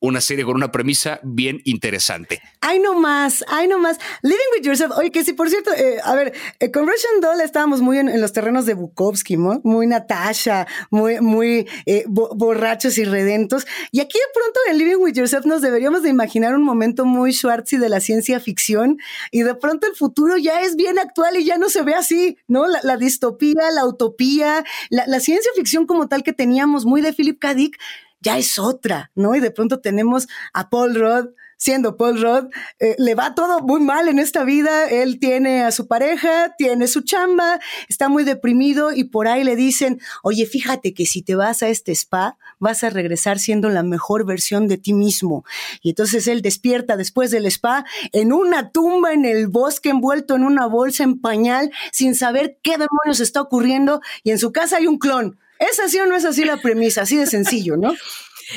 una 0.00 0.20
serie 0.20 0.44
con 0.44 0.56
una 0.56 0.72
premisa 0.72 1.20
bien 1.22 1.60
interesante. 1.64 2.42
Ay, 2.60 2.78
no 2.78 2.94
más, 2.94 3.44
ay, 3.48 3.68
no 3.68 3.78
más. 3.78 3.98
Living 4.22 4.38
with 4.56 4.66
Yourself. 4.66 4.92
Oye, 4.96 5.10
que 5.10 5.24
sí, 5.24 5.34
por 5.34 5.50
cierto, 5.50 5.72
eh, 5.74 5.98
a 6.02 6.14
ver, 6.14 6.32
eh, 6.58 6.70
con 6.70 6.86
Russian 6.86 7.20
Doll 7.20 7.40
estábamos 7.42 7.80
muy 7.82 7.98
en, 7.98 8.20
los 8.20 8.32
terrenos 8.32 8.66
de 8.66 8.74
Bukowski, 8.74 9.36
¿no? 9.36 9.60
Muy 9.62 9.86
Natasha, 9.86 10.66
muy, 10.90 11.20
muy 11.20 11.68
eh, 11.86 12.04
borrachos 12.06 12.98
y 12.98 13.04
redentos. 13.04 13.66
Y 13.92 14.00
aquí 14.00 14.18
de 14.18 14.24
pronto 14.32 14.60
en 14.68 14.78
Living 14.78 14.96
with 15.02 15.14
Yourself 15.14 15.44
nos 15.44 15.60
deberíamos 15.60 16.02
de 16.02 16.08
imaginar 16.08 16.54
un 16.54 16.62
momento 16.62 17.04
muy 17.04 17.32
Schwartzy 17.32 17.76
de 17.76 17.88
la 17.88 18.00
ciencia 18.00 18.40
ficción 18.40 18.98
y 19.30 19.42
de 19.42 19.54
pronto 19.54 19.86
el 19.86 19.94
futuro 19.94 20.36
ya 20.36 20.62
es 20.62 20.76
bien 20.76 20.98
actual 20.98 21.36
y 21.36 21.44
ya 21.44 21.58
no 21.58 21.68
se 21.68 21.82
ve 21.82 21.94
así, 21.94 22.38
¿no? 22.48 22.64
La, 22.66 22.96
distopía, 22.96 23.70
la 23.74 23.84
utopía, 23.84 24.64
la, 24.88 25.06
la 25.06 25.20
ciencia 25.20 25.50
ficción 25.54 25.86
como 25.86 26.08
tal 26.08 26.22
que 26.22 26.32
teníamos 26.32 26.84
muy 26.86 27.00
de 27.00 27.12
Philip 27.12 27.38
K. 27.38 27.54
Dick 27.54 27.78
ya 28.20 28.38
es 28.38 28.58
otra, 28.58 29.10
¿no? 29.14 29.34
Y 29.34 29.40
de 29.40 29.50
pronto 29.50 29.80
tenemos 29.80 30.28
a 30.52 30.70
Paul 30.70 30.94
Rudd 30.94 31.30
siendo 31.60 31.98
Paul 31.98 32.22
Rudd, 32.22 32.50
eh, 32.78 32.96
le 32.96 33.14
va 33.14 33.34
todo 33.34 33.60
muy 33.60 33.82
mal 33.82 34.08
en 34.08 34.18
esta 34.18 34.44
vida, 34.44 34.88
él 34.88 35.20
tiene 35.20 35.62
a 35.62 35.70
su 35.72 35.86
pareja, 35.86 36.54
tiene 36.56 36.88
su 36.88 37.02
chamba, 37.02 37.60
está 37.86 38.08
muy 38.08 38.24
deprimido 38.24 38.92
y 38.92 39.04
por 39.04 39.28
ahí 39.28 39.44
le 39.44 39.56
dicen, 39.56 40.00
oye, 40.22 40.46
fíjate 40.46 40.94
que 40.94 41.04
si 41.04 41.20
te 41.20 41.34
vas 41.34 41.62
a 41.62 41.68
este 41.68 41.92
spa, 41.92 42.38
vas 42.58 42.82
a 42.82 42.88
regresar 42.88 43.38
siendo 43.38 43.68
la 43.68 43.82
mejor 43.82 44.24
versión 44.24 44.68
de 44.68 44.78
ti 44.78 44.94
mismo. 44.94 45.44
Y 45.82 45.90
entonces 45.90 46.26
él 46.28 46.40
despierta 46.40 46.96
después 46.96 47.30
del 47.30 47.44
spa 47.44 47.84
en 48.12 48.32
una 48.32 48.70
tumba 48.70 49.12
en 49.12 49.26
el 49.26 49.46
bosque 49.46 49.90
envuelto 49.90 50.36
en 50.36 50.44
una 50.44 50.64
bolsa 50.64 51.04
en 51.04 51.20
pañal, 51.20 51.70
sin 51.92 52.14
saber 52.14 52.58
qué 52.62 52.78
demonios 52.78 53.20
está 53.20 53.42
ocurriendo 53.42 54.00
y 54.24 54.30
en 54.30 54.38
su 54.38 54.50
casa 54.50 54.78
hay 54.78 54.86
un 54.86 54.98
clon 54.98 55.38
¿Es 55.60 55.78
así 55.78 55.98
o 56.00 56.06
no 56.06 56.16
es 56.16 56.24
así 56.24 56.44
la 56.44 56.56
premisa? 56.56 57.02
Así 57.02 57.16
de 57.16 57.26
sencillo, 57.26 57.76
¿no? 57.76 57.94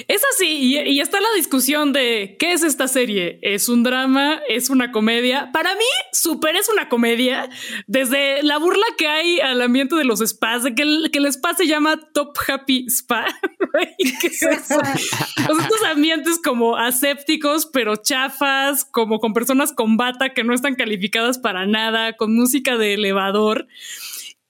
Es 0.07 0.23
así, 0.33 0.47
y, 0.47 0.99
está 0.99 1.21
la 1.21 1.31
discusión 1.35 1.93
de 1.93 2.35
qué 2.39 2.53
es 2.53 2.63
esta 2.63 2.87
serie. 2.87 3.37
¿Es 3.43 3.69
un 3.69 3.83
drama? 3.83 4.41
¿Es 4.49 4.69
una 4.71 4.91
comedia? 4.91 5.51
Para 5.53 5.75
mí, 5.75 5.85
súper 6.11 6.55
es 6.55 6.67
una 6.69 6.89
comedia. 6.89 7.49
Desde 7.85 8.41
la 8.41 8.57
burla 8.57 8.85
que 8.97 9.07
hay 9.07 9.39
al 9.39 9.61
ambiente 9.61 9.95
de 9.95 10.03
los 10.03 10.19
spas, 10.19 10.63
de 10.63 10.73
que 10.73 10.81
el, 10.81 11.09
que 11.11 11.19
el 11.19 11.27
spa 11.27 11.53
se 11.53 11.67
llama 11.67 11.99
Top 12.13 12.35
Happy 12.47 12.87
Spa. 12.87 13.27
¿Qué 14.21 14.27
es 14.27 14.41
eso? 14.41 14.81
estos 14.81 15.83
ambientes 15.85 16.39
como 16.43 16.75
asépticos, 16.75 17.67
pero 17.67 17.95
chafas, 17.97 18.85
como 18.85 19.19
con 19.19 19.33
personas 19.33 19.73
con 19.73 19.97
bata 19.97 20.33
que 20.33 20.43
no 20.43 20.55
están 20.55 20.73
calificadas 20.73 21.37
para 21.37 21.67
nada, 21.67 22.13
con 22.13 22.33
música 22.35 22.77
de 22.77 22.95
elevador. 22.95 23.67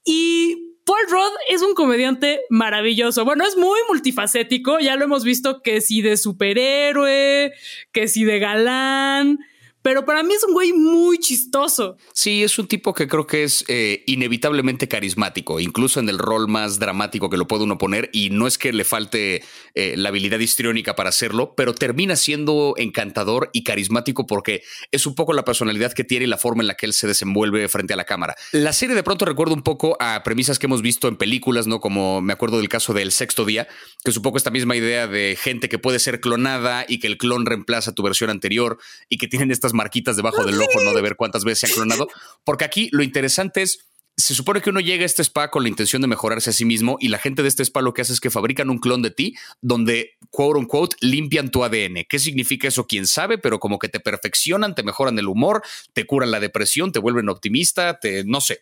Y 0.06 0.73
Paul 0.86 1.06
Rudd 1.10 1.32
es 1.50 1.62
un 1.62 1.76
comediante 1.76 2.42
maravilloso. 2.50 3.24
Bueno, 3.24 3.46
es 3.46 3.56
muy 3.56 3.80
multifacético. 3.88 4.80
Ya 4.80 4.96
lo 4.96 5.06
hemos 5.06 5.24
visto 5.24 5.62
que 5.62 5.80
si 5.80 6.02
de 6.02 6.18
superhéroe, 6.18 7.54
que 7.92 8.08
si 8.08 8.26
de 8.26 8.40
galán, 8.40 9.40
pero 9.84 10.06
para 10.06 10.24
mí 10.24 10.34
es 10.34 10.44
un 10.44 10.54
güey 10.54 10.74
muy 10.74 11.20
chistoso. 11.20 11.98
Sí, 12.14 12.44
es 12.44 12.58
un 12.58 12.68
tipo 12.68 12.94
que 12.94 13.08
creo 13.08 13.28
que 13.28 13.44
es 13.44 13.64
eh, 13.68 14.04
inevitablemente 14.08 14.88
carismático, 14.88 15.60
incluso 15.60 16.00
en 16.00 16.10
el 16.10 16.18
rol 16.18 16.48
más 16.48 16.80
dramático 16.80 17.30
que 17.30 17.38
lo 17.38 17.48
puede 17.48 17.66
uno 17.66 17.78
poner, 17.78 18.10
y 18.14 18.30
no 18.32 18.48
es 18.48 18.58
que 18.58 18.74
le 18.74 18.86
falte 18.86 19.44
eh, 19.76 19.96
la 19.98 20.10
habilidad 20.10 20.40
histriónica 20.40 20.96
para 20.96 21.10
hacerlo, 21.10 21.54
pero 21.56 21.76
termina 21.76 22.16
siendo 22.16 22.74
encantador 22.78 23.50
y 23.54 23.64
carismático 23.64 24.26
porque 24.26 24.64
es 24.92 25.06
un 25.06 25.16
poco 25.16 25.34
la 25.34 25.44
personalidad 25.44 25.92
que 25.94 26.04
tiene 26.04 26.26
y 26.26 26.30
la 26.30 26.38
forma 26.38 26.64
en 26.64 26.68
la 26.68 26.76
que 26.76 26.86
él 26.86 26.94
se 26.94 27.08
desenvuelve 27.08 27.68
frente 27.68 27.94
a 27.94 27.98
la 27.98 28.06
cámara. 28.06 28.36
La 28.54 28.72
serie 28.72 28.96
de 28.96 29.04
pronto 29.04 29.26
recuerda 29.26 29.54
un 29.54 29.64
poco 29.64 29.98
a 30.00 30.24
premisas 30.24 30.60
que 30.60 30.68
hemos 30.68 30.82
visto 30.82 31.10
en 31.10 31.18
películas, 31.18 31.68
¿no? 31.68 31.82
Como 31.82 32.22
me 32.22 32.32
acuerdo 32.32 32.58
del 32.58 32.70
caso 32.70 32.94
del 32.94 33.12
sexto 33.12 33.44
día, 33.44 33.68
que 34.04 34.12
es 34.12 34.18
un 34.18 34.24
poco 34.24 34.38
esta 34.38 34.50
misma 34.50 34.78
idea 34.78 35.08
de 35.08 35.38
gente 35.40 35.68
que 35.68 35.78
puede 35.78 36.00
ser 36.00 36.22
clonada 36.22 36.86
y 36.88 37.00
que 37.00 37.08
el 37.08 37.18
clon 37.18 37.46
reemplaza 37.46 37.94
tu 37.94 38.04
versión 38.04 38.30
anterior 38.30 38.78
y 39.10 39.18
que 39.18 39.28
tienen 39.28 39.52
estas 39.52 39.73
marquitas 39.74 40.16
debajo 40.16 40.44
del 40.44 40.62
ojo, 40.62 40.82
¿no? 40.84 40.94
De 40.94 41.02
ver 41.02 41.16
cuántas 41.16 41.44
veces 41.44 41.60
se 41.60 41.66
han 41.68 41.74
clonado. 41.88 42.08
Porque 42.44 42.66
aquí 42.66 42.90
lo 42.92 43.04
interesante 43.04 43.62
es 43.62 43.80
se 44.16 44.36
supone 44.36 44.62
que 44.62 44.70
uno 44.70 44.80
llega 44.80 45.04
a 45.04 45.06
este 45.06 45.24
spa 45.24 45.50
con 45.50 45.64
la 45.64 45.70
intención 45.70 46.02
de 46.02 46.08
mejorarse 46.08 46.52
a 46.52 46.54
sí 46.54 46.66
mismo 46.66 46.98
y 47.00 47.08
la 47.08 47.18
gente 47.18 47.42
de 47.42 47.48
este 47.48 47.64
spa 47.64 47.82
lo 47.82 47.94
que 47.94 48.04
hace 48.04 48.14
es 48.14 48.20
que 48.20 48.30
fabrican 48.30 48.70
un 48.70 48.78
clon 48.78 49.02
de 49.02 49.10
ti 49.10 49.36
donde, 49.62 50.18
quote 50.30 50.60
unquote, 50.60 50.96
limpian 51.02 51.50
tu 51.50 51.64
ADN. 51.64 52.06
¿Qué 52.08 52.20
significa 52.20 52.68
eso? 52.68 52.86
Quién 52.86 53.08
sabe, 53.08 53.38
pero 53.40 53.60
como 53.60 53.80
que 53.80 53.90
te 53.90 54.00
perfeccionan, 54.00 54.76
te 54.76 54.84
mejoran 54.84 55.18
el 55.18 55.28
humor, 55.28 55.64
te 55.94 56.06
curan 56.06 56.30
la 56.30 56.40
depresión, 56.40 56.92
te 56.92 57.00
vuelven 57.00 57.28
optimista, 57.28 58.00
te, 58.00 58.24
no 58.24 58.40
sé, 58.40 58.62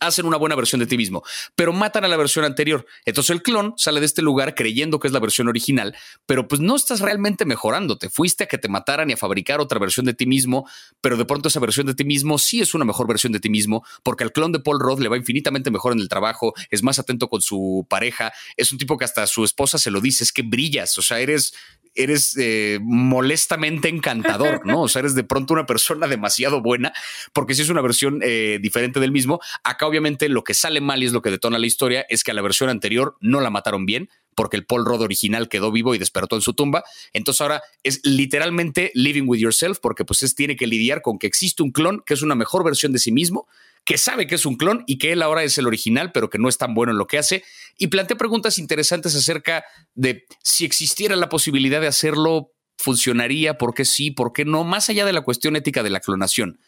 hacen 0.00 0.26
una 0.26 0.36
buena 0.36 0.54
versión 0.54 0.80
de 0.80 0.86
ti 0.86 0.96
mismo, 0.96 1.22
pero 1.54 1.72
matan 1.72 2.04
a 2.04 2.08
la 2.08 2.16
versión 2.16 2.44
anterior. 2.44 2.86
Entonces 3.04 3.30
el 3.30 3.42
clon 3.42 3.74
sale 3.76 4.00
de 4.00 4.06
este 4.06 4.22
lugar 4.22 4.54
creyendo 4.54 4.98
que 4.98 5.08
es 5.08 5.12
la 5.12 5.20
versión 5.20 5.48
original, 5.48 5.96
pero 6.26 6.48
pues 6.48 6.60
no 6.60 6.76
estás 6.76 7.00
realmente 7.00 7.44
mejorando. 7.44 7.98
Te 7.98 8.10
fuiste 8.10 8.44
a 8.44 8.46
que 8.46 8.58
te 8.58 8.68
mataran 8.68 9.10
y 9.10 9.14
a 9.14 9.16
fabricar 9.16 9.60
otra 9.60 9.78
versión 9.78 10.06
de 10.06 10.14
ti 10.14 10.26
mismo, 10.26 10.68
pero 11.00 11.16
de 11.16 11.24
pronto 11.24 11.48
esa 11.48 11.60
versión 11.60 11.86
de 11.86 11.94
ti 11.94 12.04
mismo 12.04 12.38
sí 12.38 12.60
es 12.60 12.74
una 12.74 12.84
mejor 12.84 13.06
versión 13.06 13.32
de 13.32 13.40
ti 13.40 13.48
mismo, 13.48 13.84
porque 14.02 14.24
al 14.24 14.32
clon 14.32 14.52
de 14.52 14.60
Paul 14.60 14.80
Roth 14.80 15.00
le 15.00 15.08
va 15.08 15.16
infinitamente 15.16 15.70
mejor 15.70 15.92
en 15.92 16.00
el 16.00 16.08
trabajo, 16.08 16.54
es 16.70 16.82
más 16.82 16.98
atento 16.98 17.28
con 17.28 17.40
su 17.40 17.86
pareja, 17.88 18.32
es 18.56 18.72
un 18.72 18.78
tipo 18.78 18.96
que 18.98 19.04
hasta 19.04 19.26
su 19.26 19.44
esposa 19.44 19.78
se 19.78 19.90
lo 19.90 20.00
dice, 20.00 20.24
es 20.24 20.32
que 20.32 20.42
brillas, 20.42 20.96
o 20.98 21.02
sea, 21.02 21.20
eres 21.20 21.54
eres 21.96 22.36
eh, 22.38 22.78
molestamente 22.82 23.88
encantador, 23.88 24.60
¿no? 24.66 24.82
O 24.82 24.88
sea, 24.88 25.00
eres 25.00 25.14
de 25.14 25.24
pronto 25.24 25.54
una 25.54 25.66
persona 25.66 26.06
demasiado 26.06 26.60
buena, 26.60 26.92
porque 27.32 27.54
si 27.54 27.62
es 27.62 27.70
una 27.70 27.80
versión 27.80 28.20
eh, 28.22 28.58
diferente 28.60 29.00
del 29.00 29.10
mismo, 29.10 29.40
obviamente 29.86 30.28
lo 30.28 30.44
que 30.44 30.54
sale 30.54 30.80
mal 30.80 31.02
y 31.02 31.06
es 31.06 31.12
lo 31.12 31.22
que 31.22 31.30
detona 31.30 31.58
la 31.58 31.66
historia 31.66 32.06
es 32.08 32.24
que 32.24 32.30
a 32.30 32.34
la 32.34 32.42
versión 32.42 32.68
anterior 32.68 33.16
no 33.20 33.40
la 33.40 33.50
mataron 33.50 33.86
bien, 33.86 34.10
porque 34.34 34.56
el 34.56 34.66
Paul 34.66 34.84
Rudd 34.84 35.02
original 35.02 35.48
quedó 35.48 35.72
vivo 35.72 35.94
y 35.94 35.98
despertó 35.98 36.36
en 36.36 36.42
su 36.42 36.52
tumba. 36.52 36.84
Entonces 37.12 37.40
ahora 37.40 37.62
es 37.82 38.00
literalmente 38.04 38.90
living 38.94 39.24
with 39.26 39.38
yourself, 39.38 39.78
porque 39.80 40.04
pues 40.04 40.22
es, 40.22 40.34
tiene 40.34 40.56
que 40.56 40.66
lidiar 40.66 41.02
con 41.02 41.18
que 41.18 41.26
existe 41.26 41.62
un 41.62 41.72
clon 41.72 42.02
que 42.04 42.14
es 42.14 42.22
una 42.22 42.34
mejor 42.34 42.64
versión 42.64 42.92
de 42.92 42.98
sí 42.98 43.12
mismo 43.12 43.46
que 43.86 43.98
sabe 43.98 44.26
que 44.26 44.34
es 44.34 44.44
un 44.44 44.56
clon 44.56 44.82
y 44.88 44.98
que 44.98 45.12
él 45.12 45.22
ahora 45.22 45.44
es 45.44 45.56
el 45.58 45.66
original, 45.68 46.10
pero 46.10 46.28
que 46.28 46.38
no 46.38 46.48
es 46.48 46.58
tan 46.58 46.74
bueno 46.74 46.90
en 46.90 46.98
lo 46.98 47.06
que 47.06 47.18
hace, 47.18 47.44
y 47.78 47.86
plantea 47.86 48.18
preguntas 48.18 48.58
interesantes 48.58 49.14
acerca 49.14 49.64
de 49.94 50.26
si 50.42 50.64
existiera 50.64 51.14
la 51.14 51.28
posibilidad 51.28 51.80
de 51.80 51.86
hacerlo, 51.86 52.52
funcionaría, 52.76 53.58
por 53.58 53.74
qué 53.74 53.84
sí, 53.84 54.10
por 54.10 54.32
qué 54.32 54.44
no, 54.44 54.64
más 54.64 54.90
allá 54.90 55.06
de 55.06 55.12
la 55.12 55.20
cuestión 55.20 55.54
ética 55.54 55.84
de 55.84 55.90
la 55.90 56.00
clonación. 56.00 56.58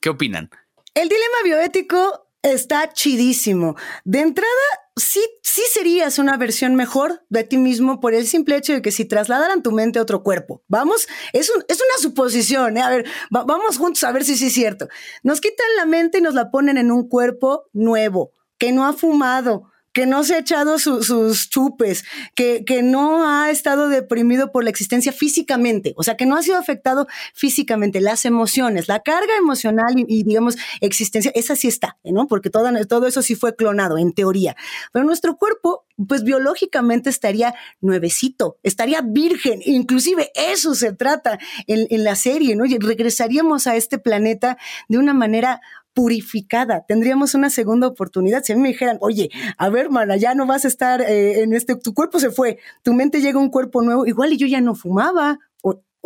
¿Qué 0.00 0.08
opinan? 0.08 0.50
El 0.94 1.10
dilema 1.10 1.36
bioético 1.44 2.23
está 2.44 2.92
chidísimo. 2.92 3.74
De 4.04 4.20
entrada, 4.20 4.50
sí, 4.94 5.20
sí 5.42 5.62
serías 5.72 6.18
una 6.18 6.36
versión 6.36 6.76
mejor 6.76 7.24
de 7.30 7.42
ti 7.42 7.56
mismo 7.56 8.00
por 8.00 8.14
el 8.14 8.26
simple 8.26 8.56
hecho 8.56 8.74
de 8.74 8.82
que 8.82 8.92
si 8.92 9.06
trasladaran 9.06 9.62
tu 9.62 9.72
mente 9.72 9.98
a 9.98 10.02
otro 10.02 10.22
cuerpo. 10.22 10.62
Vamos, 10.68 11.08
es, 11.32 11.50
es 11.68 11.78
una 11.78 11.98
suposición. 12.00 12.76
¿eh? 12.76 12.82
A 12.82 12.90
ver, 12.90 13.06
vamos 13.30 13.78
juntos 13.78 14.04
a 14.04 14.12
ver 14.12 14.24
si 14.24 14.36
sí 14.36 14.46
es 14.46 14.52
cierto. 14.52 14.88
Nos 15.22 15.40
quitan 15.40 15.66
la 15.78 15.86
mente 15.86 16.18
y 16.18 16.20
nos 16.20 16.34
la 16.34 16.50
ponen 16.50 16.76
en 16.76 16.92
un 16.92 17.08
cuerpo 17.08 17.64
nuevo, 17.72 18.30
que 18.58 18.72
no 18.72 18.86
ha 18.86 18.92
fumado, 18.92 19.70
que 19.94 20.06
no 20.06 20.24
se 20.24 20.34
ha 20.34 20.38
echado 20.38 20.78
sus 20.78 21.48
chupes, 21.48 22.04
que, 22.34 22.64
que 22.64 22.82
no 22.82 23.26
ha 23.26 23.50
estado 23.50 23.88
deprimido 23.88 24.50
por 24.50 24.64
la 24.64 24.70
existencia 24.70 25.12
físicamente, 25.12 25.94
o 25.96 26.02
sea, 26.02 26.16
que 26.16 26.26
no 26.26 26.36
ha 26.36 26.42
sido 26.42 26.58
afectado 26.58 27.06
físicamente, 27.32 28.00
las 28.00 28.24
emociones, 28.24 28.88
la 28.88 29.00
carga 29.00 29.36
emocional 29.38 29.94
y, 29.96 30.24
digamos, 30.24 30.56
existencia, 30.80 31.30
esa 31.34 31.54
sí 31.56 31.68
está, 31.68 31.96
¿no? 32.04 32.26
Porque 32.26 32.50
todo, 32.50 32.68
todo 32.86 33.06
eso 33.06 33.22
sí 33.22 33.36
fue 33.36 33.54
clonado, 33.54 33.96
en 33.96 34.12
teoría. 34.12 34.56
Pero 34.92 35.04
nuestro 35.04 35.36
cuerpo, 35.36 35.86
pues 36.08 36.24
biológicamente 36.24 37.08
estaría 37.08 37.54
nuevecito, 37.80 38.58
estaría 38.64 39.00
virgen, 39.00 39.60
inclusive 39.64 40.32
eso 40.34 40.74
se 40.74 40.92
trata 40.92 41.38
en, 41.68 41.86
en 41.88 42.02
la 42.02 42.16
serie, 42.16 42.56
¿no? 42.56 42.64
Y 42.64 42.76
regresaríamos 42.78 43.68
a 43.68 43.76
este 43.76 43.98
planeta 43.98 44.58
de 44.88 44.98
una 44.98 45.14
manera 45.14 45.60
purificada. 45.94 46.84
Tendríamos 46.86 47.34
una 47.34 47.48
segunda 47.48 47.86
oportunidad. 47.86 48.42
Si 48.42 48.52
a 48.52 48.56
mí 48.56 48.62
me 48.62 48.68
dijeran, 48.68 48.98
oye, 49.00 49.30
a 49.56 49.68
ver, 49.70 49.90
mana, 49.90 50.16
ya 50.16 50.34
no 50.34 50.46
vas 50.46 50.64
a 50.64 50.68
estar 50.68 51.00
eh, 51.00 51.42
en 51.42 51.54
este, 51.54 51.76
tu 51.76 51.94
cuerpo 51.94 52.18
se 52.18 52.30
fue, 52.30 52.58
tu 52.82 52.92
mente 52.92 53.20
llega 53.20 53.38
a 53.38 53.42
un 53.42 53.50
cuerpo 53.50 53.80
nuevo, 53.80 54.06
igual 54.06 54.32
y 54.32 54.36
yo 54.36 54.46
ya 54.46 54.60
no 54.60 54.74
fumaba, 54.74 55.38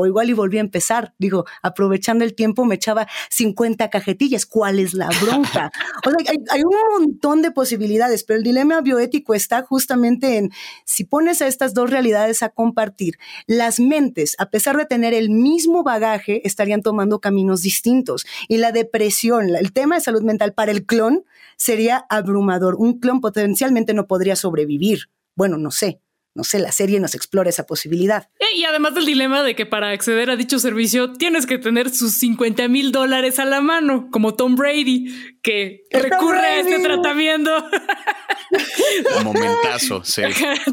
o 0.01 0.07
igual 0.07 0.31
y 0.31 0.33
volví 0.33 0.59
a 0.59 0.61
empezar. 0.61 1.13
Digo, 1.19 1.45
aprovechando 1.61 2.25
el 2.25 2.37
tiempo 2.37 2.65
me 2.65 2.77
echaba 2.77 3.09
50 3.31 3.91
cajetillas. 3.91 4.47
¿Cuál 4.47 4.79
es 4.79 4.95
la 4.95 5.09
bronca? 5.21 5.73
O 6.07 6.11
sea, 6.11 6.33
hay, 6.53 6.63
un 6.63 7.03
montón 7.05 7.43
de 7.43 7.51
posibilidades, 7.51 8.23
pero 8.23 8.39
el 8.39 8.45
dilema 8.45 8.81
bioético 8.81 9.35
está 9.35 9.63
justamente 9.63 10.37
en 10.37 10.51
si 10.85 11.05
pones 11.05 11.43
a 11.43 11.49
estas 11.49 11.75
dos 11.75 11.91
realidades 11.91 12.43
a 12.43 12.51
compartir, 12.51 13.19
las 13.47 13.81
mentes, 13.81 14.37
a 14.39 14.51
pesar 14.51 14.77
de 14.77 14.87
tener 14.87 15.13
el 15.13 15.31
mismo 15.31 15.83
bagaje, 15.83 16.47
estarían 16.47 16.83
tomando 16.83 17.21
caminos 17.21 17.63
distintos. 17.63 18.27
Y 18.47 18.59
la 18.59 18.71
depresión, 18.71 19.57
el 19.57 19.73
tema 19.73 19.97
de 19.97 20.01
salud 20.01 20.23
mental 20.23 20.55
para 20.55 20.71
el 20.71 20.87
clon 20.87 21.25
sería 21.57 22.07
abrumador. 22.09 22.77
Un 22.77 23.01
clon 23.01 23.21
potencialmente 23.21 23.93
no 23.93 24.07
podría 24.07 24.37
sobrevivir. 24.37 25.11
Bueno, 25.35 25.59
no 25.59 25.71
sé, 25.71 26.01
no 26.39 26.45
sé, 26.45 26.61
la 26.61 26.71
serie 26.71 27.01
nos 27.01 27.17
explora 27.17 27.51
esa 27.51 27.67
posibilidad. 27.67 28.29
Y 28.55 28.63
además 28.63 28.95
del 28.95 29.07
dilema 29.07 29.43
de 29.43 29.57
que 29.57 29.67
para 29.67 29.91
acceder 29.91 30.31
a 30.31 30.37
dicho 30.37 30.61
servicio 30.61 31.13
tienes 31.15 31.47
que 31.47 31.59
tener 31.59 31.91
sus 31.91 32.13
50 32.13 32.69
mil 32.69 32.93
dólares 32.93 33.41
a 33.41 33.45
la 33.45 33.61
mano, 33.61 34.09
como 34.13 34.35
Tom 34.35 34.55
Brady, 34.55 35.13
que 35.43 35.83
recurre 35.91 36.39
a 36.39 36.61
este 36.61 36.79
tratamiento. 36.79 37.51
Un 39.19 39.25
momentazo, 39.25 40.05
sí. 40.05 40.23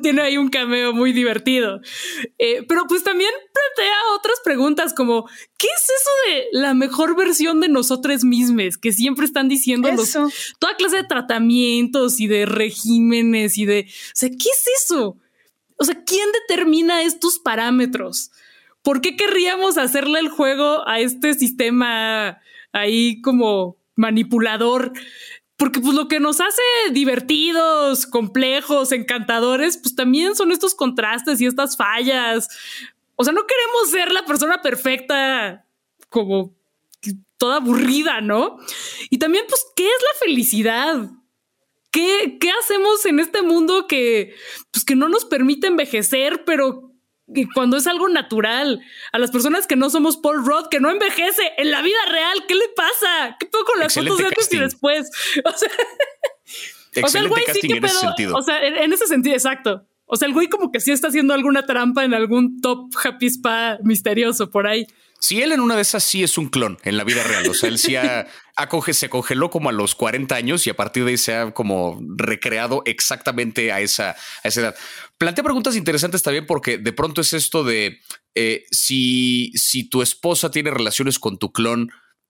Tiene 0.04 0.22
ahí 0.22 0.38
un 0.38 0.50
cameo 0.50 0.94
muy 0.94 1.14
divertido. 1.14 1.82
Eh, 2.38 2.64
pero 2.70 2.86
pues 2.88 3.04
también 3.04 3.32
plantea 3.52 3.96
otras 4.16 4.40
preguntas 4.44 4.94
como, 4.94 5.28
¿qué 5.58 5.68
es 5.68 5.84
eso 5.84 6.12
de 6.30 6.60
la 6.60 6.76
mejor 6.76 7.18
versión 7.18 7.60
de 7.60 7.70
nosotros 7.70 8.24
mismos? 8.24 8.78
Que 8.78 8.94
siempre 8.94 9.26
están 9.26 9.50
diciendo 9.50 9.90
toda 10.60 10.76
clase 10.76 10.98
de 10.98 11.04
tratamientos 11.06 12.20
y 12.20 12.28
de 12.28 12.46
regímenes 12.46 13.58
y 13.58 13.66
de, 13.66 13.88
o 13.90 14.12
sea, 14.14 14.30
¿qué 14.30 14.50
es 14.50 14.84
eso? 14.84 15.18
O 15.78 15.86
sea, 15.86 16.04
¿quién 16.06 16.28
determina 16.48 17.04
estos 17.04 17.40
parámetros? 17.40 18.32
¿Por 18.82 19.02
qué 19.02 19.16
querríamos 19.16 19.78
hacerle 19.78 20.20
el 20.20 20.30
juego 20.30 20.88
a 20.88 21.00
este 21.00 21.34
sistema 21.34 22.40
ahí 22.72 23.22
como 23.22 23.78
manipulador? 23.96 24.94
Porque 25.58 25.80
pues 25.80 25.96
lo 25.96 26.08
que 26.08 26.20
nos 26.20 26.42
hace 26.42 26.62
divertidos, 26.92 28.06
complejos, 28.06 28.92
encantadores, 28.92 29.78
pues 29.78 29.96
también 29.96 30.36
son 30.36 30.52
estos 30.52 30.76
contrastes 30.76 31.40
y 31.42 31.46
estas 31.46 31.78
fallas. 31.78 32.50
O 33.16 33.24
sea, 33.24 33.34
no 33.34 33.48
queremos 33.48 33.90
ser 33.90 34.12
la 34.12 34.26
persona 34.26 34.62
perfecta 34.62 35.66
como 36.10 36.54
toda 37.38 37.58
aburrida, 37.58 38.22
¿no? 38.22 38.58
Y 39.10 39.18
también, 39.18 39.46
pues, 39.48 39.66
¿qué 39.76 39.86
es 39.86 40.04
la 40.04 40.20
felicidad? 40.20 41.10
¿Qué, 41.96 42.52
hacemos 42.62 43.06
en 43.06 43.22
este 43.22 43.42
mundo 43.42 43.88
que, 43.88 44.36
pues, 44.72 44.84
que 44.84 44.98
no 44.98 45.08
nos 45.08 45.24
permite 45.24 45.68
envejecer, 45.68 46.44
pero 46.44 46.92
cuando 47.54 47.78
es 47.78 47.88
algo 47.88 48.10
natural, 48.10 48.82
a 49.14 49.18
las 49.18 49.32
personas 49.32 49.66
que 49.66 49.78
no 49.78 49.90
somos 49.90 50.18
Paul 50.18 50.46
Rudd, 50.46 50.68
que 50.70 50.82
no 50.82 50.92
envejece 50.92 51.54
en 51.58 51.72
la 51.72 51.82
vida 51.82 51.98
real, 52.12 52.44
¿qué 52.50 52.56
le 52.56 52.68
pasa? 52.76 53.38
¿Qué 53.40 53.46
poco 53.46 53.72
con 53.72 53.80
las 53.80 53.94
fotos 53.94 54.18
de 54.18 54.26
antes 54.26 54.54
y 54.54 54.58
después? 54.58 55.10
O 57.04 57.10
sea, 57.10 57.20
el 57.20 57.28
güey 57.28 57.44
sí 57.52 57.68
que 57.68 57.82
O 58.34 58.42
sea, 58.42 58.66
en, 58.66 58.94
ese 58.94 59.06
sentido, 59.08 59.36
exacto. 59.36 59.86
O 60.06 60.16
sea, 60.16 60.30
el 60.30 60.34
güey 60.34 60.48
como 60.48 60.72
que 60.72 60.80
sí 60.80 60.94
está 60.94 61.10
haciendo 61.10 61.34
alguna 61.34 61.66
trampa 61.66 62.06
en 62.06 62.14
algún 62.14 62.62
top 62.62 62.90
happy 63.04 63.26
spa 63.26 63.80
misterioso 63.84 64.50
por 64.50 64.66
ahí. 64.66 64.88
Si 65.26 65.42
él 65.42 65.54
en 65.54 65.60
una 65.60 65.76
de 65.76 65.82
esas 65.82 66.04
sí 66.04 66.22
es 66.22 66.38
un 66.38 66.50
clon 66.50 66.78
en 66.84 66.98
la 66.98 67.04
vida 67.04 67.24
real, 67.24 67.50
o 67.50 67.56
sea, 67.56 67.68
él 67.68 67.80
sí 67.80 67.96
se 68.94 69.10
congeló 69.10 69.50
como 69.50 69.70
a 69.70 69.72
los 69.72 69.96
40 69.96 70.36
años 70.36 70.68
y 70.68 70.70
a 70.70 70.76
partir 70.76 71.04
de 71.04 71.10
ahí 71.10 71.18
se 71.18 71.34
ha 71.34 71.52
como 71.52 72.00
recreado 72.16 72.84
exactamente 72.86 73.72
a 73.72 73.80
esa, 73.80 74.12
a 74.12 74.48
esa 74.48 74.62
edad. 74.62 74.76
Plantea 75.18 75.44
preguntas 75.44 75.76
interesantes 75.76 76.22
también 76.22 76.46
porque 76.46 76.78
de 76.78 76.94
pronto 76.94 77.22
es 77.22 77.34
esto 77.34 77.64
de 77.64 78.02
eh, 78.36 78.66
si, 78.70 79.52
si 79.56 79.90
tu 79.90 80.04
esposa 80.04 80.52
tiene 80.52 80.70
relaciones 80.70 81.18
con 81.18 81.40
tu 81.40 81.52
clon, 81.52 81.90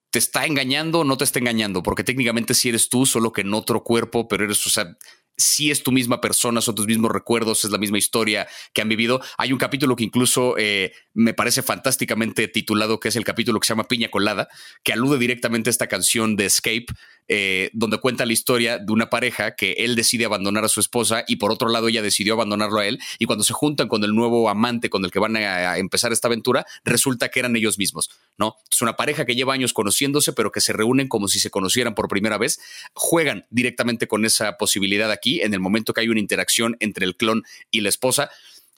¿te 0.10 0.19
está 0.19 0.45
engañando 0.45 0.99
o 0.99 1.03
no 1.03 1.17
te 1.17 1.25
está 1.25 1.39
engañando? 1.39 1.84
Porque 1.84 2.05
técnicamente 2.05 2.53
sí 2.53 2.69
eres 2.69 2.88
tú, 2.88 3.05
solo 3.05 3.34
que 3.34 3.41
en 3.41 3.53
otro 3.53 3.84
cuerpo, 3.84 4.29
pero 4.29 4.45
eres, 4.45 4.65
o 4.67 4.69
sea, 4.69 4.95
si 5.38 5.71
es 5.71 5.84
tu 5.84 5.91
misma 5.91 6.21
persona, 6.21 6.62
son 6.62 6.76
tus 6.76 6.88
mismos 6.88 7.12
recuerdos, 7.12 7.65
es 7.65 7.71
la 7.71 7.78
misma 7.78 7.98
historia 7.98 8.48
que 8.74 8.82
han 8.82 8.89
vivido. 8.89 9.21
Hay 9.38 9.52
un 9.52 9.58
capítulo 9.58 9.95
que 9.95 10.04
incluso 10.04 10.56
eh, 10.58 10.93
me 11.13 11.34
parece 11.34 11.62
fantásticamente 11.62 12.48
titulado, 12.48 13.00
que 13.00 13.10
es 13.10 13.15
el 13.15 13.26
capítulo 13.26 13.60
que 13.60 13.67
se 13.67 13.74
llama 13.74 13.88
Piña 13.88 14.10
Colada, 14.10 14.48
que 14.84 14.93
alude 14.93 15.17
directamente 15.17 15.69
a 15.69 15.71
esta 15.71 15.88
canción 15.88 16.36
de 16.36 16.45
Escape, 16.45 16.88
eh, 17.27 17.71
donde 17.73 17.97
cuenta 17.97 18.23
la 18.25 18.33
historia 18.33 18.77
de 18.77 18.93
una 18.93 19.09
pareja 19.09 19.55
que 19.55 19.71
él 19.79 19.95
decide 19.95 20.25
abandonar 20.25 20.63
a 20.63 20.69
su 20.69 20.79
esposa 20.79 21.23
y 21.27 21.38
por 21.38 21.51
otro 21.51 21.69
lado 21.69 21.88
ella 21.88 22.03
decidió 22.03 22.33
abandonarlo 22.33 22.79
a 22.79 22.85
él 22.85 22.99
y 23.17 23.25
cuando 23.25 23.43
se 23.43 23.51
juntan 23.51 23.88
con 23.88 24.03
el 24.03 24.13
nuevo 24.13 24.47
amante 24.47 24.91
con 24.91 25.03
el 25.03 25.09
que 25.09 25.17
van 25.17 25.35
a, 25.35 25.77
empezar 25.79 26.11
esta 26.11 26.27
aventura, 26.27 26.67
resulta 26.83 27.29
que 27.29 27.39
eran 27.39 27.55
ellos 27.55 27.79
mismos, 27.79 28.11
¿no? 28.38 28.57
Es 28.69 28.79
una 28.83 28.95
pareja 28.95 29.25
que 29.25 29.33
lleva 29.33 29.53
años 29.53 29.73
conociéndose, 29.73 30.33
pero 30.33 30.51
que 30.51 30.61
se 30.61 30.71
reúnen 30.71 31.07
como 31.07 31.27
si 31.27 31.39
se 31.39 31.49
conocieran 31.49 31.95
por 31.95 32.07
primera 32.07 32.38
vez, 32.38 32.59
juegan 32.93 33.47
directamente 33.49 34.07
con 34.07 34.23
esa 34.23 34.57
posibilidad 34.57 35.09
aquí 35.09 35.41
en 35.41 35.55
el 35.55 35.59
momento 35.59 35.93
que 35.93 36.01
hay 36.01 36.09
una 36.09 36.19
interacción 36.19 36.77
entre 36.79 37.05
el 37.05 37.15
clon 37.15 37.43
y 37.71 37.81
la 37.81 37.89
esposa. 37.89 38.29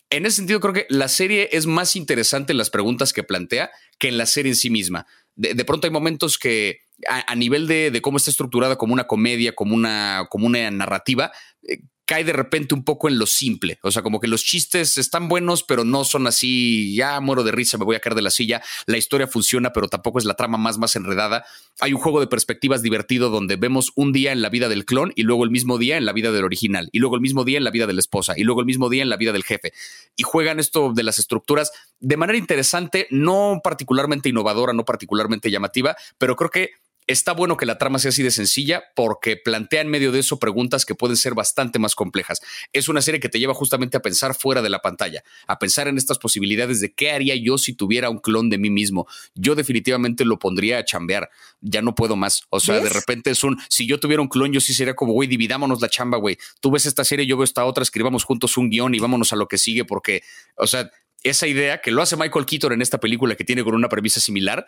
En 0.09 0.25
ese 0.25 0.37
sentido, 0.37 0.61
creo 0.61 0.73
que 0.73 0.85
la 0.89 1.09
serie 1.09 1.49
es 1.51 1.65
más 1.65 1.97
interesante 1.97 2.53
en 2.53 2.57
las 2.57 2.69
preguntas 2.69 3.11
que 3.11 3.23
plantea 3.23 3.71
que 3.97 4.07
en 4.07 4.17
la 4.17 4.25
serie 4.25 4.53
en 4.53 4.55
sí 4.55 4.69
misma. 4.69 5.05
de 5.35 5.65
pronto 5.65 5.85
hay 5.85 5.91
momentos 5.91 6.39
que 6.39 6.86
a, 7.07 7.35
nivel 7.35 7.67
de, 7.67 7.99
cómo 8.01 8.17
está 8.17 8.31
estructurada 8.31 8.77
como 8.77 8.93
una 8.93 9.05
comedia, 9.05 9.53
como 9.53 9.75
una, 9.75 10.27
como 10.29 10.47
una 10.47 10.69
narrativa, 10.71 11.31
eh, 11.67 11.79
cae 12.07 12.23
de 12.23 12.33
repente 12.33 12.73
un 12.73 12.85
poco 12.85 13.09
en 13.09 13.19
lo 13.19 13.27
simple. 13.27 13.79
O 13.83 13.91
sea, 13.91 14.01
como 14.01 14.19
que 14.21 14.27
los 14.27 14.43
chistes 14.43 14.97
están 14.97 15.27
buenos, 15.27 15.63
pero 15.63 15.83
no 15.83 16.05
son 16.05 16.25
así, 16.25 16.95
ya 16.95 17.19
muero 17.19 17.43
de 17.43 17.51
risa, 17.51 17.77
me 17.77 17.83
voy 17.83 17.97
a 17.97 17.99
caer 17.99 18.15
de 18.15 18.21
la 18.21 18.31
silla. 18.31 18.63
La 18.85 18.97
historia 18.97 19.27
funciona, 19.27 19.73
pero 19.73 19.89
tampoco 19.89 20.17
es 20.17 20.25
la 20.25 20.33
trama 20.33 20.57
más, 20.57 20.77
más 20.77 20.95
enredada. 20.95 21.45
Hay 21.81 21.91
un 21.91 21.99
juego 21.99 22.21
de 22.21 22.27
perspectivas 22.27 22.81
divertido 22.81 23.29
donde 23.29 23.57
vemos 23.57 23.91
un 23.95 24.13
día 24.13 24.31
en 24.31 24.41
la 24.41 24.49
vida 24.49 24.69
del 24.69 24.85
clon 24.85 25.11
y 25.15 25.23
luego 25.23 25.43
el 25.43 25.51
mismo 25.51 25.77
día 25.77 25.97
en 25.97 26.05
la 26.05 26.13
vida 26.13 26.31
del 26.31 26.45
original 26.45 26.87
y 26.93 26.99
luego 26.99 27.15
el 27.15 27.21
mismo 27.21 27.43
día 27.43 27.57
en 27.57 27.65
la 27.65 27.71
vida 27.71 27.87
de 27.87 27.93
la 27.93 27.99
esposa 27.99 28.33
y 28.37 28.43
luego 28.43 28.61
el 28.61 28.65
mismo 28.65 28.89
día 28.89 29.03
en 29.03 29.09
la 29.09 29.17
vida 29.17 29.33
del 29.33 29.43
jefe. 29.43 29.73
Y 30.15 30.23
juegan 30.23 30.61
esto 30.61 30.93
de 30.95 31.03
las 31.03 31.19
estructuras 31.19 31.73
de 31.99 32.15
manera 32.15 32.39
interesante, 32.39 33.07
no 33.11 33.59
particularmente 33.61 34.29
innovadora, 34.29 34.71
no 34.71 34.85
particularmente 34.85 35.51
llamativa, 35.51 35.97
pero 36.17 36.37
creo 36.37 36.51
que 36.51 36.71
está 37.07 37.31
bueno 37.31 37.55
que 37.55 37.65
la 37.65 37.77
trama 37.77 37.99
sea 37.99 38.09
así 38.09 38.21
de 38.21 38.31
sencilla 38.31 38.83
porque 38.95 39.37
plantea 39.37 39.81
en 39.81 39.87
medio 39.87 40.11
de 40.11 40.19
eso 40.19 40.39
preguntas 40.39 40.85
que 40.85 40.93
pueden 40.93 41.15
ser 41.15 41.33
bastante 41.33 41.79
más 41.79 41.95
complejas. 41.95 42.41
Es 42.73 42.89
una 42.89 43.01
serie 43.01 43.21
que 43.21 43.29
te 43.29 43.39
lleva 43.39 43.53
justamente 43.53 43.97
a 43.97 44.01
pensar 44.01 44.35
fuera 44.35 44.61
de 44.61 44.69
la 44.69 44.79
pantalla, 44.79 45.23
a 45.47 45.57
pensar 45.57 45.87
en 45.87 45.97
estas 45.97 46.19
posibilidades 46.19 46.81
de 46.81 46.93
qué 46.93 47.11
haría 47.11 47.35
yo 47.35 47.57
si 47.57 47.73
tuviera 47.73 48.09
un 48.09 48.19
clon 48.19 48.49
de 48.49 48.57
mí 48.57 48.69
mismo. 48.69 49.07
Yo 49.33 49.55
definitivamente 49.55 50.25
lo 50.25 50.37
pondría 50.37 50.79
a 50.79 50.85
chambear. 50.85 51.29
Ya 51.61 51.81
no 51.81 51.95
puedo 51.95 52.15
más. 52.15 52.43
O 52.49 52.59
sea, 52.59 52.79
de 52.79 52.89
repente 52.89 53.31
es 53.31 53.43
un, 53.43 53.57
si 53.69 53.87
yo 53.87 53.99
tuviera 53.99 54.21
un 54.21 54.27
clon, 54.27 54.51
yo 54.51 54.59
sí 54.59 54.73
sería 54.73 54.95
como, 54.95 55.13
güey, 55.13 55.29
dividámonos 55.29 55.81
la 55.81 55.89
chamba, 55.89 56.17
güey. 56.17 56.37
Tú 56.59 56.71
ves 56.71 56.85
esta 56.85 57.05
serie, 57.05 57.25
yo 57.25 57.37
veo 57.37 57.45
esta 57.45 57.65
otra, 57.65 57.83
escribamos 57.83 58.25
juntos 58.25 58.57
un 58.57 58.69
guion 58.69 58.93
y 58.93 58.99
vámonos 58.99 59.31
a 59.31 59.37
lo 59.37 59.47
que 59.47 59.57
sigue 59.57 59.85
porque, 59.85 60.23
o 60.55 60.67
sea, 60.67 60.91
esa 61.23 61.47
idea 61.47 61.81
que 61.81 61.91
lo 61.91 62.01
hace 62.01 62.15
Michael 62.15 62.45
Keaton 62.45 62.73
en 62.73 62.81
esta 62.81 62.99
película 62.99 63.35
que 63.35 63.43
tiene 63.43 63.63
con 63.63 63.75
una 63.75 63.89
premisa 63.89 64.19
similar, 64.19 64.65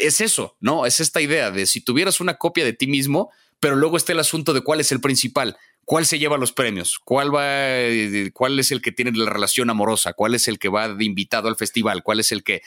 es 0.00 0.20
eso, 0.20 0.56
¿no? 0.60 0.86
Es 0.86 1.00
esta 1.00 1.20
idea 1.20 1.50
de 1.50 1.66
si 1.66 1.80
tuvieras 1.80 2.20
una 2.20 2.34
copia 2.34 2.64
de 2.64 2.72
ti 2.72 2.86
mismo, 2.86 3.30
pero 3.60 3.76
luego 3.76 3.96
está 3.96 4.12
el 4.12 4.20
asunto 4.20 4.52
de 4.52 4.62
cuál 4.62 4.80
es 4.80 4.92
el 4.92 5.00
principal, 5.00 5.56
cuál 5.84 6.06
se 6.06 6.18
lleva 6.18 6.38
los 6.38 6.52
premios, 6.52 6.98
cuál 6.98 7.34
va, 7.34 7.44
cuál 8.32 8.58
es 8.58 8.70
el 8.70 8.82
que 8.82 8.92
tiene 8.92 9.12
la 9.12 9.30
relación 9.30 9.70
amorosa, 9.70 10.12
cuál 10.12 10.34
es 10.34 10.48
el 10.48 10.58
que 10.58 10.68
va 10.68 10.88
de 10.88 11.04
invitado 11.04 11.48
al 11.48 11.56
festival, 11.56 12.02
cuál 12.02 12.20
es 12.20 12.32
el 12.32 12.42
que 12.42 12.62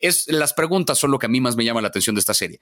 es 0.00 0.28
las 0.28 0.52
preguntas 0.52 0.98
son 0.98 1.10
lo 1.10 1.18
que 1.18 1.26
a 1.26 1.30
mí 1.30 1.40
más 1.40 1.56
me 1.56 1.64
llama 1.64 1.80
la 1.80 1.88
atención 1.88 2.14
de 2.14 2.20
esta 2.20 2.34
serie. 2.34 2.60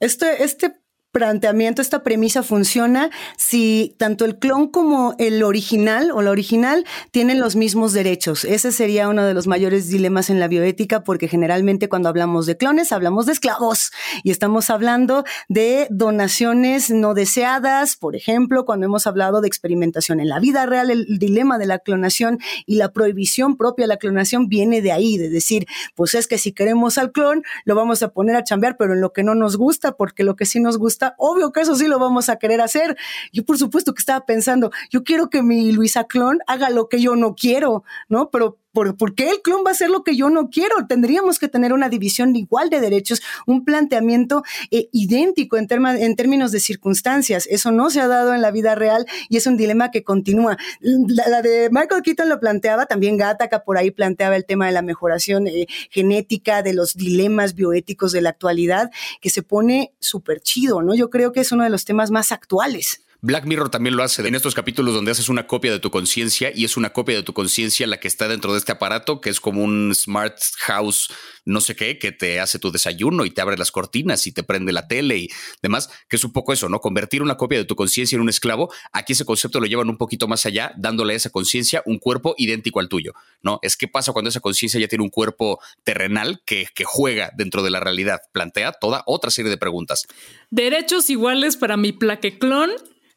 Este, 0.00 0.42
este 0.42 0.72
planteamiento, 1.12 1.82
esta 1.82 2.02
premisa 2.02 2.42
funciona 2.42 3.10
si 3.36 3.94
tanto 3.98 4.24
el 4.24 4.38
clon 4.38 4.68
como 4.68 5.14
el 5.18 5.42
original 5.42 6.10
o 6.10 6.22
la 6.22 6.30
original 6.30 6.86
tienen 7.10 7.38
los 7.38 7.54
mismos 7.54 7.92
derechos. 7.92 8.44
Ese 8.44 8.72
sería 8.72 9.10
uno 9.10 9.24
de 9.24 9.34
los 9.34 9.46
mayores 9.46 9.88
dilemas 9.88 10.30
en 10.30 10.40
la 10.40 10.48
bioética 10.48 11.04
porque 11.04 11.28
generalmente 11.28 11.90
cuando 11.90 12.08
hablamos 12.08 12.46
de 12.46 12.56
clones 12.56 12.92
hablamos 12.92 13.26
de 13.26 13.32
esclavos 13.32 13.92
y 14.24 14.30
estamos 14.30 14.70
hablando 14.70 15.24
de 15.48 15.86
donaciones 15.90 16.90
no 16.90 17.12
deseadas, 17.12 17.96
por 17.96 18.16
ejemplo, 18.16 18.64
cuando 18.64 18.86
hemos 18.86 19.06
hablado 19.06 19.42
de 19.42 19.48
experimentación 19.48 20.18
en 20.18 20.30
la 20.30 20.40
vida 20.40 20.64
real, 20.64 20.90
el 20.90 21.18
dilema 21.18 21.58
de 21.58 21.66
la 21.66 21.78
clonación 21.78 22.38
y 22.64 22.76
la 22.76 22.90
prohibición 22.90 23.58
propia 23.58 23.84
de 23.84 23.88
la 23.88 23.98
clonación 23.98 24.48
viene 24.48 24.80
de 24.80 24.92
ahí, 24.92 25.18
de 25.18 25.28
decir, 25.28 25.66
pues 25.94 26.14
es 26.14 26.26
que 26.26 26.38
si 26.38 26.52
queremos 26.52 26.96
al 26.96 27.12
clon, 27.12 27.42
lo 27.66 27.74
vamos 27.74 28.02
a 28.02 28.08
poner 28.08 28.34
a 28.36 28.44
chambear, 28.44 28.78
pero 28.78 28.94
en 28.94 29.02
lo 29.02 29.12
que 29.12 29.22
no 29.22 29.34
nos 29.34 29.58
gusta, 29.58 29.92
porque 29.92 30.24
lo 30.24 30.36
que 30.36 30.46
sí 30.46 30.58
nos 30.58 30.78
gusta 30.78 31.01
obvio 31.18 31.52
que 31.52 31.60
eso 31.60 31.74
sí 31.74 31.86
lo 31.86 31.98
vamos 31.98 32.28
a 32.28 32.36
querer 32.36 32.60
hacer. 32.60 32.96
Yo 33.32 33.44
por 33.44 33.58
supuesto 33.58 33.94
que 33.94 34.00
estaba 34.00 34.24
pensando, 34.26 34.70
yo 34.90 35.04
quiero 35.04 35.30
que 35.30 35.42
mi 35.42 35.72
Luisa 35.72 36.04
Clon 36.04 36.38
haga 36.46 36.70
lo 36.70 36.88
que 36.88 37.00
yo 37.00 37.16
no 37.16 37.34
quiero, 37.34 37.84
¿no? 38.08 38.30
Pero 38.30 38.61
¿Por, 38.72 39.14
qué 39.14 39.28
el 39.28 39.42
clon 39.42 39.64
va 39.66 39.70
a 39.70 39.72
hacer 39.72 39.90
lo 39.90 40.02
que 40.02 40.16
yo 40.16 40.30
no 40.30 40.48
quiero? 40.48 40.86
Tendríamos 40.86 41.38
que 41.38 41.48
tener 41.48 41.74
una 41.74 41.90
división 41.90 42.34
igual 42.34 42.70
de 42.70 42.80
derechos, 42.80 43.20
un 43.46 43.66
planteamiento 43.66 44.44
eh, 44.70 44.88
idéntico 44.92 45.58
en, 45.58 45.66
términos 45.68 46.52
de 46.52 46.60
circunstancias. 46.60 47.46
Eso 47.50 47.70
no 47.70 47.90
se 47.90 48.00
ha 48.00 48.08
dado 48.08 48.34
en 48.34 48.40
la 48.40 48.50
vida 48.50 48.74
real 48.74 49.06
y 49.28 49.36
es 49.36 49.46
un 49.46 49.58
dilema 49.58 49.90
que 49.90 50.04
continúa. 50.04 50.56
La, 50.80 51.42
de 51.42 51.68
Michael 51.70 52.02
Keaton 52.02 52.30
lo 52.30 52.40
planteaba, 52.40 52.86
también 52.86 53.18
Gattaca 53.18 53.62
por 53.62 53.76
ahí 53.76 53.90
planteaba 53.90 54.36
el 54.36 54.46
tema 54.46 54.66
de 54.66 54.72
la 54.72 54.82
mejoración 54.82 55.48
eh, 55.48 55.66
genética, 55.90 56.62
de 56.62 56.72
los 56.72 56.94
dilemas 56.94 57.54
bioéticos 57.54 58.12
de 58.12 58.22
la 58.22 58.30
actualidad, 58.30 58.90
que 59.20 59.28
se 59.28 59.42
pone 59.42 59.92
súper 59.98 60.40
chido, 60.40 60.80
¿no? 60.80 60.94
Yo 60.94 61.10
creo 61.10 61.32
que 61.32 61.40
es 61.40 61.52
uno 61.52 61.64
de 61.64 61.70
los 61.70 61.84
temas 61.84 62.10
más 62.10 62.32
actuales. 62.32 63.02
Black 63.24 63.44
Mirror 63.44 63.70
también 63.70 63.94
lo 63.94 64.02
hace 64.02 64.26
en 64.26 64.34
estos 64.34 64.52
capítulos 64.52 64.94
donde 64.94 65.12
haces 65.12 65.28
una 65.28 65.46
copia 65.46 65.70
de 65.70 65.78
tu 65.78 65.92
conciencia 65.92 66.50
y 66.52 66.64
es 66.64 66.76
una 66.76 66.92
copia 66.92 67.14
de 67.14 67.22
tu 67.22 67.32
conciencia 67.32 67.86
la 67.86 68.00
que 68.00 68.08
está 68.08 68.26
dentro 68.26 68.50
de 68.50 68.58
este 68.58 68.72
aparato, 68.72 69.20
que 69.20 69.30
es 69.30 69.38
como 69.38 69.62
un 69.62 69.94
smart 69.94 70.36
house, 70.62 71.08
no 71.44 71.60
sé 71.60 71.76
qué, 71.76 72.00
que 72.00 72.10
te 72.10 72.40
hace 72.40 72.58
tu 72.58 72.72
desayuno 72.72 73.24
y 73.24 73.30
te 73.30 73.40
abre 73.40 73.56
las 73.56 73.70
cortinas 73.70 74.26
y 74.26 74.32
te 74.32 74.42
prende 74.42 74.72
la 74.72 74.88
tele 74.88 75.18
y 75.18 75.28
demás, 75.62 75.88
que 76.08 76.16
es 76.16 76.24
un 76.24 76.32
poco 76.32 76.52
eso, 76.52 76.68
¿no? 76.68 76.80
Convertir 76.80 77.22
una 77.22 77.36
copia 77.36 77.58
de 77.58 77.64
tu 77.64 77.76
conciencia 77.76 78.16
en 78.16 78.22
un 78.22 78.28
esclavo. 78.28 78.72
Aquí 78.92 79.12
ese 79.12 79.24
concepto 79.24 79.60
lo 79.60 79.66
llevan 79.66 79.88
un 79.88 79.98
poquito 79.98 80.26
más 80.26 80.44
allá, 80.44 80.72
dándole 80.76 81.14
a 81.14 81.16
esa 81.16 81.30
conciencia 81.30 81.80
un 81.86 82.00
cuerpo 82.00 82.34
idéntico 82.38 82.80
al 82.80 82.88
tuyo, 82.88 83.12
¿no? 83.40 83.60
Es 83.62 83.76
qué 83.76 83.86
pasa 83.86 84.12
cuando 84.12 84.30
esa 84.30 84.40
conciencia 84.40 84.80
ya 84.80 84.88
tiene 84.88 85.04
un 85.04 85.10
cuerpo 85.10 85.60
terrenal 85.84 86.42
que, 86.44 86.66
que 86.74 86.82
juega 86.82 87.30
dentro 87.36 87.62
de 87.62 87.70
la 87.70 87.78
realidad. 87.78 88.18
Plantea 88.32 88.72
toda 88.72 89.04
otra 89.06 89.30
serie 89.30 89.50
de 89.52 89.58
preguntas. 89.58 90.08
Derechos 90.50 91.08
iguales 91.08 91.56
para 91.56 91.76
mi 91.76 91.92
plaqueclón 91.92 92.72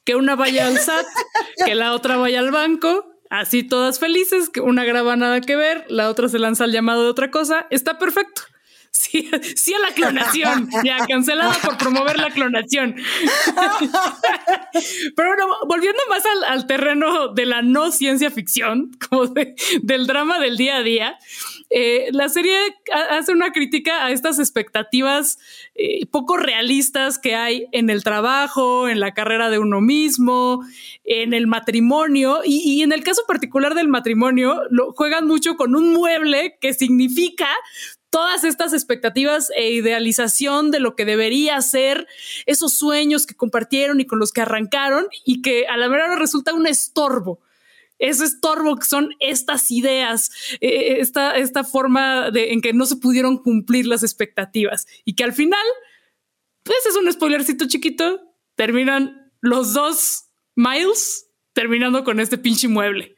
que 0.06 0.16
una 0.16 0.36
vaya 0.36 0.68
al 0.68 0.80
SAT, 0.80 1.06
que 1.66 1.76
la 1.76 1.94
otra 1.94 2.18
vaya 2.18 2.40
al 2.40 2.52
banco, 2.52 3.06
así 3.30 3.64
todas 3.64 4.00
felices, 4.00 4.50
que 4.50 4.62
una 4.62 4.86
graba 4.86 5.16
nada 5.16 5.42
que 5.42 5.56
ver, 5.56 5.86
la 5.90 6.10
otra 6.10 6.30
se 6.30 6.40
lanza 6.40 6.64
al 6.64 6.72
llamado 6.72 7.04
de 7.04 7.10
otra 7.10 7.32
cosa, 7.32 7.68
está 7.70 7.98
perfecto. 7.98 8.44
Sí, 9.56 9.74
a 9.74 9.80
la 9.80 9.94
clonación, 9.94 10.70
ya 10.84 11.06
cancelada 11.08 11.54
por 11.64 11.78
promover 11.78 12.18
la 12.18 12.32
clonación. 12.32 12.96
Pero 15.16 15.30
bueno, 15.30 15.48
volviendo 15.68 16.02
más 16.10 16.24
al, 16.48 16.68
terreno 16.68 17.30
de 17.30 17.46
la 17.46 17.62
no 17.62 17.92
ciencia 17.92 18.32
ficción, 18.32 18.92
como 19.10 19.28
del 19.28 20.08
drama 20.08 20.40
del 20.40 20.58
día 20.58 20.78
a 20.78 20.84
día, 20.84 21.18
eh, 21.70 22.10
la 22.12 22.30
serie 22.30 22.58
hace 23.10 23.32
una 23.32 23.52
crítica 23.52 24.06
a 24.06 24.12
estas 24.12 24.40
expectativas 24.40 25.40
eh, 25.76 26.06
poco 26.08 26.38
realistas 26.38 27.18
que 27.18 27.36
hay 27.36 27.68
en 27.72 27.90
el 27.90 28.04
trabajo, 28.04 28.88
en 28.88 29.00
la 29.00 29.14
carrera 29.14 29.50
de 29.50 29.60
uno 29.60 29.82
mismo, 29.82 30.64
en 31.04 31.34
el 31.34 31.48
matrimonio 31.48 32.42
y, 32.44 32.62
y 32.66 32.84
en 32.84 32.92
el 32.92 33.04
caso 33.04 33.24
particular 33.28 33.74
del 33.76 33.88
matrimonio, 33.88 34.62
lo 34.70 34.94
juegan 34.94 35.28
mucho 35.28 35.56
con 35.56 35.76
un 35.76 35.94
mueble 35.94 36.58
que 36.62 36.74
significa 36.74 37.48
todas 38.16 38.46
estas 38.46 38.72
expectativas 38.72 39.52
e 39.58 39.72
idealización 39.72 40.72
de 40.72 40.80
lo 40.80 40.96
que 40.96 41.04
debería 41.04 41.60
ser, 41.60 42.08
esos 42.46 42.72
sueños 42.72 43.26
que 43.26 43.36
compartieron 43.36 44.00
y 44.00 44.06
con 44.06 44.20
los 44.20 44.32
que 44.32 44.40
arrancaron 44.40 45.08
y 45.26 45.42
que 45.42 45.68
a 45.68 45.76
la 45.76 45.90
verdad 45.90 46.16
resulta 46.16 46.54
un 46.54 46.66
estorbo 46.66 47.42
ese 48.00 48.24
estorbo 48.24 48.78
que 48.78 48.86
son 48.86 49.16
estas 49.20 49.70
ideas, 49.70 50.32
eh, 50.62 50.98
esta, 51.00 51.36
esta 51.36 51.66
forma 51.66 52.32
de, 52.32 52.54
en 52.54 52.62
que 52.62 52.72
no 52.72 52.86
se 52.86 52.96
pudieron 52.96 53.38
cumplir 53.38 53.86
las 53.86 54.02
expectativas 54.02 54.88
y 55.04 55.16
que 55.16 55.26
al 55.26 55.34
final, 55.34 55.66
pues 56.64 56.86
es 56.86 56.96
un 56.96 57.12
spoilercito 57.12 57.68
chiquito, 57.68 58.34
terminan 58.56 59.30
los 59.42 59.74
dos 59.74 60.28
Miles 60.56 61.28
terminando 61.52 62.06
con 62.06 62.22
este 62.22 62.38
pinche 62.38 62.70
mueble. 62.70 63.18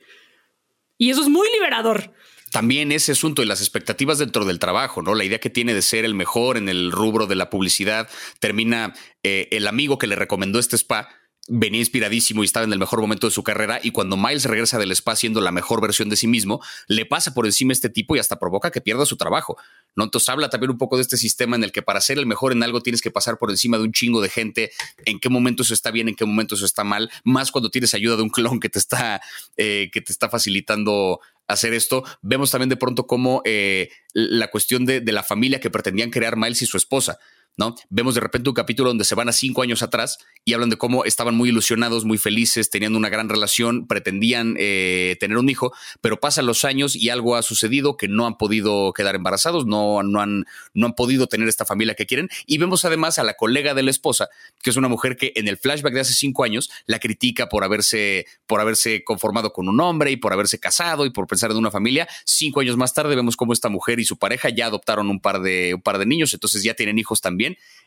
Y 0.98 1.12
eso 1.12 1.22
es 1.22 1.30
muy 1.30 1.48
liberador 1.52 2.14
también 2.58 2.92
ese 2.92 3.12
asunto 3.12 3.44
de 3.44 3.46
las 3.46 3.62
expectativas 3.62 4.18
dentro 4.18 4.44
del 4.44 4.58
trabajo, 4.58 5.04
¿no? 5.04 5.14
La 5.14 5.24
idea 5.24 5.38
que 5.38 5.52
tiene 5.52 5.76
de 5.76 5.84
ser 5.84 6.06
el 6.06 6.16
mejor 6.16 6.58
en 6.58 6.70
el 6.70 6.92
rubro 6.92 7.28
de 7.28 7.36
la 7.36 7.52
publicidad, 7.52 8.10
termina 8.40 8.96
eh, 9.22 9.48
el 9.52 9.68
amigo 9.68 10.00
que 10.00 10.08
le 10.08 10.16
recomendó 10.16 10.58
este 10.58 10.76
spa 10.76 11.08
venía 11.48 11.80
inspiradísimo 11.80 12.44
y 12.44 12.46
estaba 12.46 12.66
en 12.66 12.74
el 12.74 12.80
mejor 12.80 13.02
momento 13.02 13.28
de 13.28 13.32
su 13.32 13.44
carrera 13.44 13.80
y 13.82 13.92
cuando 13.92 14.18
Miles 14.18 14.46
regresa 14.46 14.78
del 14.78 14.92
spa 14.92 15.16
siendo 15.16 15.42
la 15.42 15.52
mejor 15.52 15.82
versión 15.82 16.10
de 16.10 16.16
sí 16.16 16.28
mismo, 16.28 16.62
le 16.88 17.06
pasa 17.06 17.34
por 17.34 17.46
encima 17.46 17.74
este 17.74 17.90
tipo 17.90 18.16
y 18.16 18.20
hasta 18.20 18.38
provoca 18.38 18.72
que 18.72 18.82
pierda 18.82 19.06
su 19.06 19.18
trabajo. 19.18 19.58
¿no? 19.96 20.04
Entonces 20.04 20.30
habla 20.30 20.50
también 20.50 20.72
un 20.72 20.78
poco 20.78 20.98
de 20.98 21.02
este 21.02 21.18
sistema 21.18 21.56
en 21.56 21.64
el 21.64 21.72
que 21.72 21.82
para 21.82 22.02
ser 22.02 22.18
el 22.18 22.26
mejor 22.26 22.52
en 22.52 22.64
algo 22.64 22.82
tienes 22.82 23.02
que 23.02 23.12
pasar 23.12 23.38
por 23.38 23.50
encima 23.50 23.78
de 23.78 23.84
un 23.84 23.92
chingo 23.92 24.22
de 24.22 24.30
gente, 24.30 24.72
en 25.06 25.20
qué 25.20 25.30
momento 25.30 25.64
eso 25.64 25.74
está 25.74 25.92
bien, 25.92 26.10
en 26.10 26.16
qué 26.16 26.26
momento 26.26 26.56
eso 26.56 26.66
está 26.66 26.84
mal, 26.84 27.10
más 27.24 27.52
cuando 27.52 27.70
tienes 27.70 27.94
ayuda 27.94 28.18
de 28.18 28.24
un 28.24 28.30
clon 28.30 28.60
que 28.60 28.70
te 28.70 28.80
está, 28.80 29.22
eh, 29.56 29.90
que 29.92 30.02
te 30.02 30.12
está 30.12 30.30
facilitando 30.30 31.20
hacer 31.48 31.74
esto. 31.74 32.04
Vemos 32.22 32.52
también 32.52 32.70
de 32.70 32.76
pronto 32.76 33.08
cómo 33.08 33.42
eh, 33.46 33.90
la 34.14 34.50
cuestión 34.50 34.86
de, 34.86 35.00
de, 35.00 35.12
la 35.14 35.24
familia 35.24 35.60
que 35.60 35.70
pretendían 35.70 36.12
crear 36.12 36.36
Miles 36.36 36.62
y 36.62 36.66
su 36.66 36.78
esposa. 36.78 37.20
¿No? 37.58 37.76
Vemos 37.90 38.14
de 38.14 38.22
repente 38.22 38.50
un 38.50 38.56
capítulo 38.56 38.90
donde 38.90 39.04
se 39.04 39.16
van 39.16 39.30
a 39.30 39.32
cinco 39.32 39.64
años 39.64 39.82
atrás 39.82 40.20
y 40.46 40.54
hablan 40.54 40.70
de 40.70 40.78
cómo 40.78 41.06
estaban 41.06 41.36
muy 41.36 41.50
ilusionados, 41.50 42.06
muy 42.06 42.20
felices, 42.20 42.70
teniendo 42.70 42.98
una 42.98 43.10
gran 43.10 43.30
relación, 43.30 43.88
pretendían 43.88 44.56
eh, 44.60 45.18
tener 45.20 45.38
un 45.38 45.50
hijo, 45.50 45.74
pero 46.00 46.20
pasan 46.20 46.46
los 46.46 46.66
años 46.66 46.96
y 46.96 47.10
algo 47.10 47.36
ha 47.36 47.42
sucedido 47.42 47.98
que 47.98 48.08
no 48.08 48.28
han 48.28 48.38
podido 48.38 48.94
quedar 48.94 49.16
embarazados, 49.16 49.66
no, 49.66 50.04
no, 50.04 50.22
han, 50.22 50.46
no 50.76 50.86
han 50.86 50.94
podido 50.94 51.26
tener 51.26 51.50
esta 51.50 51.66
familia 51.66 51.96
que 51.96 52.06
quieren. 52.06 52.30
Y 52.46 52.60
vemos 52.60 52.86
además 52.86 53.18
a 53.18 53.24
la 53.24 53.34
colega 53.34 53.74
de 53.74 53.82
la 53.82 53.90
esposa, 53.90 54.30
que 54.62 54.70
es 54.70 54.76
una 54.76 54.88
mujer 54.88 55.18
que 55.18 55.34
en 55.36 55.48
el 55.48 55.58
flashback 55.58 55.94
de 55.94 56.02
hace 56.02 56.14
cinco 56.14 56.44
años 56.44 56.70
la 56.86 57.00
critica 57.00 57.50
por 57.50 57.64
haberse, 57.64 58.28
por 58.46 58.62
haberse 58.62 59.04
conformado 59.04 59.52
con 59.52 59.68
un 59.68 59.80
hombre 59.82 60.12
y 60.12 60.18
por 60.18 60.32
haberse 60.32 60.60
casado 60.60 61.08
y 61.08 61.10
por 61.10 61.26
pensar 61.26 61.50
en 61.50 61.58
una 61.58 61.72
familia. 61.72 62.08
Cinco 62.24 62.60
años 62.60 62.78
más 62.78 62.94
tarde 62.94 63.16
vemos 63.16 63.36
cómo 63.36 63.52
esta 63.52 63.70
mujer 63.70 64.00
y 64.00 64.06
su 64.06 64.18
pareja 64.18 64.50
ya 64.50 64.68
adoptaron 64.68 65.10
un 65.10 65.20
par 65.20 65.42
de, 65.42 65.74
un 65.74 65.82
par 65.82 65.98
de 65.98 66.06
niños, 66.06 66.36
entonces 66.36 66.62
ya 66.62 66.76
tienen 66.76 67.00
hijos 67.00 67.20
también 67.20 67.37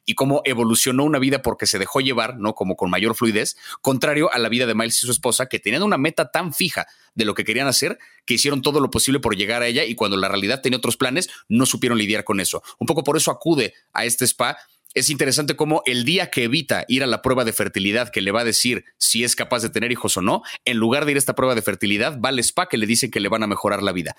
y 0.07 0.14
cómo 0.14 0.42
evolucionó 0.44 1.05
una 1.05 1.18
vida 1.18 1.42
porque 1.42 1.66
se 1.66 1.78
dejó 1.78 2.01
llevar, 2.01 2.38
¿no? 2.38 2.55
Como 2.55 2.76
con 2.76 2.90
mayor 2.90 3.14
fluidez, 3.14 3.57
contrario 3.80 4.32
a 4.32 4.38
la 4.38 4.48
vida 4.48 4.66
de 4.66 4.74
Miles 4.74 4.96
y 5.03 5.07
su 5.07 5.12
esposa, 5.12 5.46
que 5.46 5.59
tenían 5.59 5.82
una 5.82 5.98
meta 5.98 6.30
tan 6.30 6.53
fija 6.53 6.86
de 7.14 7.24
lo 7.24 7.34
que 7.34 7.44
querían 7.44 7.66
hacer, 7.66 7.98
que 8.24 8.34
hicieron 8.34 8.62
todo 8.62 8.80
lo 8.80 8.90
posible 8.90 9.20
por 9.20 9.36
llegar 9.36 9.62
a 9.62 9.66
ella 9.66 9.84
y 9.84 9.94
cuando 9.94 10.16
la 10.16 10.28
realidad 10.28 10.62
tenía 10.62 10.78
otros 10.78 10.96
planes, 10.96 11.28
no 11.48 11.66
supieron 11.66 11.98
lidiar 11.98 12.24
con 12.24 12.40
eso. 12.40 12.62
Un 12.78 12.86
poco 12.86 13.05
por 13.05 13.16
eso 13.16 13.30
acude 13.30 13.74
a 13.92 14.05
este 14.05 14.24
spa 14.24 14.57
es 14.92 15.09
interesante 15.09 15.55
cómo 15.55 15.82
el 15.86 16.05
día 16.05 16.30
que 16.30 16.42
evita 16.42 16.84
ir 16.88 17.05
a 17.05 17.07
la 17.07 17.22
prueba 17.22 17.44
de 17.44 17.53
fertilidad 17.53 18.11
que 18.11 18.20
le 18.20 18.32
va 18.32 18.40
a 18.40 18.44
decir 18.44 18.84
si 18.98 19.22
es 19.22 19.36
capaz 19.36 19.62
de 19.62 19.70
tener 19.70 19.92
hijos 19.92 20.16
o 20.16 20.22
no, 20.22 20.42
en 20.64 20.78
lugar 20.78 21.05
de 21.05 21.12
ir 21.12 21.16
a 21.16 21.20
esta 21.20 21.36
prueba 21.36 21.55
de 21.55 21.62
fertilidad, 21.62 22.18
va 22.20 22.30
al 22.30 22.40
spa 22.40 22.68
que 22.68 22.76
le 22.76 22.86
dicen 22.86 23.12
que 23.12 23.20
le 23.20 23.28
van 23.28 23.44
a 23.44 23.46
mejorar 23.46 23.84
la 23.84 23.92
vida 23.92 24.16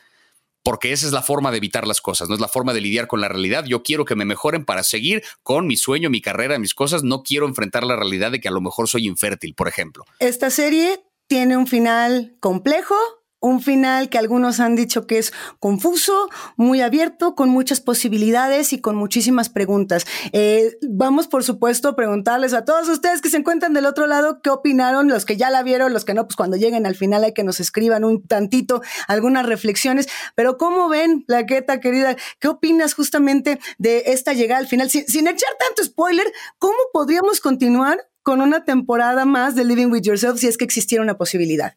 porque 0.63 0.91
esa 0.91 1.05
es 1.05 1.11
la 1.11 1.21
forma 1.21 1.51
de 1.51 1.57
evitar 1.57 1.87
las 1.87 2.01
cosas, 2.01 2.29
no 2.29 2.35
es 2.35 2.41
la 2.41 2.47
forma 2.47 2.73
de 2.73 2.81
lidiar 2.81 3.07
con 3.07 3.21
la 3.21 3.27
realidad. 3.27 3.65
Yo 3.65 3.83
quiero 3.83 4.05
que 4.05 4.15
me 4.15 4.25
mejoren 4.25 4.65
para 4.65 4.83
seguir 4.83 5.23
con 5.43 5.67
mi 5.67 5.75
sueño, 5.75 6.09
mi 6.09 6.21
carrera, 6.21 6.59
mis 6.59 6.73
cosas. 6.73 7.03
No 7.03 7.23
quiero 7.23 7.47
enfrentar 7.47 7.83
la 7.83 7.95
realidad 7.95 8.31
de 8.31 8.39
que 8.39 8.47
a 8.47 8.51
lo 8.51 8.61
mejor 8.61 8.87
soy 8.87 9.07
infértil, 9.07 9.53
por 9.53 9.67
ejemplo. 9.67 10.05
Esta 10.19 10.49
serie 10.49 11.03
tiene 11.27 11.57
un 11.57 11.67
final 11.67 12.35
complejo, 12.39 12.95
un 13.41 13.59
final 13.59 14.07
que 14.09 14.17
algunos 14.17 14.59
han 14.59 14.75
dicho 14.75 15.07
que 15.07 15.17
es 15.17 15.33
confuso, 15.59 16.29
muy 16.55 16.81
abierto, 16.81 17.35
con 17.35 17.49
muchas 17.49 17.81
posibilidades 17.81 18.71
y 18.71 18.79
con 18.79 18.95
muchísimas 18.95 19.49
preguntas. 19.49 20.05
Eh, 20.31 20.77
vamos, 20.87 21.27
por 21.27 21.43
supuesto, 21.43 21.89
a 21.89 21.95
preguntarles 21.95 22.53
a 22.53 22.63
todos 22.63 22.87
ustedes 22.87 23.19
que 23.19 23.29
se 23.29 23.37
encuentran 23.37 23.73
del 23.73 23.87
otro 23.87 24.07
lado 24.07 24.41
qué 24.41 24.51
opinaron, 24.51 25.09
los 25.09 25.25
que 25.25 25.37
ya 25.37 25.49
la 25.49 25.63
vieron, 25.63 25.91
los 25.91 26.05
que 26.05 26.13
no, 26.13 26.25
pues 26.25 26.35
cuando 26.35 26.55
lleguen 26.55 26.85
al 26.85 26.95
final 26.95 27.23
hay 27.23 27.33
que 27.33 27.43
nos 27.43 27.59
escriban 27.59 28.03
un 28.03 28.25
tantito 28.25 28.81
algunas 29.07 29.45
reflexiones. 29.45 30.07
Pero 30.35 30.57
¿cómo 30.57 30.87
ven, 30.87 31.23
Plaqueta 31.23 31.79
querida? 31.79 32.15
¿Qué 32.39 32.47
opinas 32.47 32.93
justamente 32.93 33.59
de 33.79 34.03
esta 34.07 34.33
llegada 34.33 34.59
al 34.59 34.67
final? 34.67 34.89
Sin, 34.91 35.07
sin 35.07 35.27
echar 35.27 35.49
tanto 35.59 35.83
spoiler, 35.83 36.31
¿cómo 36.59 36.77
podríamos 36.93 37.41
continuar 37.41 38.07
con 38.21 38.39
una 38.39 38.65
temporada 38.65 39.25
más 39.25 39.55
de 39.55 39.65
Living 39.65 39.87
with 39.87 40.03
Yourself 40.03 40.39
si 40.39 40.47
es 40.47 40.57
que 40.57 40.65
existiera 40.65 41.03
una 41.03 41.17
posibilidad? 41.17 41.73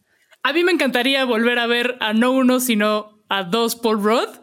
A 0.47 0.53
mí 0.53 0.63
me 0.63 0.73
encantaría 0.73 1.25
volver 1.25 1.59
a 1.59 1.67
ver 1.67 1.97
a 2.01 2.13
no 2.13 2.31
uno, 2.31 2.61
sino 2.61 3.25
a 3.31 3.45
dos 3.45 3.77
Paul 3.77 4.05
Roth. 4.05 4.43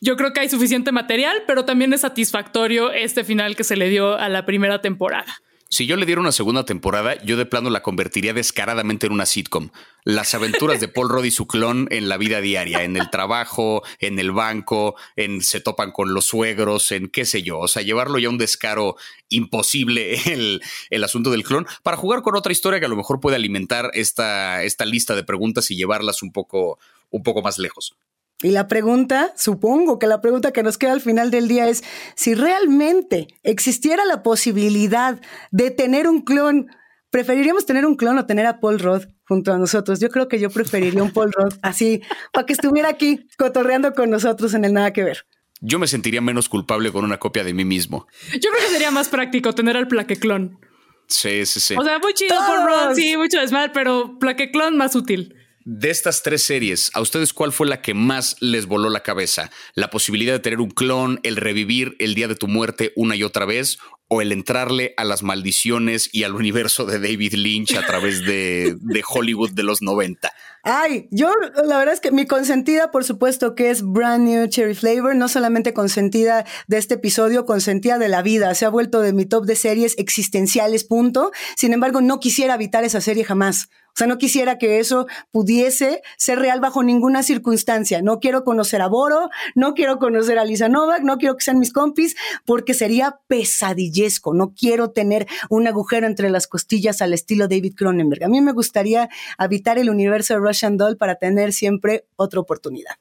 Yo 0.00 0.16
creo 0.16 0.32
que 0.32 0.38
hay 0.38 0.48
suficiente 0.48 0.92
material, 0.92 1.42
pero 1.44 1.64
también 1.64 1.92
es 1.92 2.02
satisfactorio 2.02 2.92
este 2.92 3.24
final 3.24 3.56
que 3.56 3.64
se 3.64 3.74
le 3.76 3.88
dio 3.88 4.16
a 4.16 4.28
la 4.28 4.46
primera 4.46 4.80
temporada. 4.80 5.34
Si 5.74 5.86
yo 5.86 5.96
le 5.96 6.06
diera 6.06 6.20
una 6.20 6.30
segunda 6.30 6.64
temporada, 6.64 7.20
yo 7.24 7.36
de 7.36 7.46
plano 7.46 7.68
la 7.68 7.82
convertiría 7.82 8.32
descaradamente 8.32 9.08
en 9.08 9.12
una 9.12 9.26
sitcom. 9.26 9.70
Las 10.04 10.32
aventuras 10.32 10.78
de 10.78 10.86
Paul 10.86 11.08
Rudd 11.08 11.24
y 11.24 11.32
su 11.32 11.48
clon 11.48 11.88
en 11.90 12.08
la 12.08 12.16
vida 12.16 12.40
diaria, 12.40 12.84
en 12.84 12.96
el 12.96 13.10
trabajo, 13.10 13.82
en 13.98 14.20
el 14.20 14.30
banco, 14.30 14.94
en 15.16 15.42
se 15.42 15.60
topan 15.60 15.90
con 15.90 16.14
los 16.14 16.26
suegros, 16.26 16.92
en 16.92 17.08
qué 17.08 17.24
sé 17.24 17.42
yo. 17.42 17.58
O 17.58 17.66
sea, 17.66 17.82
llevarlo 17.82 18.20
ya 18.20 18.28
a 18.28 18.30
un 18.30 18.38
descaro 18.38 18.94
imposible 19.30 20.14
el, 20.32 20.62
el 20.90 21.02
asunto 21.02 21.32
del 21.32 21.42
clon 21.42 21.66
para 21.82 21.96
jugar 21.96 22.22
con 22.22 22.36
otra 22.36 22.52
historia 22.52 22.78
que 22.78 22.86
a 22.86 22.88
lo 22.88 22.94
mejor 22.94 23.18
puede 23.18 23.34
alimentar 23.34 23.90
esta, 23.94 24.62
esta 24.62 24.84
lista 24.84 25.16
de 25.16 25.24
preguntas 25.24 25.72
y 25.72 25.76
llevarlas 25.76 26.22
un 26.22 26.30
poco, 26.30 26.78
un 27.10 27.24
poco 27.24 27.42
más 27.42 27.58
lejos. 27.58 27.96
Y 28.44 28.50
la 28.50 28.68
pregunta, 28.68 29.32
supongo 29.38 29.98
que 29.98 30.06
la 30.06 30.20
pregunta 30.20 30.52
que 30.52 30.62
nos 30.62 30.76
queda 30.76 30.92
al 30.92 31.00
final 31.00 31.30
del 31.30 31.48
día 31.48 31.66
es, 31.66 31.82
si 32.14 32.34
realmente 32.34 33.28
existiera 33.42 34.04
la 34.04 34.22
posibilidad 34.22 35.18
de 35.50 35.70
tener 35.70 36.06
un 36.06 36.20
clon, 36.20 36.66
¿preferiríamos 37.08 37.64
tener 37.64 37.86
un 37.86 37.96
clon 37.96 38.18
o 38.18 38.26
tener 38.26 38.44
a 38.44 38.60
Paul 38.60 38.80
Rudd 38.80 39.04
junto 39.26 39.50
a 39.50 39.56
nosotros? 39.56 39.98
Yo 39.98 40.10
creo 40.10 40.28
que 40.28 40.38
yo 40.38 40.50
preferiría 40.50 41.02
un 41.02 41.10
Paul 41.10 41.32
Rudd 41.32 41.54
así, 41.62 42.02
para 42.34 42.44
que 42.44 42.52
estuviera 42.52 42.90
aquí 42.90 43.26
cotorreando 43.38 43.94
con 43.94 44.10
nosotros 44.10 44.52
en 44.52 44.66
el 44.66 44.74
nada 44.74 44.92
que 44.92 45.04
ver. 45.04 45.24
Yo 45.62 45.78
me 45.78 45.86
sentiría 45.86 46.20
menos 46.20 46.50
culpable 46.50 46.92
con 46.92 47.02
una 47.02 47.18
copia 47.18 47.44
de 47.44 47.54
mí 47.54 47.64
mismo. 47.64 48.06
Yo 48.30 48.50
creo 48.50 48.62
que 48.66 48.72
sería 48.72 48.90
más 48.90 49.08
práctico 49.08 49.54
tener 49.54 49.78
al 49.78 49.88
plaqueclon. 49.88 50.60
Sí, 51.08 51.46
sí, 51.46 51.60
sí. 51.60 51.76
O 51.78 51.82
sea, 51.82 51.98
muy 51.98 52.12
chido 52.12 52.36
Paul 52.36 52.66
Rudd, 52.66 52.94
sí, 52.94 53.16
mucho 53.16 53.40
desmadre, 53.40 53.70
pero 53.72 54.18
plaqueclon 54.18 54.76
más 54.76 54.94
útil. 54.94 55.34
De 55.66 55.88
estas 55.88 56.22
tres 56.22 56.42
series, 56.42 56.90
¿a 56.92 57.00
ustedes 57.00 57.32
cuál 57.32 57.50
fue 57.50 57.66
la 57.66 57.80
que 57.80 57.94
más 57.94 58.36
les 58.40 58.66
voló 58.66 58.90
la 58.90 59.02
cabeza? 59.02 59.50
¿La 59.74 59.88
posibilidad 59.88 60.34
de 60.34 60.40
tener 60.40 60.60
un 60.60 60.68
clon, 60.68 61.20
el 61.22 61.36
revivir 61.36 61.96
el 62.00 62.14
día 62.14 62.28
de 62.28 62.34
tu 62.34 62.48
muerte 62.48 62.92
una 62.96 63.16
y 63.16 63.22
otra 63.22 63.46
vez? 63.46 63.78
¿O 64.08 64.20
el 64.20 64.30
entrarle 64.30 64.92
a 64.98 65.04
las 65.04 65.22
maldiciones 65.22 66.10
y 66.12 66.24
al 66.24 66.34
universo 66.34 66.84
de 66.84 66.98
David 66.98 67.32
Lynch 67.32 67.76
a 67.76 67.86
través 67.86 68.26
de, 68.26 68.76
Hollywood 69.08 69.52
de 69.52 69.62
los 69.62 69.80
90? 69.80 70.30
Ay, 70.64 71.08
yo 71.10 71.32
la 71.64 71.78
verdad 71.78 71.94
es 71.94 72.00
que 72.00 72.10
mi 72.10 72.26
consentida, 72.26 72.90
por 72.90 73.04
supuesto, 73.04 73.54
que 73.54 73.70
es 73.70 73.80
Brand 73.82 74.28
New 74.28 74.46
Cherry 74.48 74.74
Flavor, 74.74 75.16
no 75.16 75.28
solamente 75.28 75.72
consentida 75.72 76.44
de 76.66 76.76
este 76.76 76.94
episodio, 76.94 77.46
consentida 77.46 77.96
de 77.96 78.08
la 78.08 78.20
vida. 78.20 78.54
Se 78.54 78.66
ha 78.66 78.68
vuelto 78.68 79.00
de 79.00 79.14
mi 79.14 79.24
top 79.24 79.46
de 79.46 79.56
series 79.56 79.94
existenciales, 79.96 80.84
punto. 80.84 81.32
Sin 81.56 81.72
embargo, 81.72 82.02
no 82.02 82.20
quisiera 82.20 82.54
evitar 82.54 82.84
esa 82.84 83.00
serie 83.00 83.24
jamás. 83.24 83.70
O 83.94 83.96
sea, 83.96 84.08
no 84.08 84.18
quisiera 84.18 84.58
que 84.58 84.80
eso 84.80 85.06
pudiese 85.30 86.02
ser 86.16 86.40
real 86.40 86.58
bajo 86.58 86.82
ninguna 86.82 87.22
circunstancia. 87.22 88.02
No 88.02 88.18
quiero 88.18 88.42
conocer 88.42 88.82
a 88.82 88.88
Boro, 88.88 89.30
no 89.54 89.74
quiero 89.74 90.00
conocer 90.00 90.36
a 90.40 90.44
Lisa 90.44 90.68
Novak, 90.68 91.02
no 91.02 91.16
quiero 91.16 91.36
que 91.36 91.44
sean 91.44 91.60
mis 91.60 91.72
compis, 91.72 92.16
porque 92.44 92.74
sería 92.74 93.20
pesadillesco. 93.28 94.34
No 94.34 94.52
quiero 94.52 94.90
tener 94.90 95.28
un 95.48 95.68
agujero 95.68 96.08
entre 96.08 96.28
las 96.28 96.48
costillas 96.48 97.02
al 97.02 97.14
estilo 97.14 97.46
David 97.46 97.74
Cronenberg. 97.76 98.24
A 98.24 98.28
mí 98.28 98.40
me 98.40 98.50
gustaría 98.50 99.08
habitar 99.38 99.78
el 99.78 99.88
universo 99.88 100.34
de 100.34 100.40
Russian 100.40 100.76
Doll 100.76 100.96
para 100.96 101.14
tener 101.14 101.52
siempre 101.52 102.04
otra 102.16 102.40
oportunidad. 102.40 102.96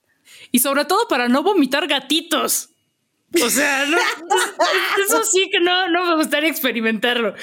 Y 0.52 0.60
sobre 0.60 0.86
todo 0.86 1.08
para 1.08 1.28
no 1.28 1.41
vomitar 1.41 1.88
gatitos. 1.88 2.70
O 3.44 3.50
sea, 3.50 3.84
eso 5.04 5.24
sí 5.24 5.50
que 5.52 5.60
no, 5.60 5.89
no 5.89 6.06
me 6.06 6.16
gustaría 6.18 6.52
experimentarlo. 6.52 7.34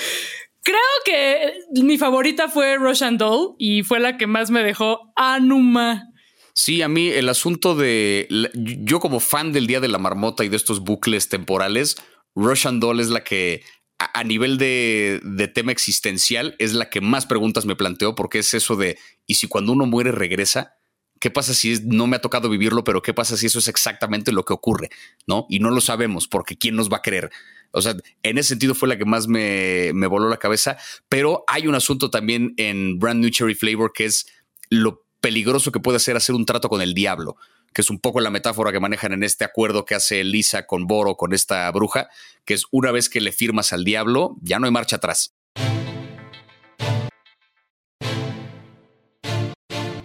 Creo 0.62 0.76
que 1.04 1.54
mi 1.82 1.96
favorita 1.96 2.48
fue 2.48 2.76
Roshan 2.76 3.16
Doll 3.16 3.54
y 3.58 3.82
fue 3.82 4.00
la 4.00 4.18
que 4.18 4.26
más 4.26 4.50
me 4.50 4.62
dejó 4.62 5.12
Anuma. 5.16 6.10
Sí, 6.54 6.82
a 6.82 6.88
mí 6.88 7.08
el 7.08 7.28
asunto 7.28 7.74
de 7.74 8.28
yo 8.54 9.00
como 9.00 9.20
fan 9.20 9.52
del 9.52 9.66
Día 9.66 9.80
de 9.80 9.88
la 9.88 9.98
Marmota 9.98 10.44
y 10.44 10.48
de 10.48 10.56
estos 10.56 10.80
bucles 10.80 11.28
temporales, 11.28 11.96
Roshan 12.34 12.80
Doll 12.80 13.00
es 13.00 13.08
la 13.08 13.24
que 13.24 13.62
a, 13.98 14.24
nivel 14.24 14.58
de, 14.58 15.20
de, 15.22 15.48
tema 15.48 15.72
existencial 15.72 16.56
es 16.58 16.72
la 16.72 16.88
que 16.88 17.00
más 17.00 17.26
preguntas 17.26 17.66
me 17.66 17.76
planteó 17.76 18.14
porque 18.14 18.38
es 18.38 18.54
eso 18.54 18.76
de, 18.76 18.98
¿y 19.26 19.34
si 19.34 19.46
cuando 19.46 19.72
uno 19.72 19.86
muere 19.86 20.10
regresa? 20.10 20.74
¿Qué 21.20 21.30
pasa 21.30 21.52
si 21.52 21.78
no 21.84 22.06
me 22.06 22.16
ha 22.16 22.22
tocado 22.22 22.48
vivirlo, 22.48 22.82
pero 22.82 23.02
qué 23.02 23.12
pasa 23.12 23.36
si 23.36 23.46
eso 23.46 23.58
es 23.58 23.68
exactamente 23.68 24.32
lo 24.32 24.46
que 24.46 24.54
ocurre? 24.54 24.88
¿No? 25.26 25.46
Y 25.50 25.58
no 25.58 25.70
lo 25.70 25.82
sabemos 25.82 26.26
porque 26.26 26.56
¿quién 26.56 26.76
nos 26.76 26.90
va 26.90 26.98
a 26.98 27.02
creer? 27.02 27.30
O 27.72 27.82
sea, 27.82 27.94
en 28.22 28.38
ese 28.38 28.50
sentido 28.50 28.74
fue 28.74 28.88
la 28.88 28.98
que 28.98 29.04
más 29.04 29.28
me, 29.28 29.92
me 29.94 30.06
voló 30.06 30.28
la 30.28 30.38
cabeza, 30.38 30.76
pero 31.08 31.44
hay 31.46 31.66
un 31.66 31.74
asunto 31.74 32.10
también 32.10 32.54
en 32.56 32.98
Brand 32.98 33.20
New 33.20 33.30
Cherry 33.30 33.54
Flavor 33.54 33.92
que 33.92 34.06
es 34.06 34.26
lo 34.70 35.04
peligroso 35.20 35.72
que 35.72 35.80
puede 35.80 35.98
ser 35.98 36.16
hacer 36.16 36.34
un 36.34 36.46
trato 36.46 36.68
con 36.68 36.80
el 36.80 36.94
diablo, 36.94 37.36
que 37.72 37.82
es 37.82 37.90
un 37.90 38.00
poco 38.00 38.20
la 38.20 38.30
metáfora 38.30 38.72
que 38.72 38.80
manejan 38.80 39.12
en 39.12 39.22
este 39.22 39.44
acuerdo 39.44 39.84
que 39.84 39.94
hace 39.94 40.24
Lisa 40.24 40.66
con 40.66 40.86
Boro, 40.86 41.16
con 41.16 41.32
esta 41.32 41.70
bruja, 41.70 42.08
que 42.44 42.54
es 42.54 42.64
una 42.70 42.90
vez 42.90 43.08
que 43.08 43.20
le 43.20 43.32
firmas 43.32 43.72
al 43.72 43.84
diablo, 43.84 44.36
ya 44.40 44.58
no 44.58 44.66
hay 44.66 44.72
marcha 44.72 44.96
atrás. 44.96 45.34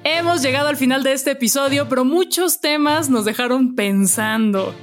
Hemos 0.03 0.43
llegado 0.43 0.67
al 0.67 0.77
final 0.77 1.01
de 1.01 1.13
este 1.13 1.31
episodio, 1.31 1.89
pero 1.89 2.05
muchos 2.05 2.61
temas 2.61 3.09
nos 3.09 3.25
dejaron 3.25 3.73
pensando. 3.73 4.75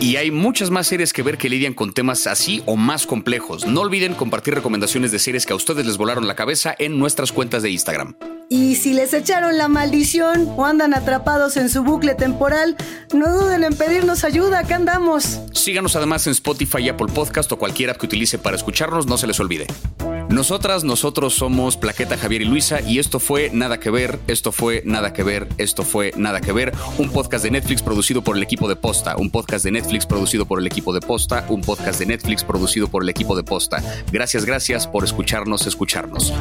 Y 0.00 0.14
hay 0.14 0.30
muchas 0.30 0.70
más 0.70 0.86
series 0.86 1.12
que 1.12 1.22
ver 1.22 1.38
que 1.38 1.48
lidian 1.48 1.74
con 1.74 1.92
temas 1.92 2.28
así 2.28 2.62
o 2.66 2.76
más 2.76 3.04
complejos. 3.04 3.66
No 3.66 3.80
olviden 3.80 4.14
compartir 4.14 4.54
recomendaciones 4.54 5.10
de 5.10 5.18
series 5.18 5.44
que 5.44 5.52
a 5.52 5.56
ustedes 5.56 5.86
les 5.86 5.96
volaron 5.96 6.28
la 6.28 6.36
cabeza 6.36 6.74
en 6.78 6.98
nuestras 6.98 7.32
cuentas 7.32 7.64
de 7.64 7.70
Instagram. 7.70 8.14
Y 8.48 8.76
si 8.76 8.94
les 8.94 9.12
echaron 9.12 9.58
la 9.58 9.66
maldición 9.66 10.48
o 10.56 10.64
andan 10.64 10.94
atrapados 10.94 11.56
en 11.56 11.68
su 11.68 11.82
bucle 11.82 12.14
temporal, 12.14 12.76
no 13.12 13.30
duden 13.32 13.64
en 13.64 13.74
pedirnos 13.74 14.22
ayuda, 14.22 14.60
acá 14.60 14.76
andamos. 14.76 15.40
Síganos 15.52 15.96
además 15.96 16.26
en 16.28 16.32
Spotify 16.32 16.88
Apple 16.88 17.08
Podcast 17.12 17.50
o 17.50 17.58
cualquiera 17.58 17.94
que 17.94 18.06
utilice 18.06 18.38
para 18.38 18.56
escucharnos, 18.56 19.06
no 19.06 19.18
se 19.18 19.26
les 19.26 19.40
olvide. 19.40 19.66
Nosotras, 20.28 20.84
nosotros 20.84 21.34
somos 21.34 21.76
Plaqueta 21.76 22.18
Javier 22.18 22.42
y 22.42 22.44
Luisa 22.44 22.80
y 22.82 22.98
esto 22.98 23.18
fue 23.18 23.50
Nada 23.52 23.80
que 23.80 23.90
ver, 23.90 24.18
esto 24.26 24.52
fue 24.52 24.82
Nada 24.84 25.12
que 25.12 25.22
ver, 25.22 25.48
esto 25.56 25.84
fue 25.84 26.12
Nada 26.16 26.40
que 26.40 26.52
ver, 26.52 26.72
un 26.98 27.10
podcast 27.10 27.44
de 27.44 27.50
Netflix 27.50 27.82
producido 27.82 28.22
por 28.22 28.36
el 28.36 28.42
equipo 28.42 28.68
de 28.68 28.76
Posta, 28.76 29.16
un 29.16 29.30
podcast 29.30 29.64
de 29.64 29.72
Netflix 29.72 30.04
producido 30.04 30.44
por 30.44 30.60
el 30.60 30.66
equipo 30.66 30.92
de 30.92 31.00
Posta, 31.00 31.46
un 31.48 31.62
podcast 31.62 31.98
de 31.98 32.06
Netflix 32.06 32.44
producido 32.44 32.88
por 32.88 33.02
el 33.02 33.08
equipo 33.08 33.36
de 33.36 33.42
Posta. 33.42 33.82
Gracias, 34.12 34.44
gracias 34.44 34.86
por 34.86 35.02
escucharnos, 35.02 35.66
escucharnos. 35.66 36.32